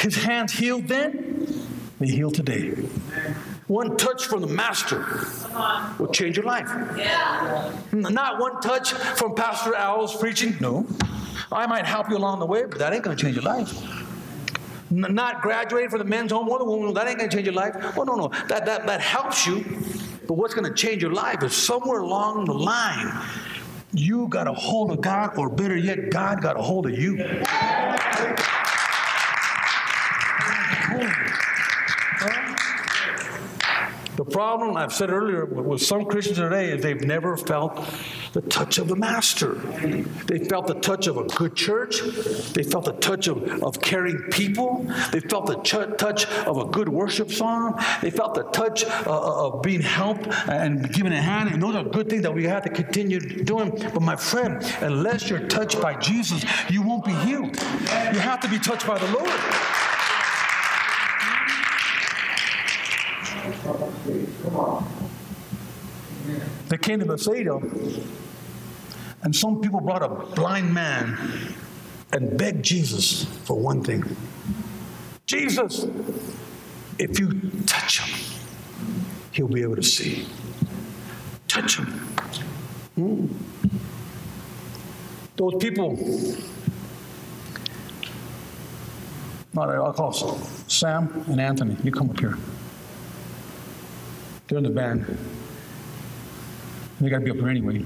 His 0.00 0.16
hands 0.16 0.54
healed 0.54 0.88
then, 0.88 1.68
they 2.00 2.06
heal 2.06 2.30
today. 2.30 2.70
One 3.66 3.98
touch 3.98 4.24
from 4.24 4.40
the 4.40 4.46
master 4.46 5.04
will 5.98 6.08
change 6.10 6.36
your 6.36 6.46
life. 6.46 6.70
Not 7.92 8.40
one 8.40 8.62
touch 8.62 8.92
from 8.92 9.34
Pastor 9.34 9.76
Owl's 9.76 10.16
preaching. 10.16 10.56
No. 10.60 10.86
I 11.52 11.66
might 11.66 11.84
help 11.84 12.08
you 12.08 12.16
along 12.16 12.38
the 12.38 12.46
way, 12.46 12.64
but 12.64 12.78
that 12.78 12.94
ain't 12.94 13.02
going 13.02 13.16
to 13.16 13.22
change 13.22 13.36
your 13.36 13.44
life. 13.44 14.05
Not 14.90 15.42
graduating 15.42 15.90
from 15.90 15.98
the 15.98 16.04
men's 16.04 16.30
home 16.30 16.48
or 16.48 16.58
the 16.58 16.64
women's 16.64 16.86
home, 16.86 16.94
that 16.94 17.08
ain't 17.08 17.18
going 17.18 17.28
to 17.28 17.36
change 17.36 17.46
your 17.46 17.54
life. 17.54 17.74
Oh, 17.96 18.04
no, 18.04 18.14
no. 18.14 18.28
That, 18.48 18.64
that, 18.66 18.86
that 18.86 19.00
helps 19.00 19.46
you. 19.46 19.64
But 20.26 20.34
what's 20.34 20.54
going 20.54 20.68
to 20.68 20.74
change 20.74 21.02
your 21.02 21.12
life 21.12 21.42
is 21.42 21.54
somewhere 21.54 22.00
along 22.00 22.46
the 22.46 22.54
line, 22.54 23.20
you 23.92 24.28
got 24.28 24.46
a 24.46 24.52
hold 24.52 24.90
of 24.92 25.00
God, 25.00 25.36
or 25.38 25.48
better 25.48 25.76
yet, 25.76 26.10
God 26.10 26.42
got 26.42 26.58
a 26.58 26.62
hold 26.62 26.86
of 26.86 26.98
you. 26.98 27.16
The 34.16 34.24
problem, 34.24 34.76
I've 34.76 34.92
said 34.92 35.10
earlier, 35.10 35.44
with 35.44 35.82
some 35.82 36.06
Christians 36.06 36.38
today 36.38 36.70
is 36.70 36.82
they've 36.82 37.00
never 37.00 37.36
felt 37.36 37.84
the 38.36 38.42
touch 38.42 38.76
of 38.76 38.88
the 38.88 38.96
Master. 38.96 39.54
They 40.26 40.40
felt 40.40 40.66
the 40.66 40.74
touch 40.74 41.06
of 41.06 41.16
a 41.16 41.24
good 41.24 41.56
church. 41.56 42.02
They 42.52 42.62
felt 42.62 42.84
the 42.84 42.92
touch 42.92 43.28
of, 43.28 43.42
of 43.62 43.80
caring 43.80 44.18
people. 44.30 44.84
They 45.10 45.20
felt 45.20 45.46
the 45.46 45.56
ch- 45.62 45.96
touch 45.96 46.26
of 46.26 46.58
a 46.58 46.66
good 46.66 46.90
worship 46.90 47.30
song. 47.30 47.80
They 48.02 48.10
felt 48.10 48.34
the 48.34 48.42
touch 48.44 48.84
uh, 48.84 49.46
of 49.46 49.62
being 49.62 49.80
helped 49.80 50.26
and 50.48 50.92
given 50.92 51.14
a 51.14 51.22
hand. 51.22 51.48
And 51.50 51.62
those 51.62 51.76
are 51.76 51.84
good 51.84 52.10
things 52.10 52.24
that 52.24 52.34
we 52.34 52.44
have 52.44 52.62
to 52.64 52.70
continue 52.70 53.20
doing. 53.20 53.70
But 53.70 54.02
my 54.02 54.16
friend, 54.16 54.62
unless 54.82 55.30
you're 55.30 55.46
touched 55.48 55.80
by 55.80 55.94
Jesus, 55.94 56.44
you 56.68 56.82
won't 56.82 57.06
be 57.06 57.14
healed. 57.14 57.56
You 58.12 58.20
have 58.20 58.40
to 58.40 58.48
be 58.48 58.58
touched 58.58 58.86
by 58.86 58.98
the 58.98 59.10
Lord. 59.12 59.30
The 66.68 66.78
kingdom 66.78 67.10
of 67.10 67.18
Bethsaida, 67.18 67.60
and 69.22 69.34
some 69.34 69.60
people 69.60 69.80
brought 69.80 70.02
a 70.02 70.08
blind 70.34 70.72
man 70.72 71.18
and 72.12 72.36
begged 72.38 72.64
Jesus 72.64 73.24
for 73.44 73.58
one 73.58 73.82
thing 73.82 74.04
Jesus, 75.26 75.86
if 77.00 77.18
you 77.18 77.32
touch 77.66 77.98
him, 77.98 78.36
he'll 79.32 79.48
be 79.48 79.62
able 79.62 79.74
to 79.74 79.82
see. 79.82 80.26
Touch 81.48 81.78
him. 81.78 81.86
Hmm. 82.94 83.26
Those 85.36 85.54
people, 85.56 85.96
right, 89.52 89.74
I'll 89.74 89.92
call 89.92 90.12
Sam 90.12 91.24
and 91.26 91.40
Anthony. 91.40 91.76
You 91.82 91.90
come 91.90 92.10
up 92.10 92.20
here. 92.20 92.38
They're 94.46 94.58
in 94.58 94.64
the 94.64 94.70
band. 94.70 95.18
They 97.00 97.10
got 97.10 97.18
to 97.18 97.24
be 97.24 97.30
up 97.32 97.36
here 97.36 97.48
anyway. 97.48 97.84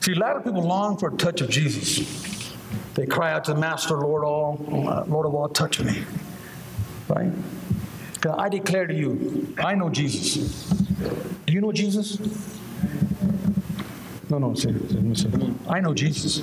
See, 0.00 0.12
a 0.12 0.18
lot 0.18 0.36
of 0.36 0.44
people 0.44 0.62
long 0.62 0.96
for 0.96 1.08
a 1.08 1.16
touch 1.16 1.40
of 1.40 1.50
Jesus. 1.50 2.54
They 2.94 3.06
cry 3.06 3.32
out 3.32 3.44
to 3.44 3.54
the 3.54 3.60
Master, 3.60 3.96
Lord, 3.96 4.24
all, 4.24 4.56
Lord 5.06 5.26
of 5.26 5.34
all, 5.34 5.48
touch 5.48 5.80
me. 5.80 6.04
Right? 7.08 7.32
I 8.36 8.48
declare 8.48 8.86
to 8.86 8.94
you, 8.94 9.54
I 9.58 9.74
know 9.74 9.88
Jesus. 9.88 10.68
Do 11.46 11.52
you 11.52 11.60
know 11.60 11.72
Jesus? 11.72 12.18
No, 14.28 14.38
no, 14.38 14.54
I 15.68 15.80
know 15.80 15.94
Jesus. 15.94 16.42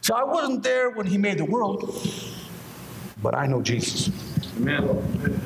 So 0.00 0.14
I 0.14 0.24
wasn't 0.24 0.62
there 0.62 0.90
when 0.90 1.06
he 1.06 1.18
made 1.18 1.38
the 1.38 1.44
world, 1.44 1.92
but 3.22 3.34
I 3.34 3.46
know 3.46 3.60
Jesus. 3.60 4.10
Amen. 4.56 5.40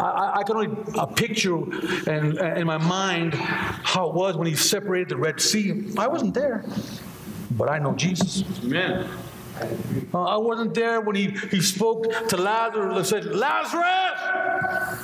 I- 0.00 0.04
I, 0.04 0.38
I 0.38 0.42
can 0.42 0.56
only 0.56 0.76
uh, 0.94 1.06
picture 1.06 1.56
in, 2.10 2.38
in 2.38 2.66
my 2.66 2.78
mind 2.78 3.34
how 3.96 4.10
it 4.10 4.14
was 4.14 4.36
when 4.36 4.46
he 4.46 4.54
separated 4.54 5.08
the 5.08 5.16
Red 5.16 5.40
Sea. 5.40 5.90
I 5.96 6.06
wasn't 6.06 6.34
there, 6.34 6.62
but 7.52 7.70
I 7.70 7.78
know 7.78 7.94
Jesus. 7.94 8.44
Amen. 8.62 9.08
Uh, 10.12 10.22
I 10.22 10.36
wasn't 10.36 10.74
there 10.74 11.00
when 11.00 11.16
he, 11.16 11.28
he 11.50 11.62
spoke 11.62 12.04
to 12.28 12.36
Lazarus 12.36 12.94
and 12.94 13.06
said, 13.06 13.34
Lazarus, 13.34 15.00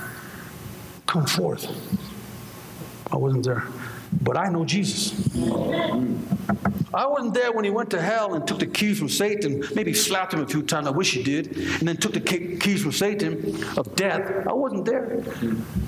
come 1.07 1.25
forth. 1.25 1.65
I 3.11 3.17
wasn't 3.17 3.45
there, 3.47 3.65
but 4.21 4.37
I 4.37 4.51
know 4.51 4.67
Jesus. 4.67 5.13
I 6.95 7.07
wasn't 7.07 7.35
there 7.35 7.53
when 7.53 7.65
he 7.65 7.71
went 7.71 7.91
to 7.91 8.01
hell 8.01 8.35
and 8.35 8.47
took 8.47 8.59
the 8.59 8.67
keys 8.67 8.99
from 8.99 9.09
Satan, 9.09 9.65
maybe 9.75 9.95
slapped 9.95 10.35
him 10.35 10.41
a 10.41 10.47
few 10.47 10.63
times, 10.63 10.87
I 10.87 10.91
wish 10.91 11.13
he 11.13 11.23
did, 11.23 11.57
and 11.57 11.89
then 11.89 11.97
took 11.97 12.13
the 12.13 12.21
keys 12.21 12.83
from 12.83 12.93
Satan 12.93 13.65
of 13.77 13.95
death. 13.97 14.47
I 14.47 14.53
wasn't 14.53 14.85
there, 14.85 15.23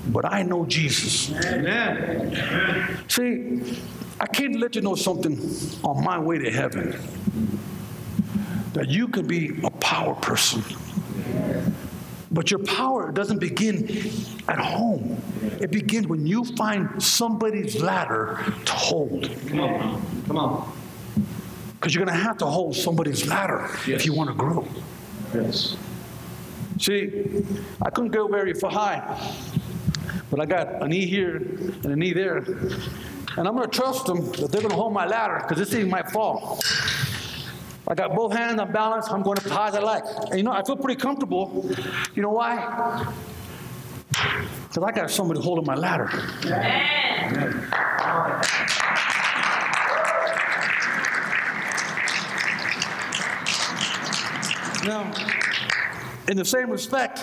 but 0.07 0.25
I 0.25 0.43
know 0.43 0.65
Jesus. 0.65 1.31
Amen. 1.45 2.99
See, 3.07 3.61
I 4.19 4.27
came 4.27 4.53
to 4.53 4.59
let 4.59 4.75
you 4.75 4.81
know 4.81 4.95
something 4.95 5.39
on 5.83 6.03
my 6.03 6.17
way 6.17 6.37
to 6.39 6.49
heaven 6.51 6.99
that 8.73 8.89
you 8.89 9.07
can 9.07 9.27
be 9.27 9.59
a 9.63 9.69
power 9.69 10.15
person. 10.15 10.63
But 12.35 12.51
your 12.51 12.59
power 12.59 13.13
doesn't 13.13 13.39
begin 13.39 13.85
at 14.49 14.59
home. 14.59 15.21
It 15.61 15.71
begins 15.71 16.05
when 16.07 16.27
you 16.27 16.43
find 16.43 17.01
somebody's 17.01 17.81
ladder 17.81 18.43
to 18.65 18.73
hold. 18.73 19.31
Come 19.47 19.61
on. 19.61 20.23
Come 20.27 20.37
on. 20.37 20.77
Because 21.75 21.95
you're 21.95 22.03
going 22.03 22.13
to 22.13 22.21
have 22.21 22.37
to 22.39 22.45
hold 22.45 22.75
somebody's 22.75 23.25
ladder 23.25 23.69
if 23.87 24.05
you 24.05 24.13
want 24.13 24.29
to 24.31 24.35
grow. 24.35 24.67
Yes. 25.33 25.77
See, 26.77 27.45
I 27.81 27.89
couldn't 27.89 28.11
go 28.11 28.27
very 28.27 28.53
far 28.53 28.69
high, 28.69 29.33
but 30.29 30.41
I 30.41 30.45
got 30.45 30.83
a 30.83 30.89
knee 30.89 31.05
here 31.05 31.37
and 31.37 31.85
a 31.85 31.95
knee 31.95 32.11
there. 32.11 32.39
And 33.37 33.47
I'm 33.47 33.55
going 33.55 33.69
to 33.69 33.77
trust 33.79 34.07
them 34.07 34.29
that 34.33 34.51
they're 34.51 34.61
going 34.61 34.71
to 34.71 34.75
hold 34.75 34.91
my 34.91 35.05
ladder 35.05 35.39
because 35.41 35.57
this 35.57 35.69
thing 35.69 35.89
might 35.89 36.09
fall. 36.09 36.59
I 37.87 37.93
got 37.93 38.15
both 38.15 38.33
hands 38.33 38.59
on 38.59 38.71
balance. 38.71 39.07
I'm 39.09 39.21
going 39.21 39.37
high 39.37 39.67
as 39.67 39.75
I 39.75 39.79
like. 39.79 40.03
And 40.29 40.37
you 40.37 40.43
know, 40.43 40.51
I 40.51 40.63
feel 40.63 40.75
pretty 40.75 40.99
comfortable. 40.99 41.69
You 42.15 42.23
know 42.23 42.31
why? 42.31 43.05
Because 44.09 44.83
I 44.83 44.91
got 44.91 45.11
somebody 45.11 45.39
holding 45.41 45.65
my 45.65 45.75
ladder. 45.75 46.09
Now, 54.85 55.11
in 56.27 56.37
the 56.37 56.45
same 56.45 56.69
respect, 56.69 57.19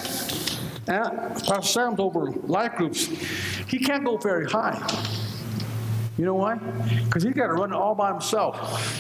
uh, 0.89 1.11
Pastor 1.47 1.63
Sam's 1.63 2.01
over 2.01 2.31
life 2.31 2.75
groups. 2.77 3.07
He 3.69 3.79
can't 3.79 4.05
go 4.05 4.17
very 4.17 4.47
high. 4.47 4.81
You 6.19 6.25
know 6.25 6.35
why? 6.35 6.57
Because 6.57 7.23
he's 7.23 7.35
got 7.35 7.47
to 7.47 7.55
run 7.55 7.73
all 7.73 7.95
by 7.95 8.13
himself. 8.13 8.92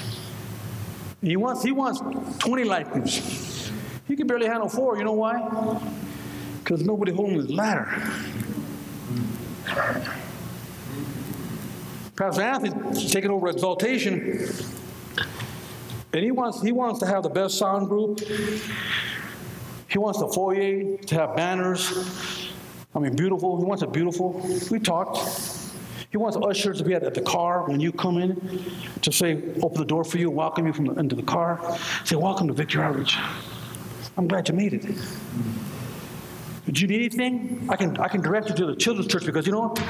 He 1.22 1.36
wants, 1.36 1.62
he 1.62 1.70
wants 1.70 2.00
20 2.38 2.64
life 2.64 2.90
groups. 2.90 3.70
He 4.08 4.16
can 4.16 4.26
barely 4.26 4.46
handle 4.46 4.68
four. 4.68 4.98
You 4.98 5.04
know 5.04 5.12
why? 5.12 5.80
Because 6.58 6.82
nobody 6.82 7.12
holding 7.12 7.36
his 7.36 7.50
ladder. 7.50 7.88
Pastor 12.16 12.42
Anthony's 12.42 13.10
taking 13.10 13.30
over 13.30 13.48
exaltation, 13.48 14.48
and 16.12 16.22
he 16.22 16.30
wants, 16.30 16.60
he 16.60 16.72
wants 16.72 17.00
to 17.00 17.06
have 17.06 17.22
the 17.22 17.30
best 17.30 17.56
sound 17.56 17.88
group. 17.88 18.20
He 19.88 19.98
wants 19.98 20.20
the 20.20 20.28
foyer 20.28 20.96
to 20.96 21.14
have 21.14 21.36
banners. 21.36 22.50
I 22.94 22.98
mean, 22.98 23.16
beautiful. 23.16 23.58
He 23.58 23.64
wants 23.64 23.82
it 23.82 23.92
beautiful. 23.92 24.40
We 24.70 24.78
talked. 24.78 25.18
He 26.12 26.18
wants 26.18 26.36
ushers 26.36 26.76
to 26.76 26.84
be 26.84 26.92
at, 26.92 27.02
at 27.02 27.14
the 27.14 27.22
car 27.22 27.64
when 27.66 27.80
you 27.80 27.90
come 27.90 28.18
in 28.18 28.70
to 29.00 29.10
say, 29.10 29.42
open 29.62 29.78
the 29.78 29.86
door 29.86 30.04
for 30.04 30.18
you, 30.18 30.30
welcome 30.30 30.66
you 30.66 30.74
from 30.74 30.84
the, 30.84 30.92
into 30.92 31.16
the 31.16 31.22
car. 31.22 31.58
Say, 32.04 32.16
welcome 32.16 32.48
to 32.48 32.52
Victory 32.52 32.82
Outreach. 32.82 33.16
I'm 34.18 34.28
glad 34.28 34.46
you 34.46 34.54
made 34.54 34.74
it. 34.74 34.84
Did 36.66 36.78
you 36.78 36.86
need 36.86 37.16
anything? 37.16 37.66
I 37.70 37.76
can, 37.76 37.96
I 37.96 38.08
can 38.08 38.20
direct 38.20 38.50
you 38.50 38.54
to 38.56 38.66
the 38.66 38.76
children's 38.76 39.10
church 39.10 39.24
because 39.24 39.46
you 39.46 39.52
know 39.52 39.68
what? 39.68 39.80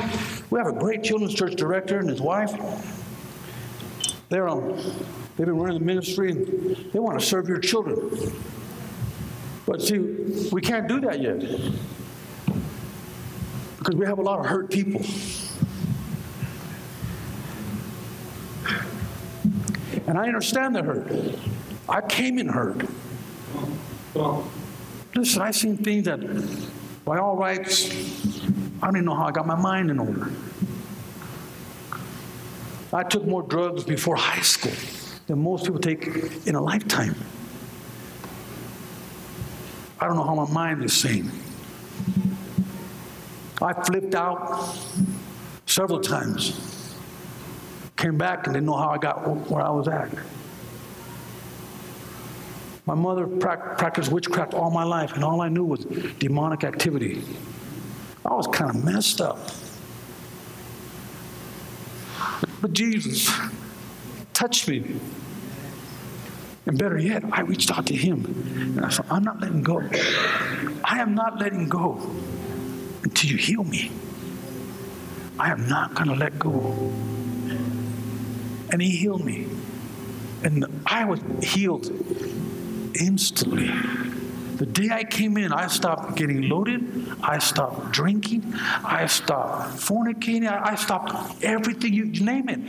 We 0.48 0.60
have 0.60 0.68
a 0.68 0.72
great 0.78 1.02
children's 1.02 1.34
church 1.34 1.56
director 1.56 1.98
and 1.98 2.08
his 2.08 2.20
wife. 2.20 2.52
They're 4.28 4.48
um, 4.48 4.76
they've 5.36 5.46
been 5.46 5.58
running 5.58 5.80
the 5.80 5.84
ministry 5.84 6.30
and 6.30 6.76
they 6.92 7.00
want 7.00 7.18
to 7.18 7.26
serve 7.26 7.48
your 7.48 7.58
children. 7.58 8.32
But 9.66 9.82
see, 9.82 9.98
we 10.52 10.60
can't 10.60 10.86
do 10.86 11.00
that 11.00 11.20
yet 11.20 11.40
because 13.78 13.96
we 13.96 14.06
have 14.06 14.20
a 14.20 14.22
lot 14.22 14.38
of 14.38 14.46
hurt 14.46 14.70
people. 14.70 15.02
And 20.12 20.18
I 20.18 20.26
understand 20.26 20.76
the 20.76 20.82
hurt. 20.82 21.10
I 21.88 22.02
came 22.02 22.38
in 22.38 22.46
hurt. 22.46 22.86
Listen, 25.14 25.40
I've 25.40 25.56
seen 25.56 25.78
things 25.78 26.04
that, 26.04 26.20
by 27.02 27.16
all 27.16 27.34
rights, 27.34 27.90
I 28.82 28.84
don't 28.84 28.96
even 28.96 29.06
know 29.06 29.14
how 29.14 29.24
I 29.24 29.30
got 29.30 29.46
my 29.46 29.54
mind 29.54 29.90
in 29.90 29.98
order. 29.98 30.30
I 32.92 33.04
took 33.04 33.26
more 33.26 33.42
drugs 33.42 33.84
before 33.84 34.16
high 34.16 34.42
school 34.42 34.74
than 35.28 35.42
most 35.42 35.64
people 35.64 35.80
take 35.80 36.06
in 36.46 36.56
a 36.56 36.60
lifetime. 36.60 37.14
I 39.98 40.06
don't 40.06 40.16
know 40.16 40.24
how 40.24 40.34
my 40.34 40.52
mind 40.52 40.84
is 40.84 40.92
sane. 40.92 41.32
I 43.62 43.72
flipped 43.82 44.14
out 44.14 44.76
several 45.64 46.00
times. 46.02 46.71
Came 48.02 48.18
back 48.18 48.48
and 48.48 48.54
didn't 48.54 48.66
know 48.66 48.76
how 48.76 48.88
I 48.88 48.98
got 48.98 49.48
where 49.48 49.62
I 49.62 49.70
was 49.70 49.86
at. 49.86 50.10
My 52.84 52.94
mother 52.94 53.28
prac- 53.28 53.78
practiced 53.78 54.10
witchcraft 54.10 54.54
all 54.54 54.72
my 54.72 54.82
life, 54.82 55.12
and 55.12 55.22
all 55.22 55.40
I 55.40 55.48
knew 55.48 55.62
was 55.62 55.84
demonic 56.18 56.64
activity. 56.64 57.22
I 58.26 58.34
was 58.34 58.48
kind 58.48 58.70
of 58.70 58.84
messed 58.84 59.20
up. 59.20 59.38
But 62.60 62.72
Jesus 62.72 63.30
touched 64.34 64.66
me. 64.66 64.96
And 66.66 66.76
better 66.76 66.98
yet, 66.98 67.22
I 67.30 67.42
reached 67.42 67.70
out 67.70 67.86
to 67.86 67.94
him. 67.94 68.24
And 68.76 68.84
I 68.84 68.88
said, 68.88 69.06
I'm 69.10 69.22
not 69.22 69.40
letting 69.40 69.62
go. 69.62 69.80
I 70.82 70.98
am 70.98 71.14
not 71.14 71.38
letting 71.38 71.68
go 71.68 72.04
until 73.04 73.30
you 73.30 73.36
heal 73.36 73.62
me. 73.62 73.92
I 75.38 75.52
am 75.52 75.68
not 75.68 75.94
going 75.94 76.08
to 76.08 76.16
let 76.16 76.36
go. 76.40 76.92
And 78.72 78.82
he 78.82 78.90
healed 78.90 79.24
me. 79.24 79.46
And 80.42 80.66
I 80.86 81.04
was 81.04 81.20
healed 81.42 81.86
instantly. 82.98 83.70
The 84.56 84.66
day 84.66 84.90
I 84.90 85.04
came 85.04 85.36
in, 85.38 85.52
I 85.52 85.66
stopped 85.66 86.16
getting 86.16 86.48
loaded. 86.48 87.16
I 87.22 87.38
stopped 87.38 87.90
drinking. 87.90 88.54
I 88.84 89.06
stopped 89.06 89.76
fornicating. 89.76 90.46
I, 90.46 90.74
stopped 90.76 91.42
everything, 91.42 91.92
you, 91.92 92.04
you 92.04 92.24
name 92.24 92.48
it. 92.48 92.60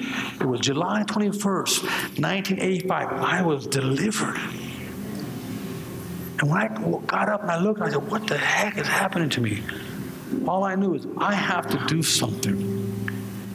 It 0.41 0.45
was 0.45 0.59
July 0.61 1.03
21st, 1.03 1.83
1985. 2.19 3.11
I 3.11 3.41
was 3.41 3.67
delivered. 3.67 4.37
And 6.39 6.49
when 6.49 6.61
I 6.61 6.67
got 7.05 7.29
up 7.29 7.43
and 7.43 7.51
I 7.51 7.59
looked, 7.59 7.81
I 7.81 7.91
said, 7.91 8.09
What 8.09 8.27
the 8.27 8.37
heck 8.37 8.77
is 8.77 8.87
happening 8.87 9.29
to 9.29 9.41
me? 9.41 9.61
All 10.47 10.63
I 10.63 10.75
knew 10.75 10.95
is 10.95 11.05
I 11.17 11.33
have 11.33 11.67
to 11.69 11.77
do 11.85 12.01
something. 12.01 12.57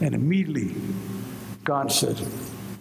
And 0.01 0.15
immediately, 0.15 0.75
God 1.69 1.91
said, 1.91 2.19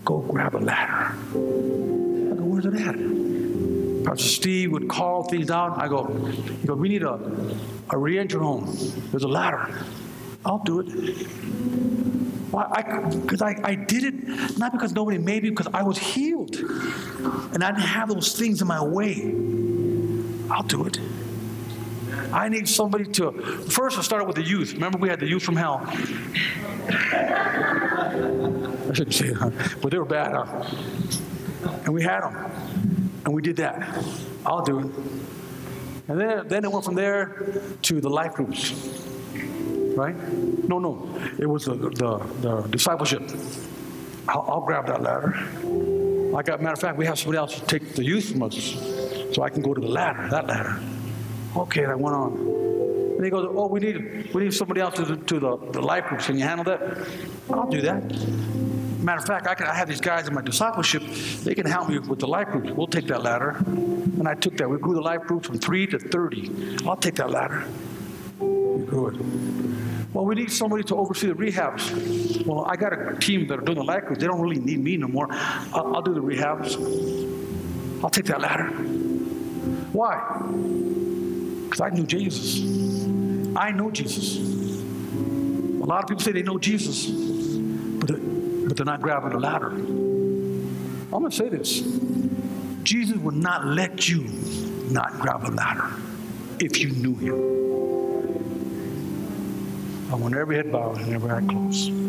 Go 0.03 0.21
grab 0.21 0.55
a 0.55 0.61
ladder. 0.61 1.15
I 1.33 2.37
go, 2.37 2.43
Where's 2.43 2.65
it 2.65 2.73
ladder? 2.73 4.03
Pastor 4.03 4.27
Steve 4.27 4.73
would 4.73 4.89
call 4.89 5.25
things 5.25 5.51
out. 5.51 5.77
I 5.77 5.89
go, 5.89 6.07
he 6.07 6.67
go, 6.67 6.75
we 6.75 6.89
need 6.89 7.03
a, 7.03 7.21
a 7.91 7.99
re-entry 7.99 8.41
home. 8.41 8.65
There's 9.11 9.25
a 9.25 9.29
ladder. 9.29 9.85
I'll 10.47 10.65
do 10.65 10.81
it. 10.81 10.87
Why? 12.51 13.11
Because 13.11 13.43
I, 13.43 13.51
I, 13.51 13.61
I, 13.63 13.75
did 13.75 14.05
it 14.05 14.59
not 14.59 14.73
because 14.73 14.95
nobody 14.95 15.19
made 15.19 15.43
me, 15.43 15.51
because 15.51 15.69
I 15.75 15.83
was 15.83 15.99
healed. 15.99 16.57
And 16.57 17.63
I 17.63 17.73
didn't 17.73 17.83
have 17.83 18.09
those 18.09 18.39
things 18.39 18.63
in 18.63 18.69
my 18.69 18.83
way. 18.83 19.35
I'll 20.51 20.63
do 20.63 20.87
it. 20.87 20.99
I 22.33 22.49
need 22.49 22.69
somebody 22.69 23.05
to. 23.05 23.33
First, 23.71 23.99
I 23.99 24.03
started 24.03 24.27
with 24.27 24.37
the 24.37 24.43
youth. 24.43 24.73
Remember, 24.75 24.99
we 24.99 25.09
had 25.09 25.21
the 25.21 25.27
youth 25.27 25.43
from 25.43 25.57
hell. 25.57 25.83
I 28.89 28.93
shouldn't 28.95 29.15
say 29.15 29.31
that, 29.31 29.77
but 29.83 29.91
they 29.91 29.99
were 29.99 30.05
bad, 30.05 30.33
huh? 30.35 30.65
And 31.85 31.93
we 31.95 32.03
had 32.03 32.21
them. 32.23 32.35
And 33.25 33.35
we 33.35 33.43
did 33.43 33.57
that. 33.57 34.05
I'll 34.47 34.63
do 34.63 34.79
it. 34.81 34.87
And 36.09 36.19
then, 36.19 36.49
then 36.49 36.65
it 36.65 36.73
went 36.73 36.85
from 36.85 36.95
there 36.95 37.61
to 37.83 38.01
the 38.01 38.09
life 38.09 38.35
groups. 38.35 38.73
Right? 39.95 40.17
No, 40.69 40.79
no. 40.79 41.21
It 41.39 41.47
was 41.47 41.67
the, 41.67 41.75
the, 41.75 42.19
the 42.41 42.63
discipleship. 42.69 43.23
I'll, 44.27 44.45
I'll, 44.49 44.61
grab 44.61 44.87
that 44.87 45.03
ladder. 45.03 45.35
Got, 46.45 46.63
matter 46.63 46.75
of 46.75 46.81
fact, 46.81 46.97
we 46.97 47.05
have 47.07 47.19
somebody 47.19 47.39
else 47.39 47.61
take 47.67 47.95
the 47.95 48.05
youth 48.05 48.31
from 48.31 48.43
us 48.45 48.55
so 49.35 49.43
I 49.43 49.51
can 49.51 49.61
go 49.61 49.75
to 49.75 49.81
the 49.81 49.89
ladder, 49.89 50.29
that 50.31 50.47
ladder. 50.47 50.81
Okay, 51.57 51.85
I 51.85 51.95
went 51.95 52.15
on. 52.15 52.33
And 53.17 53.25
he 53.25 53.31
goes, 53.31 53.49
Oh, 53.51 53.67
we 53.67 53.81
need, 53.81 54.33
we 54.33 54.45
need 54.45 54.55
somebody 54.55 54.81
else 54.81 54.95
to, 54.97 55.17
to 55.17 55.41
the, 55.41 55.57
the 55.73 55.83
life 55.83 56.05
groups. 56.07 56.27
Can 56.27 56.39
you 56.39 56.45
handle 56.45 56.65
that? 56.65 56.81
I'll 57.51 57.69
do 57.69 57.81
that. 57.83 58.05
Matter 59.01 59.19
of 59.19 59.27
fact, 59.27 59.47
I, 59.47 59.55
can, 59.55 59.67
I 59.67 59.75
have 59.75 59.89
these 59.89 60.01
guys 60.01 60.29
in 60.29 60.35
my 60.35 60.43
discipleship. 60.43 61.03
They 61.43 61.55
can 61.55 61.67
help 61.67 61.89
me 61.89 61.99
with 61.99 62.19
the 62.19 62.29
life 62.29 62.49
groups. 62.49 62.71
We'll 62.71 62.87
take 62.87 63.07
that 63.07 63.23
ladder. 63.23 63.57
And 63.59 64.29
I 64.29 64.35
took 64.35 64.57
that. 64.59 64.69
We 64.69 64.79
grew 64.79 64.95
the 64.95 65.01
life 65.01 65.23
group 65.23 65.45
from 65.45 65.59
three 65.59 65.87
to 65.87 65.99
30. 65.99 66.79
I'll 66.87 66.97
take 66.97 67.15
that 67.17 67.31
ladder. 67.31 67.65
We 68.41 68.85
grew 68.85 69.09
it. 69.09 70.15
Well, 70.15 70.25
we 70.25 70.35
need 70.35 70.51
somebody 70.51 70.83
to 70.85 70.97
oversee 70.97 71.29
the 71.29 71.35
rehabs. 71.35 72.45
Well, 72.47 72.65
I 72.65 72.77
got 72.77 72.93
a 72.93 73.17
team 73.17 73.47
that 73.49 73.59
are 73.59 73.63
doing 73.63 73.79
the 73.79 73.85
life 73.85 74.05
groups. 74.05 74.21
They 74.21 74.27
don't 74.27 74.41
really 74.41 74.61
need 74.61 74.81
me 74.81 74.97
no 74.97 75.09
more. 75.09 75.27
I'll, 75.31 75.97
I'll 75.97 76.03
do 76.03 76.15
the 76.15 76.23
rehabs. 76.23 76.75
I'll 78.03 78.11
take 78.11 78.27
that 78.27 78.41
ladder. 78.41 78.67
Why? 79.93 80.41
Because 81.69 81.81
I 81.83 81.91
knew 81.91 82.07
Jesus. 82.07 82.65
I 83.55 83.71
know 83.71 83.91
Jesus. 83.91 84.39
A 84.39 85.85
lot 85.85 86.03
of 86.03 86.09
people 86.09 86.23
say 86.23 86.33
they 86.33 86.43
know 86.43 86.59
Jesus, 86.59 87.07
but 87.07 88.09
but 88.69 88.77
they're 88.77 88.87
not 88.87 89.03
grabbing 89.03 89.31
the 89.31 89.39
ladder. 89.39 89.71
I'm 89.71 91.11
going 91.11 91.31
to 91.31 91.37
say 91.37 91.49
this 91.49 91.81
Jesus 92.83 93.17
would 93.19 93.35
not 93.37 93.67
let 93.67 94.09
you 94.09 94.25
not 94.91 95.21
grab 95.21 95.45
a 95.45 95.51
ladder 95.51 95.91
if 96.59 96.79
you 96.81 96.91
knew 96.91 97.15
him. 97.15 97.35
I 100.11 100.15
want 100.15 100.35
every 100.35 100.57
head 100.57 100.73
bowed 100.73 100.99
and 100.99 101.15
every 101.15 101.31
eye 101.31 101.43
closed. 101.47 102.08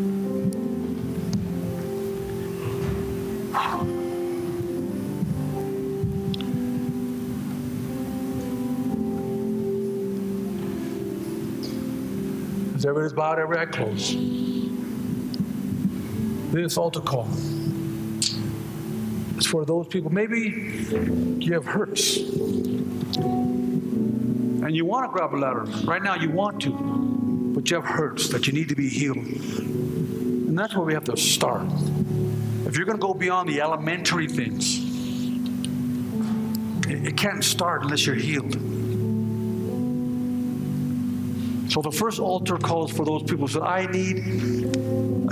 Everybody's 12.86 13.12
bowed, 13.12 13.38
every 13.38 13.58
eye 13.58 13.66
closed 13.66 14.16
this 16.52 16.76
altar 16.76 17.00
call 17.00 17.28
is 19.38 19.46
for 19.46 19.64
those 19.64 19.86
people. 19.86 20.10
Maybe 20.12 20.84
you 21.38 21.54
have 21.54 21.64
hurts 21.64 22.16
and 24.62 24.74
you 24.76 24.84
want 24.84 25.10
to 25.10 25.12
grab 25.12 25.34
a 25.34 25.36
ladder. 25.36 25.64
Right 25.84 26.02
now, 26.02 26.16
you 26.16 26.30
want 26.30 26.62
to. 26.62 26.70
but 27.54 27.70
you 27.70 27.76
have 27.76 27.84
hurts 27.84 28.28
that 28.28 28.46
you 28.46 28.52
need 28.52 28.68
to 28.68 28.74
be 28.74 28.88
healed. 28.88 29.16
And 29.16 30.58
that's 30.58 30.74
where 30.74 30.84
we 30.84 30.94
have 30.94 31.04
to 31.04 31.16
start. 31.16 31.66
If 32.66 32.76
you're 32.76 32.86
going 32.86 32.98
to 32.98 33.06
go 33.06 33.14
beyond 33.14 33.48
the 33.48 33.60
elementary 33.60 34.28
things, 34.28 34.78
it 36.88 37.16
can't 37.16 37.44
start 37.44 37.82
unless 37.84 38.06
you're 38.06 38.16
healed. 38.16 38.56
So 41.70 41.80
the 41.80 41.92
first 41.92 42.18
altar 42.18 42.58
calls 42.58 42.90
for 42.90 43.04
those 43.04 43.22
people 43.22 43.46
who 43.46 43.52
said, 43.52 43.62
I 43.62 43.86
need 43.86 44.16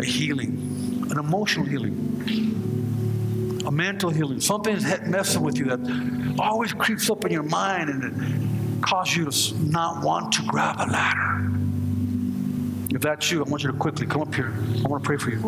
a 0.00 0.04
healing, 0.04 1.08
an 1.10 1.18
emotional 1.18 1.66
healing, 1.66 3.64
a 3.66 3.72
mental 3.72 4.08
healing. 4.08 4.40
Something's 4.40 4.84
messing 5.00 5.42
with 5.42 5.58
you 5.58 5.64
that 5.64 6.36
always 6.38 6.72
creeps 6.72 7.10
up 7.10 7.24
in 7.24 7.32
your 7.32 7.42
mind 7.42 7.90
and 7.90 8.04
it 8.04 8.82
causes 8.82 9.16
you 9.16 9.28
to 9.28 9.68
not 9.68 10.04
want 10.04 10.32
to 10.34 10.42
grab 10.44 10.76
a 10.78 10.86
ladder. 10.86 11.50
If 12.94 13.02
that's 13.02 13.32
you, 13.32 13.44
I 13.44 13.48
want 13.48 13.64
you 13.64 13.72
to 13.72 13.76
quickly 13.76 14.06
come 14.06 14.22
up 14.22 14.32
here. 14.32 14.54
I 14.84 14.88
want 14.88 15.02
to 15.02 15.06
pray 15.06 15.16
for 15.16 15.30
you. 15.30 15.38